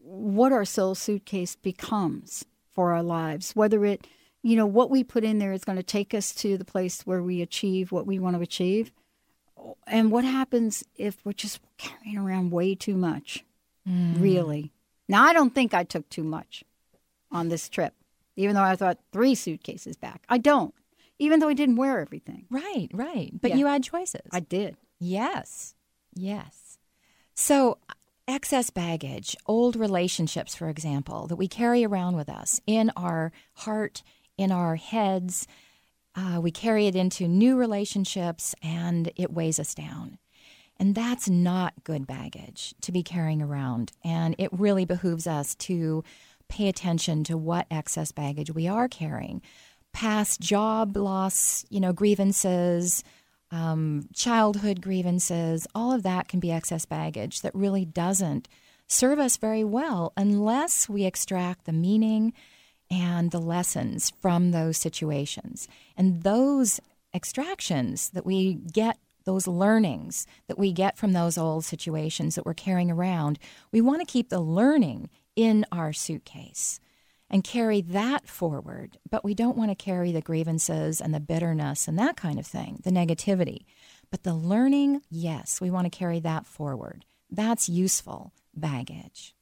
what 0.03 0.51
our 0.51 0.65
soul 0.65 0.95
suitcase 0.95 1.55
becomes 1.55 2.45
for 2.69 2.91
our 2.91 3.03
lives, 3.03 3.55
whether 3.55 3.85
it 3.85 4.07
you 4.41 4.57
know 4.57 4.65
what 4.65 4.89
we 4.89 5.03
put 5.03 5.23
in 5.23 5.39
there 5.39 5.53
is 5.53 5.63
going 5.63 5.77
to 5.77 5.83
take 5.83 6.13
us 6.13 6.33
to 6.33 6.57
the 6.57 6.65
place 6.65 7.05
where 7.05 7.23
we 7.23 7.41
achieve 7.41 7.91
what 7.91 8.05
we 8.05 8.19
want 8.19 8.35
to 8.35 8.41
achieve 8.41 8.91
and 9.87 10.11
what 10.11 10.23
happens 10.23 10.83
if 10.95 11.23
we're 11.23 11.33
just 11.33 11.59
carrying 11.77 12.17
around 12.17 12.51
way 12.51 12.75
too 12.75 12.95
much? 12.95 13.43
Mm. 13.87 14.21
Really? 14.21 14.71
Now, 15.07 15.23
I 15.23 15.33
don't 15.33 15.53
think 15.53 15.73
I 15.73 15.83
took 15.83 16.09
too 16.09 16.23
much 16.23 16.63
on 17.31 17.49
this 17.49 17.69
trip, 17.69 17.93
even 18.35 18.55
though 18.55 18.61
I 18.61 18.75
thought 18.75 18.99
three 19.11 19.35
suitcases 19.35 19.97
back. 19.97 20.23
I 20.29 20.37
don't, 20.37 20.73
even 21.19 21.39
though 21.39 21.49
I 21.49 21.53
didn't 21.53 21.75
wear 21.77 21.99
everything. 21.99 22.45
Right, 22.49 22.89
right. 22.93 23.31
But 23.41 23.51
Yeah. 23.51 23.57
you 23.57 23.65
had 23.67 23.83
choices. 23.83 24.21
I 24.31 24.39
did. 24.39 24.77
Yes, 24.99 25.75
yes. 26.15 26.77
So, 27.35 27.77
excess 28.27 28.69
baggage, 28.69 29.35
old 29.47 29.75
relationships, 29.75 30.55
for 30.55 30.69
example, 30.69 31.27
that 31.27 31.35
we 31.35 31.47
carry 31.47 31.83
around 31.83 32.15
with 32.15 32.29
us 32.29 32.61
in 32.65 32.91
our 32.95 33.31
heart, 33.53 34.03
in 34.37 34.51
our 34.51 34.75
heads, 34.75 35.47
uh, 36.15 36.39
we 36.41 36.51
carry 36.51 36.87
it 36.87 36.95
into 36.95 37.27
new 37.27 37.55
relationships 37.57 38.53
and 38.61 39.11
it 39.15 39.33
weighs 39.33 39.59
us 39.59 39.73
down. 39.73 40.17
And 40.77 40.95
that's 40.95 41.29
not 41.29 41.83
good 41.83 42.07
baggage 42.07 42.73
to 42.81 42.91
be 42.91 43.03
carrying 43.03 43.41
around. 43.41 43.91
And 44.03 44.35
it 44.37 44.49
really 44.53 44.85
behooves 44.85 45.27
us 45.27 45.55
to 45.55 46.03
pay 46.49 46.67
attention 46.67 47.23
to 47.25 47.37
what 47.37 47.67
excess 47.71 48.11
baggage 48.11 48.51
we 48.51 48.67
are 48.67 48.87
carrying. 48.87 49.41
Past 49.93 50.41
job 50.41 50.97
loss, 50.97 51.65
you 51.69 51.79
know, 51.79 51.93
grievances, 51.93 53.03
um, 53.51 54.09
childhood 54.13 54.81
grievances, 54.81 55.67
all 55.75 55.93
of 55.93 56.03
that 56.03 56.27
can 56.27 56.39
be 56.39 56.51
excess 56.51 56.85
baggage 56.85 57.41
that 57.41 57.53
really 57.53 57.85
doesn't 57.85 58.47
serve 58.87 59.19
us 59.19 59.37
very 59.37 59.63
well 59.63 60.11
unless 60.17 60.89
we 60.89 61.05
extract 61.05 61.65
the 61.65 61.73
meaning 61.73 62.33
and 62.89 63.31
the 63.31 63.39
lessons 63.39 64.11
from 64.21 64.51
those 64.51 64.77
situations. 64.77 65.67
And 65.95 66.23
those 66.23 66.79
extractions 67.13 68.09
that 68.09 68.25
we 68.25 68.55
get, 68.55 68.97
those 69.25 69.47
learnings 69.47 70.25
that 70.47 70.57
we 70.57 70.71
get 70.71 70.97
from 70.97 71.13
those 71.13 71.37
old 71.37 71.63
situations 71.63 72.35
that 72.35 72.45
we're 72.45 72.53
carrying 72.53 72.91
around, 72.91 73.39
we 73.71 73.81
want 73.81 74.01
to 74.01 74.11
keep 74.11 74.29
the 74.29 74.39
learning 74.41 75.09
in 75.35 75.65
our 75.71 75.93
suitcase 75.93 76.79
and 77.33 77.43
carry 77.43 77.81
that 77.81 78.27
forward. 78.27 78.97
But 79.09 79.25
we 79.25 79.33
don't 79.33 79.57
want 79.57 79.71
to 79.71 79.75
carry 79.75 80.11
the 80.11 80.21
grievances 80.21 81.01
and 81.01 81.13
the 81.13 81.19
bitterness 81.19 81.87
and 81.87 81.97
that 81.97 82.15
kind 82.15 82.37
of 82.39 82.45
thing, 82.45 82.79
the 82.83 82.91
negativity. 82.91 83.65
But 84.11 84.21
the 84.21 84.35
learning, 84.35 85.01
yes, 85.09 85.59
we 85.59 85.71
want 85.71 85.91
to 85.91 85.97
carry 85.97 86.19
that 86.21 86.45
forward. 86.45 87.05
That's 87.31 87.67
useful 87.67 88.31
baggage. 88.55 89.33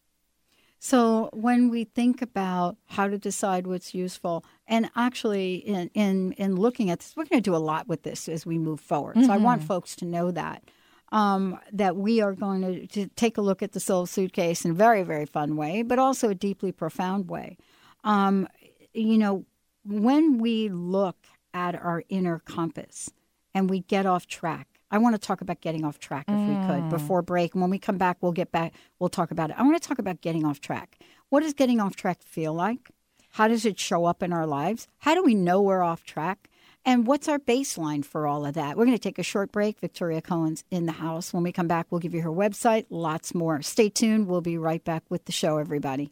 So 0.80 1.30
when 1.34 1.70
we 1.70 1.84
think 1.84 2.22
about 2.24 2.78
how 2.88 3.08
to 3.08 3.18
decide 3.20 3.68
what's 3.68 3.94
useful, 3.94 4.44
and 4.68 4.89
actually 4.96 5.56
in 5.56 5.92
in, 5.94 6.32
in 6.34 6.56
looking 6.56 6.89
at 6.89 7.00
this, 7.00 7.14
we're 7.16 7.26
going 7.26 7.44
to 7.44 7.50
do 7.52 7.56
a 7.56 7.58
lot 7.58 7.88
with 7.88 8.04
this 8.04 8.28
as 8.30 8.46
we 8.46 8.58
move 8.58 8.80
forward. 8.80 9.18
So 9.24 9.32
I 9.32 9.38
want 9.38 9.62
Mhm. 9.62 9.66
folks 9.66 9.96
to 9.98 10.06
know 10.06 10.32
that 10.32 10.64
um, 11.12 11.60
that 11.74 11.98
we 11.98 12.22
are 12.22 12.34
going 12.34 12.62
to, 12.62 12.88
to 12.88 13.08
take 13.18 13.38
a 13.38 13.42
look 13.42 13.62
at 13.62 13.74
the 13.74 13.82
soul 13.82 14.06
suitcase 14.06 14.64
in 14.66 14.72
a 14.72 14.74
very 14.74 15.04
very 15.04 15.26
fun 15.26 15.56
way, 15.58 15.84
but 15.84 16.00
also 16.00 16.30
a 16.30 16.36
deeply 16.36 16.72
profound 16.72 17.30
way. 17.30 17.58
Um, 18.04 18.47
you 18.93 19.18
know, 19.18 19.45
when 19.86 20.38
we 20.38 20.70
look 20.70 21.18
at 21.54 21.76
our 21.76 22.04
inner 22.10 22.39
compass 22.39 23.10
and 23.54 23.70
we 23.70 23.82
get 23.82 24.06
off 24.06 24.28
track. 24.28 24.68
I 24.89 24.97
want 24.97 25.16
to 25.16 25.20
talk 25.20 25.41
about 25.41 25.62
getting 25.62 25.86
off 25.86 25.99
track 25.99 26.26
if 26.28 26.36
we 26.36 26.56
could 26.68 26.84
Mm. 26.84 26.89
before 26.89 27.22
break. 27.22 27.54
And 27.54 27.62
when 27.62 27.70
we 27.72 27.80
come 27.80 27.97
back, 27.97 28.18
we'll 28.22 28.32
get 28.34 28.52
back. 28.52 28.74
We'll 28.99 29.10
talk 29.10 29.32
about 29.32 29.49
it. 29.49 29.56
I 29.58 29.64
want 29.64 29.82
to 29.82 29.88
talk 29.88 29.99
about 29.99 30.22
getting 30.22 30.45
off 30.45 30.60
track. 30.60 30.97
What 31.30 31.41
does 31.43 31.54
getting 31.54 31.80
off 31.80 31.95
track 31.95 32.22
feel 32.24 32.54
like? 32.54 32.89
How 33.32 33.47
does 33.47 33.66
it 33.66 33.80
show 33.80 34.06
up 34.06 34.22
in 34.22 34.34
our 34.34 34.45
lives? 34.45 34.88
How 34.99 35.16
do 35.16 35.24
we 35.24 35.34
know 35.36 35.62
we're 35.62 35.82
off 35.82 36.04
track? 36.04 36.49
And 36.84 37.06
what's 37.08 37.30
our 37.30 37.39
baseline 37.39 38.04
for 38.04 38.28
all 38.28 38.45
of 38.45 38.54
that? 38.56 38.76
We're 38.76 38.86
going 38.86 38.97
to 38.97 39.02
take 39.02 39.20
a 39.20 39.24
short 39.24 39.52
break. 39.52 39.80
Victoria 39.80 40.22
Coen's 40.22 40.64
in 40.72 40.88
the 40.88 40.93
house. 40.93 41.32
When 41.32 41.43
we 41.43 41.52
come 41.54 41.68
back, 41.68 41.88
we'll 41.89 41.99
give 41.99 42.14
you 42.14 42.22
her 42.24 42.30
website, 42.32 42.86
lots 42.89 43.34
more. 43.34 43.62
Stay 43.62 43.88
tuned. 43.89 44.28
We'll 44.28 44.41
be 44.41 44.58
right 44.58 44.84
back 44.84 45.04
with 45.10 45.26
the 45.26 45.32
show, 45.32 45.58
everybody. 45.58 46.12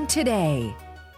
today. 0.07 0.75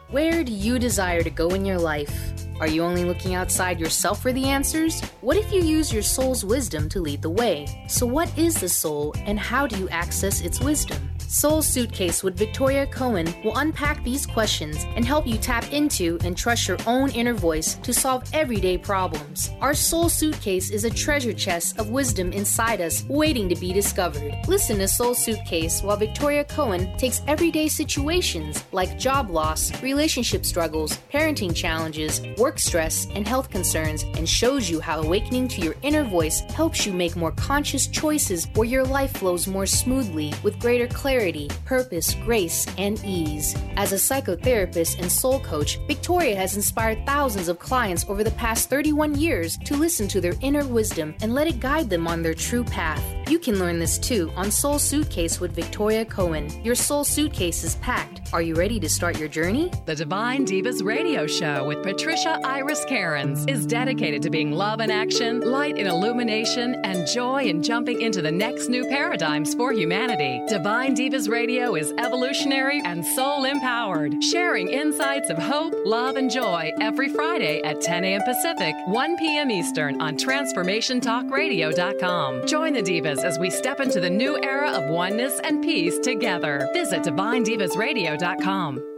Where 0.10 0.44
do 0.44 0.52
you 0.52 0.80
desire 0.80 1.24
to 1.24 1.30
go 1.30 1.50
in 1.50 1.66
your 1.66 1.80
life? 1.80 2.34
Are 2.60 2.68
you 2.68 2.84
only 2.84 3.04
looking 3.04 3.36
outside 3.36 3.80
yourself 3.80 4.22
for 4.22 4.32
the 4.32 4.46
answers? 4.46 5.02
What 5.22 5.38
if 5.38 5.52
you 5.52 5.62
use 5.62 5.92
your 5.92 6.04
soul's 6.04 6.46
wisdom 6.46 6.88
to 6.90 7.02
lead 7.02 7.22
the 7.22 7.30
way? 7.30 7.68
So, 7.88 8.06
what 8.06 8.36
is 8.38 8.56
the 8.56 8.70
soul 8.70 9.16
and 9.26 9.40
how 9.40 9.68
do 9.68 9.78
you 9.78 9.90
access 9.90 10.42
its 10.42 10.60
wisdom? 10.60 11.12
Soul 11.34 11.64
Suitcase 11.64 12.22
with 12.22 12.38
Victoria 12.38 12.86
Coen 12.86 13.44
will 13.44 13.58
unpack 13.58 14.04
these 14.04 14.28
questions 14.28 14.86
and 14.96 15.04
help 15.04 15.26
you 15.26 15.36
tap 15.36 15.74
into 15.74 16.20
and 16.24 16.38
trust 16.38 16.68
your 16.68 16.78
own 16.86 17.10
inner 17.10 17.34
voice 17.34 17.74
to 17.82 17.92
solve 17.92 18.24
everyday 18.34 18.78
problems. 18.78 19.50
Our 19.60 19.74
Soul 19.74 20.10
Suitcase 20.10 20.70
is 20.70 20.84
a 20.84 20.92
treasure 20.92 21.34
chest 21.34 21.80
of 21.80 21.90
wisdom 21.90 22.32
inside 22.34 22.82
us 22.82 23.04
waiting 23.10 23.50
to 23.50 23.56
be 23.56 23.74
discovered. 23.74 24.32
Listen 24.48 24.78
to 24.78 24.88
Soul 24.88 25.16
Suitcase 25.16 25.82
while 25.82 25.98
Victoria 25.98 26.46
Coen 26.46 26.96
takes 27.00 27.24
everyday 27.28 27.68
situations 27.68 28.64
like 28.72 29.00
job 29.00 29.32
loss, 29.32 29.82
relationship 29.82 30.46
struggles, 30.46 31.00
parenting 31.12 31.56
challenges, 31.56 32.22
work 32.38 32.60
stress, 32.60 33.08
and 33.16 33.28
health 33.28 33.50
concerns 33.50 34.04
and 34.04 34.30
shows 34.30 34.70
you 34.70 34.80
how 34.80 35.02
awakening 35.02 35.48
to 35.48 35.62
your 35.62 35.76
inner 35.82 36.04
voice 36.04 36.42
helps 36.52 36.86
you 36.86 36.94
make 36.94 37.16
more 37.16 37.32
conscious 37.32 37.88
choices 37.88 38.48
where 38.54 38.68
your 38.68 38.84
life 38.84 39.18
flows 39.18 39.48
more 39.48 39.66
smoothly 39.66 40.32
with 40.44 40.60
greater 40.60 40.86
clarity, 40.86 41.23
purpose, 41.66 42.16
grace, 42.26 42.68
and 42.78 43.04
ease. 43.06 43.56
As 43.78 43.94
a 43.94 43.96
psychotherapist 43.96 45.00
and 45.00 45.12
soul 45.12 45.40
coach, 45.40 45.80
Victoria 45.88 46.36
has 46.36 46.56
inspired 46.56 47.06
thousands 47.06 47.48
of 47.48 47.60
clients 47.60 48.06
over 48.10 48.24
the 48.24 48.32
past 48.32 48.70
31 48.70 49.16
years 49.16 49.58
to 49.60 49.78
listen 49.78 50.08
to 50.10 50.20
their 50.20 50.34
inner 50.42 50.66
wisdom 50.66 51.16
and 51.22 51.34
let 51.34 51.48
it 51.48 51.60
guide 51.60 51.90
them 51.90 52.08
on 52.08 52.22
their 52.22 52.34
true 52.34 52.64
path. 52.64 53.23
You 53.30 53.40
can 53.40 53.58
learn 53.58 53.80
this 53.80 53.98
too 53.98 54.32
on 54.36 54.52
Soul 54.52 54.78
Suitcase 54.78 55.40
with 55.40 55.54
Victoria 55.54 56.04
Coen. 56.06 56.64
Your 56.64 56.76
soul 56.76 57.04
suitcase 57.04 57.64
is 57.64 57.74
packed. 57.76 58.22
Are 58.34 58.42
you 58.42 58.56
ready 58.56 58.80
to 58.80 58.90
start 58.90 59.18
your 59.18 59.30
journey? 59.30 59.72
The 59.86 59.96
Divine 59.96 60.46
Divas 60.46 60.84
Radio 60.84 61.26
Show 61.28 61.66
with 61.66 61.84
Patricia 61.84 62.40
Iris 62.44 62.84
Cairns 62.86 63.46
is 63.48 63.66
dedicated 63.66 64.22
to 64.24 64.30
being 64.30 64.52
love 64.52 64.82
in 64.82 64.92
action, 64.92 65.40
light 65.42 65.78
in 65.78 65.88
illumination, 65.88 66.76
and 66.84 67.08
joy 67.08 67.44
in 67.44 67.64
jumping 67.64 68.02
into 68.02 68.22
the 68.22 68.32
next 68.32 68.68
new 68.70 68.88
paradigms 68.90 69.54
for 69.54 69.72
humanity. 69.72 70.42
Divine 70.48 70.96
Divas 70.96 71.30
Radio 71.30 71.76
is 71.76 71.94
evolutionary 71.98 72.82
and 72.84 73.06
soul 73.06 73.46
empowered, 73.46 74.22
sharing 74.24 74.68
insights 74.68 75.30
of 75.30 75.38
hope, 75.38 75.74
love, 75.86 76.16
and 76.18 76.30
joy 76.30 76.72
every 76.82 77.08
Friday 77.10 77.62
at 77.64 77.80
10 77.82 78.04
a.m. 78.04 78.22
Pacific, 78.26 78.76
1 78.88 79.18
p.m. 79.18 79.50
Eastern 79.50 80.02
on 80.02 80.18
TransformationTalkRadio.com. 80.18 82.48
Join 82.48 82.74
the 82.74 82.82
Divas 82.82 83.23
as 83.24 83.40
we 83.40 83.50
step 83.50 83.80
into 83.80 84.00
the 84.00 84.10
new 84.10 84.38
era 84.44 84.70
of 84.72 84.90
oneness 84.90 85.40
and 85.44 85.64
peace 85.64 85.98
together. 86.00 86.68
Visit 86.74 87.04
DivineDivasRadio.com. 87.04 88.90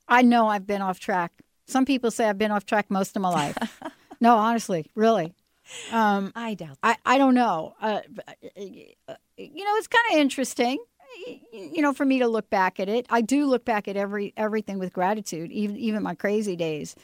I 0.08 0.22
know 0.22 0.48
I've 0.48 0.66
been 0.66 0.80
off 0.82 0.98
track. 0.98 1.32
Some 1.66 1.86
people 1.86 2.10
say 2.10 2.28
I've 2.28 2.36
been 2.38 2.50
off 2.50 2.66
track 2.66 2.90
most 2.90 3.14
of 3.16 3.22
my 3.22 3.30
life. 3.30 3.56
no, 4.20 4.36
honestly, 4.36 4.90
really. 4.94 5.32
Um, 5.92 6.30
I 6.34 6.52
doubt. 6.54 6.76
I 6.82 6.96
I 7.06 7.16
don't 7.16 7.34
know. 7.34 7.74
Uh, 7.80 8.00
you 8.56 9.64
know, 9.64 9.76
it's 9.76 9.86
kind 9.86 10.04
of 10.12 10.18
interesting. 10.18 10.76
You 11.52 11.82
know, 11.82 11.92
for 11.92 12.04
me 12.04 12.18
to 12.18 12.28
look 12.28 12.50
back 12.50 12.80
at 12.80 12.88
it, 12.88 13.06
I 13.10 13.20
do 13.20 13.46
look 13.46 13.64
back 13.64 13.88
at 13.88 13.96
every 13.96 14.32
everything 14.36 14.78
with 14.78 14.92
gratitude, 14.92 15.50
even 15.52 15.76
even 15.76 16.02
my 16.02 16.14
crazy 16.14 16.56
days. 16.56 16.94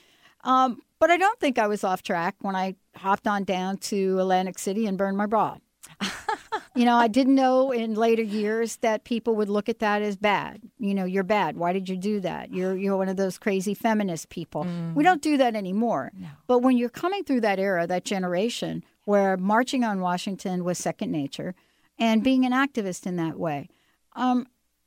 Um, 0.42 0.80
but 0.98 1.10
I 1.10 1.16
don't 1.16 1.38
think 1.40 1.58
I 1.58 1.66
was 1.66 1.84
off 1.84 2.02
track 2.02 2.36
when 2.40 2.56
I 2.56 2.76
hopped 2.96 3.26
on 3.26 3.44
down 3.44 3.78
to 3.78 4.18
Atlantic 4.18 4.58
City 4.58 4.86
and 4.86 4.98
burned 4.98 5.16
my 5.16 5.26
bra. 5.26 5.56
you 6.74 6.84
know, 6.84 6.96
I 6.96 7.08
didn't 7.08 7.34
know 7.34 7.72
in 7.72 7.94
later 7.94 8.22
years 8.22 8.76
that 8.78 9.04
people 9.04 9.34
would 9.36 9.48
look 9.48 9.68
at 9.68 9.80
that 9.80 10.02
as 10.02 10.16
bad. 10.16 10.60
You 10.78 10.94
know, 10.94 11.04
you're 11.04 11.24
bad. 11.24 11.56
Why 11.56 11.72
did 11.72 11.88
you 11.88 11.96
do 11.96 12.20
that? 12.20 12.52
You're 12.52 12.76
you're 12.76 12.96
one 12.96 13.08
of 13.08 13.16
those 13.16 13.38
crazy 13.38 13.74
feminist 13.74 14.28
people. 14.28 14.66
We 14.94 15.04
don't 15.04 15.22
do 15.22 15.36
that 15.38 15.54
anymore. 15.56 16.12
But 16.46 16.60
when 16.60 16.76
you're 16.76 16.88
coming 16.90 17.24
through 17.24 17.42
that 17.42 17.58
era, 17.58 17.86
that 17.86 18.04
generation 18.04 18.84
where 19.04 19.36
marching 19.36 19.84
on 19.84 20.00
Washington 20.00 20.64
was 20.64 20.78
second 20.78 21.10
nature 21.10 21.54
and 21.98 22.22
being 22.22 22.44
an 22.44 22.52
activist 22.52 23.06
in 23.06 23.16
that 23.16 23.38
way. 23.38 23.68
Um, 24.20 24.46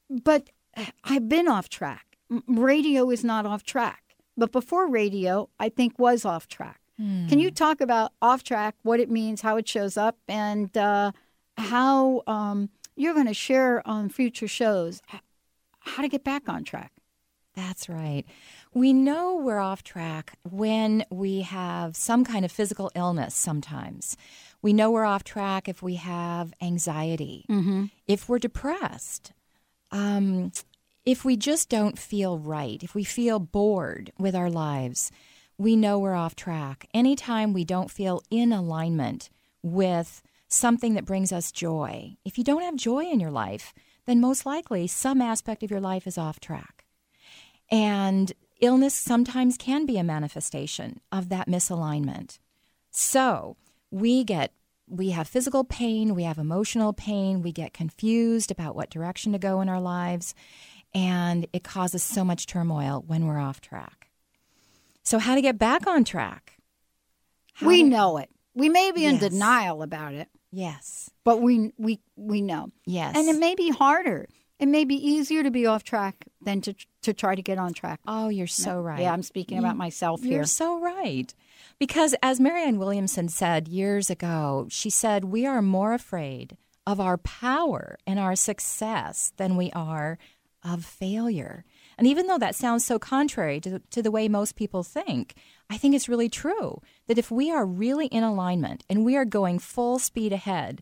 but 0.09 0.49
I've 1.03 1.27
been 1.27 1.47
off 1.47 1.67
track. 1.69 2.17
Radio 2.47 3.09
is 3.09 3.23
not 3.23 3.45
off 3.45 3.63
track. 3.63 4.15
But 4.38 4.51
before 4.51 4.89
radio, 4.89 5.49
I 5.59 5.69
think 5.69 5.99
was 5.99 6.25
off 6.25 6.47
track. 6.47 6.79
Can 7.29 7.39
you 7.39 7.51
talk 7.51 7.81
about 7.81 8.11
off 8.21 8.43
track, 8.43 8.75
what 8.84 8.99
it 8.99 9.09
means, 9.09 9.41
how 9.41 9.57
it 9.57 9.67
shows 9.67 9.97
up, 9.97 10.17
and 10.27 10.75
uh, 10.77 11.11
how 11.57 12.21
um, 12.27 12.69
you're 12.95 13.13
going 13.15 13.27
to 13.27 13.34
share 13.34 13.86
on 13.88 14.09
future 14.09 14.47
shows 14.47 15.01
how 15.79 16.01
to 16.01 16.07
get 16.07 16.23
back 16.23 16.47
on 16.47 16.63
track? 16.63 16.91
That's 17.55 17.89
right. 17.89 18.23
We 18.73 18.93
know 18.93 19.36
we're 19.36 19.59
off 19.59 19.84
track 19.84 20.34
when 20.49 21.03
we 21.11 21.41
have 21.41 21.95
some 21.95 22.23
kind 22.23 22.45
of 22.45 22.51
physical 22.51 22.91
illness 22.95 23.36
sometimes. 23.36 24.15
We 24.64 24.74
know 24.74 24.89
we're 24.89 25.05
off 25.05 25.24
track 25.24 25.68
if 25.70 25.84
we 25.84 25.95
have 25.95 26.53
anxiety, 26.61 27.45
Mm-hmm. 27.49 27.86
if 28.07 28.28
we're 28.28 28.39
depressed, 28.39 29.34
um, 29.91 30.51
if 31.05 31.24
we 31.26 31.36
just 31.38 31.70
don't 31.70 31.99
feel 31.99 32.39
right, 32.39 32.82
if 32.82 32.95
we 32.95 33.03
feel 33.03 33.38
bored 33.39 34.11
with 34.18 34.36
our 34.36 34.49
lives, 34.49 35.11
we 35.57 35.76
know 35.76 35.99
we're 35.99 36.16
off 36.16 36.36
track. 36.36 36.88
Anytime 36.93 37.53
we 37.53 37.64
don't 37.66 37.91
feel 37.91 38.24
in 38.32 38.51
alignment 38.51 39.30
with 39.61 40.24
something 40.47 40.93
that 40.95 41.05
brings 41.05 41.32
us 41.32 41.51
joy, 41.51 42.16
if 42.26 42.38
you 42.38 42.43
don't 42.43 42.64
have 42.64 42.76
joy 42.76 43.03
in 43.03 43.20
your 43.20 43.32
life, 43.32 43.74
then 44.05 44.20
most 44.22 44.45
likely 44.45 44.88
some 44.88 45.22
aspect 45.22 45.61
of 45.61 45.70
your 45.72 45.82
life 45.82 46.07
is 46.07 46.18
off 46.18 46.39
track. 46.39 46.86
And 47.70 48.32
illness 48.61 48.93
sometimes 48.93 49.57
can 49.57 49.86
be 49.86 49.97
a 49.97 50.03
manifestation 50.03 51.01
of 51.11 51.30
that 51.30 51.47
misalignment. 51.47 52.39
So 52.91 53.57
we 53.94 54.24
get 54.24 54.52
we 54.89 55.12
have 55.12 55.28
physical 55.28 55.64
pain, 55.64 56.14
we 56.14 56.24
have 56.24 56.38
emotional 56.38 56.91
pain, 56.94 57.41
we 57.41 57.52
get 57.52 57.74
confused 57.74 58.52
about 58.52 58.76
what 58.76 58.89
direction 58.89 59.32
to 59.32 59.39
go 59.39 59.62
in 59.62 59.70
our 59.70 59.80
lives, 59.80 60.36
and 60.94 61.48
it 61.54 61.64
causes 61.64 62.04
so 62.04 62.24
much 62.26 62.46
turmoil 62.48 63.04
when 63.08 63.26
we're 63.26 63.39
off 63.39 63.62
track. 63.62 64.10
So 65.04 65.20
how 65.20 65.36
to 65.36 65.41
get 65.41 65.58
back 65.58 65.88
on 65.88 66.04
track? 66.04 66.58
How 67.54 67.68
we 67.68 67.84
to- 67.84 67.89
know 67.89 68.18
it. 68.18 68.30
We 68.56 68.70
may 68.70 68.91
be 68.91 69.06
in 69.06 69.16
Yes. 69.16 69.32
denial 69.32 69.82
about 69.82 70.14
it, 70.14 70.28
Yes. 70.52 71.10
but 71.24 71.41
we 71.41 71.72
we 71.78 72.00
we 72.16 72.41
know. 72.41 72.70
Yes. 72.86 73.16
And 73.18 73.28
it 73.30 73.39
may 73.39 73.56
be 73.56 73.70
harder. 73.70 74.28
It 74.60 74.68
may 74.68 74.86
be 74.86 74.96
easier 74.96 75.44
to 75.44 75.50
be 75.52 75.66
off 75.66 75.84
track 75.84 76.26
than 76.41 76.62
to 76.62 76.74
to 77.04 77.14
try 77.14 77.36
to 77.36 77.41
get 77.41 77.58
on 77.58 77.74
track. 77.74 78.00
Oh, 78.08 78.30
you're 78.30 78.48
so 78.48 78.80
right. 78.82 79.02
Yeah, 79.02 79.14
I'm 79.14 79.24
speaking 79.24 79.58
about 79.60 79.78
myself 79.78 80.22
You're 80.24 80.39
here. 80.39 80.46
so 80.46 80.80
right. 80.80 81.34
Because 81.84 82.15
as 82.23 82.39
Marianne 82.39 82.79
Williamson 82.79 83.27
said 83.27 83.67
years 83.67 84.09
ago, 84.09 84.67
she 84.69 84.89
said, 84.89 85.25
We 85.25 85.45
are 85.45 85.61
more 85.61 85.93
afraid 85.93 86.55
of 86.88 87.01
our 87.01 87.17
power 87.17 87.97
and 88.07 88.17
our 88.17 88.38
success 88.38 89.34
than 89.36 89.57
we 89.57 89.69
are 89.73 90.17
of 90.63 90.86
failure. 90.86 91.65
And 91.97 92.07
even 92.07 92.27
though 92.27 92.38
that 92.38 92.55
sounds 92.55 92.86
so 92.86 92.99
contrary 92.99 93.59
to, 93.59 93.79
to 93.79 94.01
the 94.01 94.11
way 94.11 94.29
most 94.29 94.55
people 94.55 94.84
think, 94.84 95.34
I 95.69 95.77
think 95.77 95.93
it's 95.93 96.07
really 96.07 96.29
true 96.29 96.79
that 97.07 97.17
if 97.17 97.29
we 97.29 97.51
are 97.51 97.65
really 97.65 98.07
in 98.07 98.23
alignment 98.23 98.86
and 98.89 99.03
we 99.03 99.17
are 99.17 99.25
going 99.25 99.59
full 99.59 99.99
speed 99.99 100.31
ahead, 100.31 100.81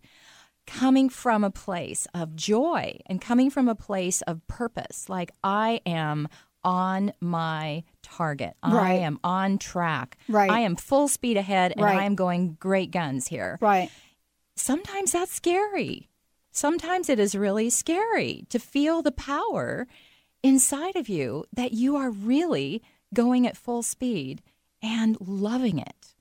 coming 0.68 1.10
from 1.10 1.44
a 1.44 1.50
place 1.50 2.08
of 2.14 2.36
joy 2.36 3.00
and 3.08 3.20
coming 3.20 3.50
from 3.50 3.68
a 3.68 3.74
place 3.74 4.22
of 4.22 4.46
purpose, 4.46 5.10
like 5.10 5.32
I 5.44 5.82
am 5.84 6.28
on 6.64 7.14
my 7.20 7.84
target, 8.04 8.56
I 8.62 8.94
am 8.96 9.20
on 9.24 9.58
track, 9.58 10.18
Right. 10.28 10.50
I 10.52 10.60
am 10.62 10.76
full 10.76 11.08
speed 11.08 11.38
ahead, 11.38 11.72
and 11.72 11.82
Right. 11.82 12.00
I 12.00 12.04
am 12.06 12.16
going 12.16 12.58
great 12.60 12.92
guns 12.92 13.28
here 13.28 13.58
Right. 13.62 13.90
sometimes 14.56 15.14
that's 15.14 15.34
scary. 15.34 16.10
Sometimes 16.52 17.10
it 17.10 17.18
is 17.20 17.34
really 17.36 17.70
scary 17.70 18.46
to 18.50 18.60
feel 18.60 19.02
the 19.02 19.12
power 19.12 19.88
inside 20.44 20.96
of 20.96 21.08
you 21.08 21.46
that 21.54 21.72
you 21.74 21.96
are 21.96 22.10
really 22.12 22.82
going 23.14 23.48
at 23.48 23.56
full 23.58 23.84
speed 23.84 24.42
and 24.82 25.18
loving 25.22 25.80
it. 25.80 26.14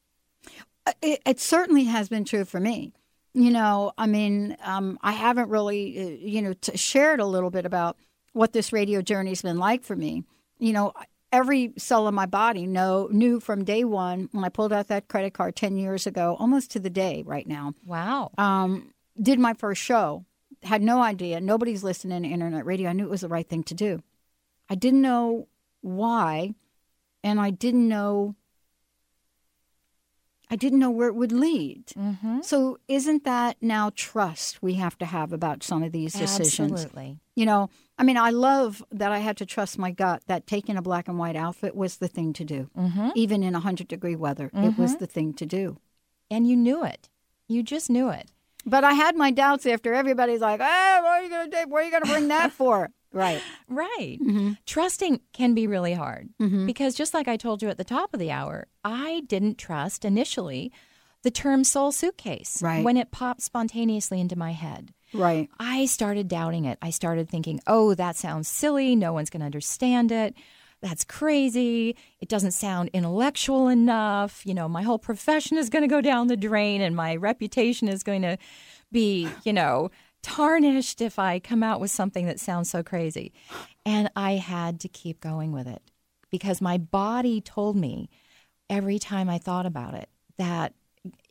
It, 1.03 1.21
it 1.27 1.41
certainly 1.41 1.85
has 1.85 2.09
been 2.09 2.25
true 2.25 2.45
for 2.45 2.61
me. 2.61 2.93
You 3.33 3.51
know, 3.51 3.93
I 3.97 4.07
mean, 4.07 4.57
um, 4.63 4.99
I 5.03 5.13
haven't 5.13 5.51
really, 5.51 5.99
uh, 5.99 6.27
you 6.27 6.43
know, 6.43 6.53
t- 6.53 6.77
shared 6.77 7.21
a 7.21 7.27
little 7.27 7.51
bit 7.51 7.65
about 7.65 7.97
what 8.33 8.53
this 8.53 8.73
radio 8.73 9.03
journey's 9.03 9.43
been 9.43 9.59
like 9.59 9.85
for 9.85 9.97
me. 9.97 10.25
You 10.59 10.73
know, 10.73 10.93
every 11.33 11.73
cell 11.77 12.09
in 12.09 12.15
my 12.15 12.27
body 12.27 12.67
know 12.67 13.09
knew 13.11 13.41
from 13.41 13.65
day 13.65 13.85
one 13.85 14.29
when 14.33 14.45
I 14.45 14.49
pulled 14.49 14.73
out 14.73 14.89
that 14.89 15.09
credit 15.09 15.35
card 15.35 15.57
ten 15.57 15.77
years 15.77 16.07
ago, 16.07 16.37
almost 16.39 16.71
to 16.73 16.81
the 16.81 16.91
day 16.91 17.23
right 17.27 17.47
now. 17.47 17.75
Wow. 17.85 18.33
Um, 18.39 18.93
did 19.21 19.39
my 19.39 19.55
first 19.55 19.83
show, 19.83 20.25
had 20.63 20.83
no 20.83 21.03
idea. 21.03 21.41
Nobody's 21.41 21.85
listening 21.85 22.23
to 22.23 22.29
internet 22.29 22.65
radio. 22.65 22.91
I 22.91 22.93
knew 22.93 23.05
it 23.05 23.11
was 23.11 23.23
the 23.23 23.29
right 23.29 23.49
thing 23.49 23.63
to 23.65 23.75
do. 23.75 24.03
I 24.69 24.75
didn't 24.75 25.03
know 25.03 25.49
why, 25.81 26.55
and 27.25 27.41
I 27.41 27.51
didn't 27.51 27.89
know 27.89 28.37
I 30.53 30.57
didn't 30.57 30.81
know 30.81 30.91
where 30.91 31.07
it 31.07 31.15
would 31.15 31.31
lead. 31.31 31.87
Mm-hmm. 31.97 32.41
So, 32.43 32.79
isn't 32.89 33.25
that 33.25 33.57
now 33.61 33.93
trust 33.95 34.61
we 34.61 34.75
have 34.75 34.99
to 34.99 35.07
have 35.07 35.33
about 35.33 35.63
some 35.63 35.85
of 35.85 35.93
these 35.93 36.13
decisions? 36.13 36.73
Absolutely. 36.73 37.19
You 37.37 37.47
know, 37.47 37.71
I 38.01 38.03
mean, 38.03 38.17
I 38.17 38.31
love 38.31 38.83
that 38.91 39.13
I 39.13 39.19
had 39.19 39.37
to 39.37 39.47
trust 39.47 39.79
my 39.79 39.91
gut 39.91 40.23
that 40.27 40.47
taking 40.47 40.77
a 40.77 40.83
black 40.83 41.07
and 41.07 41.19
white 41.19 41.37
outfit 41.37 41.77
was 41.77 41.99
the 41.99 42.09
thing 42.09 42.33
to 42.33 42.45
do. 42.45 42.71
Mm-hmm. 42.77 43.11
Even 43.15 43.43
in 43.43 43.53
100 43.53 43.87
degree 43.89 44.17
weather, 44.17 44.51
it 44.55 44.79
was 44.79 44.95
Mhm. 44.97 44.99
the 45.01 45.07
thing 45.07 45.35
to 45.35 45.47
do. 45.47 45.77
And 46.31 46.49
you 46.49 46.57
knew 46.57 46.83
it. 46.85 47.09
You 47.47 47.63
just 47.63 47.91
knew 47.91 48.09
it. 48.09 48.31
But 48.65 48.85
I 48.85 48.93
had 48.95 49.17
my 49.17 49.31
doubts 49.31 49.67
after 49.67 49.93
everybody's 49.95 50.41
like, 50.41 50.61
hey, 50.61 50.99
what 51.03 51.09
are 51.11 51.23
you 51.23 51.29
going 51.31 51.51
to 51.51 51.57
do? 51.65 51.69
What 51.71 51.83
are 51.83 51.85
you 51.85 51.91
going 51.91 52.05
to 52.05 52.11
bring 52.11 52.29
that 52.29 52.53
for? 52.61 52.91
Right. 53.13 53.43
Right. 53.69 54.19
Mm-hmm. 54.23 54.53
Trusting 54.67 55.21
can 55.33 55.53
be 55.55 55.67
really 55.67 55.95
hard 55.95 56.29
because 56.67 56.95
just 56.95 57.13
like 57.13 57.27
I 57.29 57.37
told 57.37 57.61
you 57.63 57.69
at 57.69 57.77
the 57.77 57.85
top 57.85 58.15
of 58.15 58.21
the 58.21 58.31
hour, 58.31 58.67
I 58.85 59.23
didn't 59.27 59.59
trust 59.59 60.05
initially 60.05 60.71
the 61.23 61.31
term 61.31 61.65
soul 61.65 61.91
suitcase 61.93 62.63
Right. 62.63 62.85
when 62.85 62.97
it 62.97 63.11
popped 63.11 63.43
spontaneously 63.43 64.21
into 64.21 64.37
my 64.37 64.53
head. 64.53 64.95
Right. 65.13 65.49
I 65.59 65.87
started 65.87 66.29
doubting 66.29 66.65
it. 66.65 66.79
I 66.81 66.91
started 66.91 67.29
thinking, 67.29 67.61
oh, 67.67 67.95
that 67.95 68.17
sounds 68.17 68.49
silly. 68.49 68.95
No 68.95 69.13
one's 69.13 69.31
going 69.31 69.41
to 69.41 69.47
understand 69.47 70.13
it. 70.13 70.35
That's 70.83 71.05
crazy. 71.05 71.97
It 72.21 72.29
doesn't 72.29 72.53
sound 72.53 72.91
intellectual 72.93 73.69
enough. 73.69 74.47
You 74.47 74.55
know, 74.55 74.69
my 74.69 74.83
whole 74.83 74.99
profession 74.99 75.59
is 75.59 75.69
going 75.69 75.83
to 75.83 75.89
go 75.89 76.01
down 76.01 76.29
the 76.29 76.37
drain 76.37 76.81
and 76.81 76.97
my 76.97 77.17
reputation 77.17 77.89
is 77.89 78.03
going 78.03 78.23
to 78.23 78.39
be, 78.91 79.29
you 79.45 79.53
know, 79.53 79.91
tarnished 80.23 81.01
if 81.01 81.19
I 81.19 81.39
come 81.39 81.63
out 81.63 81.81
with 81.81 81.91
something 81.91 82.27
that 82.27 82.41
sounds 82.41 82.71
so 82.71 82.83
crazy. 82.83 83.33
And 83.85 84.11
I 84.17 84.33
had 84.33 84.81
to 84.81 84.89
keep 84.89 85.21
going 85.21 85.53
with 85.53 85.67
it 85.67 85.83
because 86.31 86.61
my 86.61 86.79
body 86.79 87.41
told 87.41 87.77
me 87.77 88.09
every 88.69 88.99
time 88.99 89.29
I 89.29 89.39
thought 89.39 89.67
about 89.67 89.95
it 89.95 90.09
that 90.39 90.75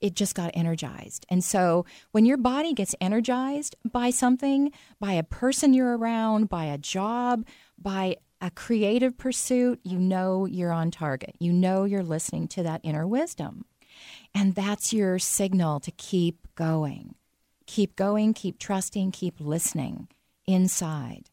it 0.01 0.15
just 0.15 0.36
got 0.36 0.51
energized. 0.53 1.26
And 1.30 1.43
so 1.43 1.86
when 2.11 2.26
your 2.26 2.38
body 2.38 2.74
gets 2.74 2.95
energized 2.99 3.76
by 3.89 4.09
something, 4.09 4.72
by 4.99 5.13
a 5.13 5.24
person 5.24 5.74
you're 5.74 5.97
around, 5.97 6.49
by 6.49 6.65
a 6.65 6.78
job, 6.78 7.45
by 7.78 8.17
a 8.41 8.49
creative 8.51 9.17
pursuit, 9.17 9.80
you 9.84 9.99
know 9.99 10.45
you're 10.45 10.72
on 10.72 10.91
target. 10.91 11.36
You 11.39 11.51
know 11.53 11.84
you're 11.84 12.03
listening 12.03 12.47
to 12.49 12.63
that 12.63 12.82
inner 12.84 13.05
wisdom. 13.05 13.65
And 14.34 14.55
that's 14.55 14.93
your 14.93 15.20
signal 15.20 15.80
to 15.82 15.91
keep 15.91 16.47
going. 16.55 17.15
Keep 17.65 17.95
going, 17.95 18.34
keep 18.34 18.57
trusting, 18.57 19.11
keep 19.11 19.36
listening 19.39 20.07
inside. 20.47 21.30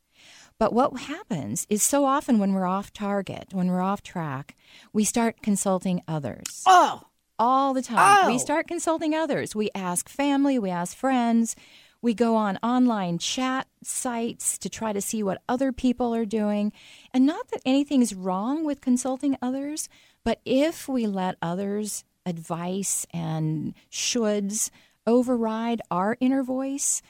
But 0.58 0.72
what 0.72 0.98
happens 0.98 1.66
is 1.68 1.82
so 1.82 2.04
often 2.04 2.38
when 2.38 2.54
we're 2.54 2.66
off 2.66 2.92
target, 2.92 3.48
when 3.52 3.68
we're 3.68 3.82
off 3.82 4.02
track, 4.02 4.56
we 4.92 5.04
start 5.04 5.42
consulting 5.42 6.02
others. 6.08 6.62
Oh, 6.66 7.02
all 7.38 7.74
the 7.74 7.82
time. 7.82 8.24
Oh. 8.24 8.30
We 8.30 8.38
start 8.38 8.66
consulting 8.68 9.14
others. 9.14 9.54
We 9.54 9.70
ask 9.74 10.08
family, 10.08 10.58
we 10.58 10.70
ask 10.70 10.96
friends, 10.96 11.56
we 12.02 12.14
go 12.14 12.36
on 12.36 12.58
online 12.62 13.18
chat 13.18 13.66
sites 13.82 14.58
to 14.58 14.68
try 14.68 14.92
to 14.92 15.00
see 15.00 15.22
what 15.22 15.42
other 15.48 15.72
people 15.72 16.14
are 16.14 16.24
doing. 16.24 16.72
And 17.12 17.26
not 17.26 17.48
that 17.48 17.62
anything's 17.64 18.14
wrong 18.14 18.64
with 18.64 18.80
consulting 18.80 19.36
others, 19.40 19.88
but 20.22 20.40
if 20.44 20.88
we 20.88 21.06
let 21.06 21.36
others' 21.40 22.04
advice 22.24 23.06
and 23.12 23.74
shoulds 23.90 24.70
override 25.06 25.80
our 25.90 26.16
inner 26.20 26.42
voice, 26.42 27.02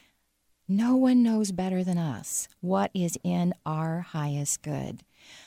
no 0.68 0.96
one 0.96 1.22
knows 1.22 1.52
better 1.52 1.84
than 1.84 1.98
us 1.98 2.48
what 2.60 2.90
is 2.94 3.18
in 3.22 3.54
our 3.64 4.00
highest 4.00 4.62
good. 4.62 5.02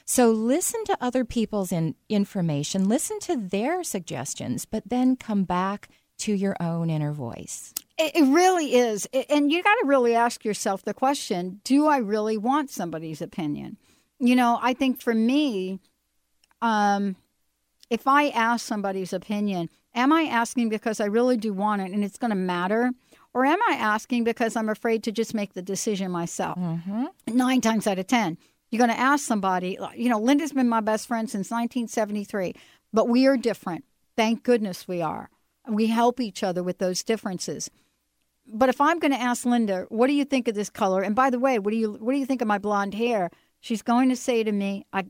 So 0.05 0.31
listen 0.31 0.83
to 0.85 0.97
other 1.01 1.25
people's 1.25 1.71
in- 1.71 1.95
information, 2.09 2.87
listen 2.87 3.19
to 3.21 3.35
their 3.35 3.83
suggestions, 3.83 4.65
but 4.65 4.83
then 4.87 5.15
come 5.15 5.43
back 5.43 5.89
to 6.19 6.33
your 6.33 6.55
own 6.59 6.89
inner 6.89 7.13
voice. 7.13 7.73
It, 7.97 8.15
it 8.15 8.23
really 8.23 8.75
is. 8.75 9.07
And 9.29 9.51
you 9.51 9.63
got 9.63 9.75
to 9.75 9.87
really 9.87 10.15
ask 10.15 10.45
yourself 10.45 10.83
the 10.83 10.93
question 10.93 11.61
do 11.63 11.87
I 11.87 11.97
really 11.97 12.37
want 12.37 12.69
somebody's 12.69 13.21
opinion? 13.21 13.77
You 14.19 14.35
know, 14.35 14.59
I 14.61 14.73
think 14.73 15.01
for 15.01 15.13
me, 15.13 15.79
um, 16.61 17.15
if 17.89 18.05
I 18.05 18.29
ask 18.29 18.65
somebody's 18.65 19.13
opinion, 19.13 19.69
am 19.95 20.11
I 20.11 20.23
asking 20.23 20.69
because 20.69 20.99
I 20.99 21.05
really 21.05 21.37
do 21.37 21.53
want 21.53 21.81
it 21.81 21.91
and 21.91 22.03
it's 22.03 22.17
going 22.17 22.29
to 22.29 22.35
matter? 22.35 22.91
Or 23.33 23.45
am 23.45 23.59
I 23.69 23.75
asking 23.75 24.23
because 24.23 24.55
I'm 24.55 24.69
afraid 24.69 25.03
to 25.03 25.11
just 25.11 25.33
make 25.33 25.53
the 25.53 25.61
decision 25.61 26.11
myself? 26.11 26.57
Nine 27.27 27.61
times 27.61 27.87
out 27.87 27.99
of 27.99 28.07
10, 28.07 28.37
you're 28.69 28.79
going 28.79 28.95
to 28.95 28.99
ask 28.99 29.25
somebody, 29.25 29.77
you 29.95 30.09
know, 30.09 30.19
Linda's 30.19 30.53
been 30.53 30.69
my 30.69 30.81
best 30.81 31.07
friend 31.07 31.29
since 31.29 31.49
1973, 31.51 32.53
but 32.93 33.07
we 33.07 33.25
are 33.25 33.37
different. 33.37 33.85
Thank 34.15 34.43
goodness 34.43 34.87
we 34.87 35.01
are. 35.01 35.29
We 35.67 35.87
help 35.87 36.19
each 36.19 36.43
other 36.43 36.63
with 36.63 36.77
those 36.77 37.03
differences. 37.03 37.69
But 38.51 38.69
if 38.69 38.81
I'm 38.81 38.99
going 38.99 39.11
to 39.11 39.21
ask 39.21 39.45
Linda, 39.45 39.85
what 39.89 40.07
do 40.07 40.13
you 40.13 40.25
think 40.25 40.47
of 40.47 40.55
this 40.55 40.69
color? 40.69 41.01
And 41.01 41.15
by 41.15 41.29
the 41.29 41.39
way, 41.39 41.59
what 41.59 41.71
do 41.71 41.77
you 41.77 41.93
what 41.93 42.13
do 42.13 42.17
you 42.17 42.25
think 42.25 42.41
of 42.41 42.47
my 42.47 42.57
blonde 42.57 42.95
hair? 42.95 43.29
She's 43.59 43.81
going 43.81 44.09
to 44.09 44.15
say 44.15 44.43
to 44.43 44.51
me, 44.51 44.85
I 44.91 45.05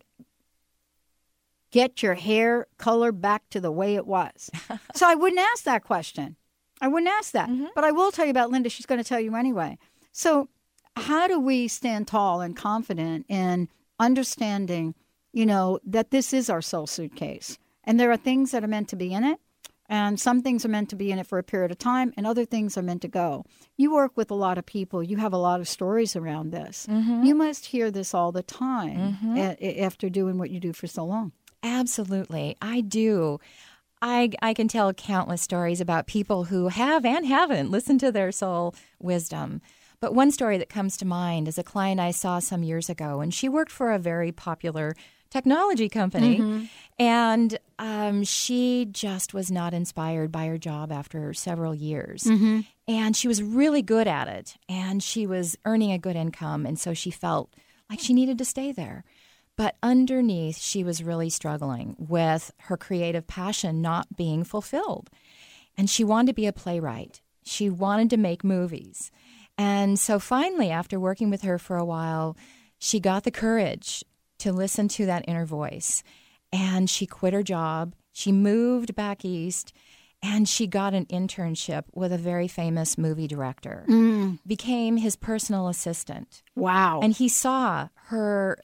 get 1.71 2.03
your 2.03 2.15
hair 2.15 2.67
color 2.77 3.11
back 3.11 3.43
to 3.51 3.61
the 3.61 3.71
way 3.71 3.95
it 3.95 4.05
was. 4.05 4.49
so 4.95 5.07
I 5.07 5.15
wouldn't 5.15 5.39
ask 5.39 5.63
that 5.63 5.83
question. 5.83 6.35
I 6.81 6.87
wouldn't 6.87 7.11
ask 7.11 7.31
that. 7.31 7.49
Mm-hmm. 7.49 7.67
But 7.75 7.83
I 7.83 7.91
will 7.91 8.11
tell 8.11 8.25
you 8.25 8.31
about 8.31 8.51
Linda. 8.51 8.69
She's 8.69 8.85
going 8.85 9.01
to 9.01 9.07
tell 9.07 9.19
you 9.19 9.35
anyway. 9.35 9.77
So, 10.11 10.49
how 10.95 11.27
do 11.27 11.39
we 11.39 11.67
stand 11.67 12.07
tall 12.07 12.41
and 12.41 12.55
confident 12.55 13.25
in 13.29 13.69
understanding, 13.99 14.95
you 15.33 15.45
know, 15.45 15.79
that 15.85 16.11
this 16.11 16.33
is 16.33 16.49
our 16.49 16.61
soul 16.61 16.87
suitcase? 16.87 17.57
And 17.83 17.99
there 17.99 18.11
are 18.11 18.17
things 18.17 18.51
that 18.51 18.63
are 18.63 18.67
meant 18.67 18.89
to 18.89 18.95
be 18.95 19.13
in 19.13 19.23
it, 19.23 19.39
and 19.87 20.19
some 20.19 20.43
things 20.43 20.63
are 20.63 20.69
meant 20.69 20.89
to 20.89 20.95
be 20.95 21.11
in 21.11 21.17
it 21.17 21.25
for 21.25 21.39
a 21.39 21.43
period 21.43 21.71
of 21.71 21.79
time, 21.79 22.13
and 22.15 22.27
other 22.27 22.45
things 22.45 22.77
are 22.77 22.83
meant 22.83 23.01
to 23.01 23.07
go. 23.07 23.45
You 23.77 23.91
work 23.91 24.15
with 24.15 24.29
a 24.29 24.35
lot 24.35 24.57
of 24.57 24.65
people, 24.65 25.01
you 25.01 25.17
have 25.17 25.33
a 25.33 25.37
lot 25.37 25.59
of 25.59 25.67
stories 25.67 26.15
around 26.15 26.51
this. 26.51 26.85
Mm-hmm. 26.87 27.23
You 27.23 27.33
must 27.33 27.67
hear 27.67 27.89
this 27.89 28.13
all 28.13 28.31
the 28.31 28.43
time 28.43 29.13
mm-hmm. 29.13 29.37
a- 29.37 29.57
a- 29.59 29.81
after 29.81 30.09
doing 30.09 30.37
what 30.37 30.51
you 30.51 30.59
do 30.59 30.73
for 30.73 30.85
so 30.85 31.05
long. 31.05 31.31
Absolutely. 31.63 32.55
I 32.61 32.81
do. 32.81 33.39
I, 34.01 34.29
I 34.41 34.53
can 34.53 34.67
tell 34.67 34.93
countless 34.93 35.41
stories 35.41 35.81
about 35.81 36.07
people 36.07 36.45
who 36.45 36.69
have 36.69 37.03
and 37.03 37.25
haven't 37.25 37.71
listened 37.71 37.99
to 38.01 38.11
their 38.11 38.31
soul 38.31 38.75
wisdom. 38.99 39.61
But 40.01 40.15
one 40.15 40.31
story 40.31 40.57
that 40.57 40.69
comes 40.69 40.95
to 40.97 41.05
mind 41.05 41.47
is 41.47 41.57
a 41.57 41.63
client 41.63 41.99
I 41.99 42.11
saw 42.11 42.39
some 42.39 42.63
years 42.63 42.89
ago, 42.89 43.19
and 43.19 43.33
she 43.33 43.49
worked 43.49 43.71
for 43.71 43.91
a 43.91 43.99
very 43.99 44.31
popular 44.31 44.95
technology 45.29 45.89
company. 45.89 46.69
And 46.97 47.59
um, 47.77 48.23
she 48.23 48.87
just 48.91 49.33
was 49.33 49.51
not 49.51 49.73
inspired 49.73 50.31
by 50.31 50.45
her 50.47 50.57
job 50.57 50.91
after 50.91 51.33
several 51.33 51.75
years. 51.75 52.25
And 52.87 53.15
she 53.15 53.27
was 53.27 53.43
really 53.43 53.81
good 53.81 54.07
at 54.07 54.27
it, 54.27 54.55
and 54.67 55.03
she 55.03 55.27
was 55.27 55.57
earning 55.65 55.91
a 55.91 55.97
good 55.99 56.15
income. 56.15 56.65
And 56.65 56.79
so 56.79 56.93
she 56.93 57.11
felt 57.11 57.53
like 57.89 57.99
she 57.99 58.13
needed 58.13 58.37
to 58.37 58.45
stay 58.45 58.71
there. 58.71 59.03
But 59.55 59.75
underneath, 59.83 60.57
she 60.57 60.83
was 60.85 61.03
really 61.03 61.29
struggling 61.29 61.95
with 61.99 62.51
her 62.61 62.77
creative 62.77 63.27
passion 63.27 63.81
not 63.81 64.15
being 64.15 64.45
fulfilled. 64.45 65.09
And 65.77 65.89
she 65.89 66.05
wanted 66.05 66.27
to 66.27 66.33
be 66.33 66.47
a 66.47 66.53
playwright. 66.53 67.21
She 67.43 67.69
wanted 67.69 68.09
to 68.11 68.17
make 68.17 68.43
movies. 68.43 69.11
And 69.59 69.99
so 69.99 70.19
finally, 70.19 70.71
after 70.71 70.97
working 70.97 71.29
with 71.29 71.41
her 71.41 71.59
for 71.59 71.75
a 71.75 71.83
while, 71.83 72.37
she 72.79 73.01
got 73.01 73.25
the 73.25 73.31
courage 73.31 74.05
to 74.39 74.53
listen 74.53 74.87
to 74.87 75.05
that 75.05 75.25
inner 75.27 75.45
voice. 75.45 76.01
And 76.53 76.89
she 76.89 77.05
quit 77.05 77.33
her 77.33 77.43
job. 77.43 77.93
She 78.13 78.31
moved 78.31 78.95
back 78.95 79.25
east 79.25 79.73
and 80.23 80.47
she 80.47 80.65
got 80.65 80.93
an 80.93 81.05
internship 81.07 81.83
with 81.93 82.13
a 82.13 82.17
very 82.17 82.47
famous 82.47 82.97
movie 82.97 83.27
director, 83.27 83.85
mm. 83.89 84.39
became 84.47 84.95
his 84.95 85.17
personal 85.17 85.67
assistant. 85.67 86.41
Wow. 86.55 87.01
And 87.03 87.13
he 87.13 87.27
saw 87.27 87.89
her 88.05 88.59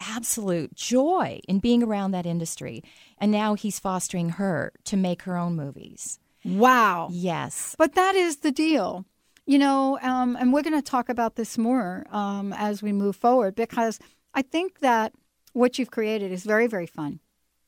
absolute 0.00 0.74
joy 0.74 1.40
in 1.46 1.58
being 1.58 1.82
around 1.82 2.12
that 2.12 2.26
industry. 2.26 2.82
And 3.18 3.30
now 3.30 3.54
he's 3.54 3.78
fostering 3.78 4.30
her 4.30 4.72
to 4.84 4.96
make 4.96 5.22
her 5.22 5.36
own 5.36 5.54
movies. 5.54 6.18
Wow. 6.44 7.08
Yes. 7.10 7.74
But 7.78 7.94
that 7.94 8.14
is 8.14 8.38
the 8.38 8.52
deal. 8.52 9.04
You 9.46 9.58
know, 9.58 9.98
um, 10.00 10.36
and 10.36 10.52
we're 10.52 10.62
going 10.62 10.80
to 10.80 10.82
talk 10.82 11.10
about 11.10 11.36
this 11.36 11.58
more 11.58 12.06
um, 12.10 12.54
as 12.54 12.82
we 12.82 12.92
move 12.92 13.14
forward 13.14 13.54
because 13.54 13.98
I 14.32 14.40
think 14.40 14.80
that 14.80 15.12
what 15.52 15.78
you've 15.78 15.90
created 15.90 16.32
is 16.32 16.44
very, 16.44 16.66
very 16.66 16.86
fun. 16.86 17.20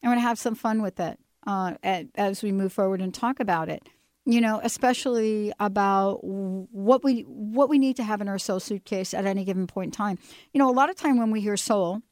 I'm 0.03 0.09
going 0.09 0.17
to 0.17 0.23
have 0.23 0.39
some 0.39 0.55
fun 0.55 0.81
with 0.81 0.99
it 1.01 1.19
uh, 1.47 1.75
at, 1.83 2.07
as 2.15 2.43
we 2.43 2.51
move 2.51 2.73
forward 2.73 3.03
and 3.03 3.13
talk 3.13 3.41
about 3.41 3.69
it. 3.69 3.89
You 4.29 4.41
know, 4.41 4.61
especially 4.65 5.53
about 5.61 6.25
what 6.25 7.05
we 7.05 7.21
what 7.23 7.69
we 7.69 7.79
need 7.79 7.95
to 7.97 8.03
have 8.03 8.21
in 8.21 8.29
our 8.29 8.41
soul 8.41 8.59
suitcase 8.59 9.15
at 9.15 9.25
any 9.25 9.45
given 9.45 9.69
point 9.69 9.89
in 9.89 9.93
time. 9.93 10.19
You 10.53 10.59
know, 10.59 10.69
a 10.69 10.75
lot 10.75 10.91
of 10.91 10.97
time 10.97 11.17
when 11.17 11.31
we 11.31 11.41
hear 11.41 11.57
soul, 11.57 12.03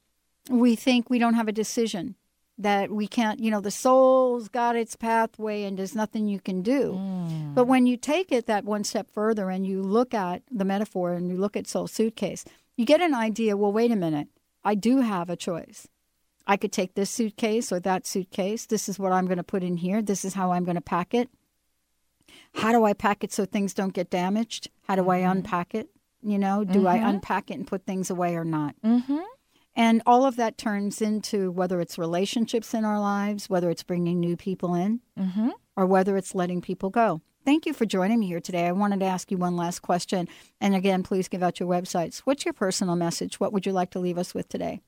we 0.49 0.77
think 0.77 1.09
we 1.09 1.19
don't 1.19 1.33
have 1.33 1.49
a 1.49 1.51
decision 1.51 2.15
that 2.57 2.89
we 2.89 3.07
can't 3.07 3.39
you 3.39 3.51
know 3.51 3.59
the 3.59 3.71
soul's 3.71 4.47
got 4.47 4.75
its 4.75 4.95
pathway 4.95 5.63
and 5.63 5.77
there's 5.77 5.95
nothing 5.95 6.27
you 6.27 6.39
can 6.39 6.61
do 6.61 6.97
but 7.53 7.65
when 7.65 7.85
you 7.85 7.97
take 7.97 8.31
it 8.31 8.45
that 8.47 8.63
one 8.63 8.83
step 8.83 9.11
further 9.11 9.49
and 9.49 9.67
you 9.67 9.81
look 9.81 10.13
at 10.13 10.41
the 10.51 10.63
metaphor 10.65 11.13
and 11.13 11.27
you 11.29 11.35
look 11.37 11.57
at 11.57 11.67
soul 11.67 11.87
suitcase 11.87 12.45
you 12.77 12.85
get 12.85 13.01
an 13.01 13.13
idea 13.13 13.57
well 13.57 13.71
wait 13.73 13.91
a 13.91 13.95
minute 13.95 14.27
i 14.63 14.73
do 14.73 15.01
have 15.01 15.29
a 15.29 15.35
choice 15.35 15.87
I 16.47 16.57
could 16.57 16.71
take 16.71 16.93
this 16.93 17.09
suitcase 17.09 17.71
or 17.71 17.79
that 17.79 18.05
suitcase. 18.05 18.67
This 18.67 18.87
is 18.87 18.99
what 18.99 19.11
I'm 19.11 19.25
going 19.25 19.39
to 19.39 19.43
put 19.43 19.63
in 19.63 19.77
here. 19.77 19.99
This 20.03 20.23
is 20.23 20.35
how 20.35 20.51
I'm 20.51 20.63
going 20.63 20.75
to 20.75 20.79
pack 20.95 21.15
it. 21.15 21.27
How 22.53 22.71
do 22.71 22.83
I 22.85 22.93
pack 22.93 23.23
it 23.23 23.33
so 23.33 23.45
things 23.45 23.73
don't 23.73 23.93
get 23.95 24.11
damaged? 24.11 24.69
How 24.83 24.95
do 24.95 25.09
I 25.09 25.17
unpack 25.17 25.73
it? 25.73 25.89
You 26.21 26.37
know, 26.37 26.63
do 26.63 26.85
I 26.87 26.99
Mhm. 26.99 27.09
unpack 27.09 27.49
it 27.49 27.55
and 27.55 27.65
put 27.65 27.87
things 27.87 28.11
away 28.11 28.35
or 28.35 28.45
not? 28.45 28.75
Mm-hmm. 28.83 29.17
And 29.75 30.01
all 30.05 30.25
of 30.25 30.37
that 30.37 30.57
turns 30.57 31.01
into 31.01 31.51
whether 31.51 31.81
it's 31.81 31.97
relationships 31.97 32.73
in 32.73 32.85
our 32.85 32.99
lives, 32.99 33.49
whether 33.49 33.69
it's 33.69 33.83
bringing 33.83 34.19
new 34.19 34.37
people 34.37 34.73
in, 34.73 35.01
Mm-hmm. 35.19 35.49
or 35.75 35.85
whether 35.85 36.15
it's 36.17 36.33
letting 36.35 36.61
people 36.61 36.89
go. 36.89 37.21
Thank 37.43 37.65
you 37.65 37.73
for 37.73 37.85
joining 37.85 38.19
me 38.19 38.27
here 38.27 38.39
today. 38.39 38.65
I 38.67 38.71
wanted 38.71 39.01
to 39.01 39.05
ask 39.05 39.29
you 39.29 39.37
one 39.37 39.55
last 39.55 39.81
question. 39.81 40.27
And 40.59 40.73
again, 40.75 41.03
please 41.03 41.27
give 41.27 41.43
out 41.43 41.59
your 41.59 41.69
websites. 41.69 42.19
What's 42.19 42.43
your 42.45 42.53
personal 42.53 42.95
message? 42.95 43.39
What 43.39 43.53
would 43.53 43.65
you 43.65 43.71
like 43.71 43.91
to 43.91 43.99
leave 43.99 44.17
us 44.17 44.33
with 44.33 44.49
today? 44.49 44.79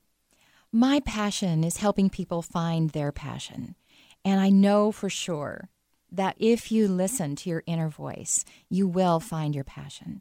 My 0.72 1.00
passion 1.00 1.62
is 1.62 1.76
helping 1.76 2.10
people 2.10 2.42
find 2.42 2.90
their 2.90 3.12
passion. 3.12 3.76
And 4.24 4.40
I 4.40 4.50
know 4.50 4.90
for 4.90 5.08
sure 5.08 5.68
that 6.10 6.34
if 6.38 6.72
you 6.72 6.88
listen 6.88 7.36
to 7.36 7.50
your 7.50 7.62
inner 7.66 7.88
voice, 7.88 8.44
you 8.68 8.88
will 8.88 9.20
find 9.20 9.54
your 9.54 9.64
passion. 9.64 10.20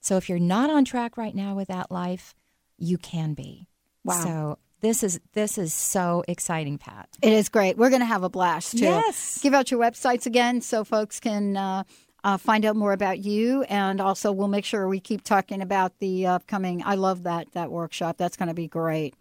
So 0.00 0.16
if 0.16 0.28
you're 0.28 0.38
not 0.40 0.68
on 0.68 0.84
track 0.84 1.16
right 1.16 1.34
now 1.34 1.54
with 1.54 1.68
that 1.68 1.90
life, 1.92 2.34
you 2.76 2.98
can 2.98 3.34
be. 3.34 3.68
Wow. 4.04 4.22
So 4.22 4.58
this 4.80 5.02
is 5.02 5.20
this 5.32 5.58
is 5.58 5.72
so 5.72 6.24
exciting, 6.26 6.78
Pat. 6.78 7.08
It 7.22 7.32
is 7.32 7.48
great. 7.48 7.76
We're 7.78 7.90
going 7.90 8.00
to 8.00 8.06
have 8.06 8.24
a 8.24 8.28
blast 8.28 8.72
too. 8.72 8.84
Yes. 8.84 9.40
Give 9.40 9.54
out 9.54 9.70
your 9.70 9.80
websites 9.80 10.26
again 10.26 10.60
so 10.60 10.84
folks 10.84 11.20
can 11.20 11.56
uh, 11.56 11.84
uh, 12.24 12.36
find 12.36 12.64
out 12.64 12.76
more 12.76 12.92
about 12.92 13.18
you, 13.20 13.62
and 13.64 14.00
also 14.00 14.32
we'll 14.32 14.48
make 14.48 14.64
sure 14.64 14.88
we 14.88 15.00
keep 15.00 15.22
talking 15.22 15.62
about 15.62 15.98
the 16.00 16.26
upcoming. 16.26 16.82
I 16.84 16.96
love 16.96 17.22
that 17.22 17.52
that 17.52 17.70
workshop. 17.70 18.16
That's 18.16 18.36
going 18.36 18.48
to 18.48 18.54
be 18.54 18.68
great. 18.68 19.14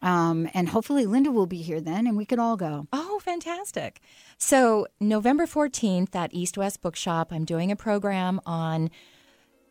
Um, 0.00 0.48
and 0.54 0.68
hopefully 0.68 1.06
Linda 1.06 1.32
will 1.32 1.46
be 1.46 1.62
here 1.62 1.80
then, 1.80 2.06
and 2.06 2.16
we 2.16 2.24
can 2.24 2.38
all 2.38 2.56
go. 2.56 2.86
Oh, 2.92 3.20
fantastic. 3.24 4.00
So, 4.36 4.86
November 5.00 5.44
14th 5.44 6.14
at 6.14 6.32
East 6.32 6.56
West 6.56 6.80
Bookshop, 6.82 7.32
I'm 7.32 7.44
doing 7.44 7.72
a 7.72 7.76
program 7.76 8.40
on 8.46 8.90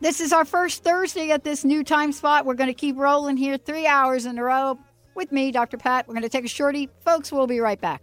This 0.00 0.20
is 0.20 0.32
our 0.32 0.44
first 0.44 0.82
Thursday 0.82 1.30
at 1.30 1.44
this 1.44 1.64
new 1.64 1.84
time 1.84 2.10
spot. 2.12 2.44
We're 2.44 2.54
going 2.54 2.68
to 2.68 2.74
keep 2.74 2.98
rolling 2.98 3.36
here 3.36 3.56
three 3.56 3.86
hours 3.86 4.26
in 4.26 4.36
a 4.38 4.42
row 4.42 4.76
with 5.14 5.30
me, 5.30 5.52
Dr. 5.52 5.78
Pat. 5.78 6.08
We're 6.08 6.14
going 6.14 6.24
to 6.24 6.28
take 6.28 6.44
a 6.44 6.48
shorty. 6.48 6.90
Folks, 7.04 7.30
we'll 7.32 7.46
be 7.46 7.60
right 7.60 7.80
back. 7.80 8.02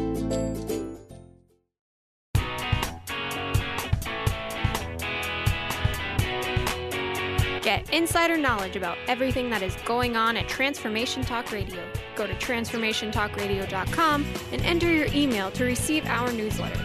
insider 7.91 8.37
knowledge 8.37 8.75
about 8.75 8.97
everything 9.07 9.49
that 9.49 9.61
is 9.61 9.75
going 9.85 10.15
on 10.15 10.37
at 10.37 10.47
Transformation 10.47 11.23
Talk 11.23 11.51
Radio. 11.51 11.83
Go 12.15 12.27
to 12.27 12.33
transformationtalkradio.com 12.35 14.25
and 14.51 14.61
enter 14.63 14.91
your 14.91 15.07
email 15.13 15.51
to 15.51 15.63
receive 15.65 16.05
our 16.05 16.31
newsletter. 16.31 16.79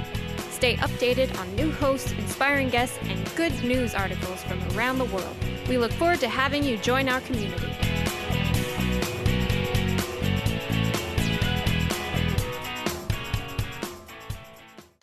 Stay 0.50 0.76
updated 0.76 1.38
on 1.38 1.54
new 1.54 1.70
hosts, 1.70 2.12
inspiring 2.12 2.70
guests, 2.70 2.98
and 3.02 3.34
good 3.36 3.52
news 3.62 3.94
articles 3.94 4.42
from 4.44 4.58
around 4.76 4.98
the 4.98 5.04
world. 5.06 5.36
We 5.68 5.76
look 5.76 5.92
forward 5.92 6.20
to 6.20 6.28
having 6.28 6.64
you 6.64 6.78
join 6.78 7.08
our 7.08 7.20
community. 7.20 7.75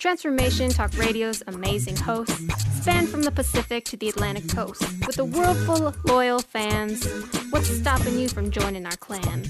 Transformation 0.04 0.70
Talk 0.70 0.95
Radio's 0.97 1.41
amazing 1.47 1.95
hosts 1.95 2.38
span 2.82 3.08
from 3.08 3.24
the 3.24 3.32
Pacific 3.32 3.86
to 3.86 3.95
the 3.95 4.10
Atlantic 4.10 4.49
coast. 4.49 4.84
With 5.08 5.18
a 5.18 5.24
world 5.24 5.56
full 5.60 5.88
of 5.88 5.95
loyal 6.04 6.39
fans, 6.39 7.08
what's 7.51 7.70
stopping 7.70 8.20
you 8.20 8.28
from 8.28 8.51
joining 8.51 8.86
our 8.86 8.97
clan? 8.97 9.45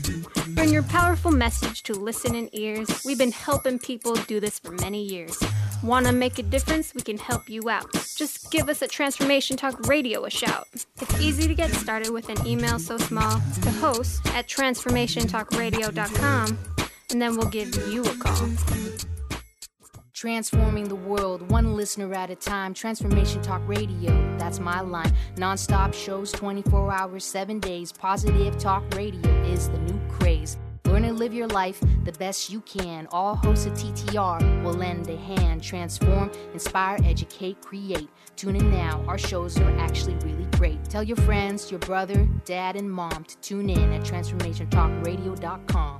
Bring 0.49 0.69
your 0.69 0.83
powerful 0.83 1.31
message 1.31 1.81
to 1.83 1.93
listening 1.93 2.49
ears. 2.53 3.01
We've 3.03 3.17
been 3.17 3.31
helping 3.31 3.79
people 3.79 4.13
do 4.13 4.39
this 4.39 4.59
for 4.59 4.73
many 4.73 5.01
years. 5.01 5.41
Want 5.81 6.05
to 6.05 6.11
make 6.11 6.37
a 6.37 6.43
difference? 6.43 6.93
We 6.93 7.01
can 7.01 7.17
help 7.17 7.49
you 7.49 7.67
out. 7.67 7.91
Just 8.15 8.51
give 8.51 8.69
us 8.69 8.83
at 8.83 8.91
Transformation 8.91 9.57
Talk 9.57 9.87
Radio 9.87 10.23
a 10.25 10.29
shout. 10.29 10.67
It's 11.01 11.19
easy 11.19 11.47
to 11.47 11.55
get 11.55 11.71
started 11.71 12.11
with 12.11 12.29
an 12.29 12.45
email 12.45 12.77
so 12.77 12.99
small 12.99 13.41
to 13.63 13.71
host 13.71 14.23
at 14.35 14.47
transformationtalkradio.com, 14.49 16.59
and 17.09 17.19
then 17.19 17.37
we'll 17.37 17.49
give 17.49 17.75
you 17.91 18.03
a 18.03 18.15
call. 18.17 18.51
Transforming 20.23 20.87
the 20.87 20.95
world, 20.95 21.51
one 21.51 21.75
listener 21.75 22.13
at 22.13 22.29
a 22.29 22.35
time. 22.35 22.73
Transformation 22.73 23.41
Talk 23.41 23.61
Radio, 23.67 24.09
that's 24.37 24.57
my 24.57 24.79
line. 24.79 25.13
Non-stop 25.35 25.93
shows, 25.93 26.31
24 26.31 26.93
hours, 26.93 27.25
7 27.25 27.59
days. 27.59 27.91
Positive 27.91 28.57
Talk 28.57 28.85
Radio 28.95 29.29
is 29.43 29.67
the 29.67 29.79
new 29.79 29.99
craze. 30.07 30.57
Learn 30.85 31.03
and 31.03 31.19
live 31.19 31.33
your 31.33 31.47
life 31.47 31.81
the 32.05 32.13
best 32.13 32.49
you 32.49 32.61
can. 32.61 33.05
All 33.11 33.35
hosts 33.35 33.65
of 33.65 33.73
TTR 33.73 34.63
will 34.63 34.71
lend 34.71 35.09
a 35.09 35.17
hand. 35.17 35.61
Transform, 35.61 36.31
inspire, 36.53 36.99
educate, 37.03 37.59
create. 37.61 38.07
Tune 38.37 38.55
in 38.55 38.71
now, 38.71 39.03
our 39.09 39.17
shows 39.17 39.59
are 39.59 39.77
actually 39.77 40.15
really 40.25 40.47
great. 40.51 40.81
Tell 40.85 41.03
your 41.03 41.17
friends, 41.17 41.69
your 41.69 41.81
brother, 41.81 42.29
dad, 42.45 42.77
and 42.77 42.89
mom 42.89 43.25
to 43.25 43.37
tune 43.39 43.69
in 43.69 43.91
at 43.91 44.03
transformationtalkradio.com. 44.03 45.99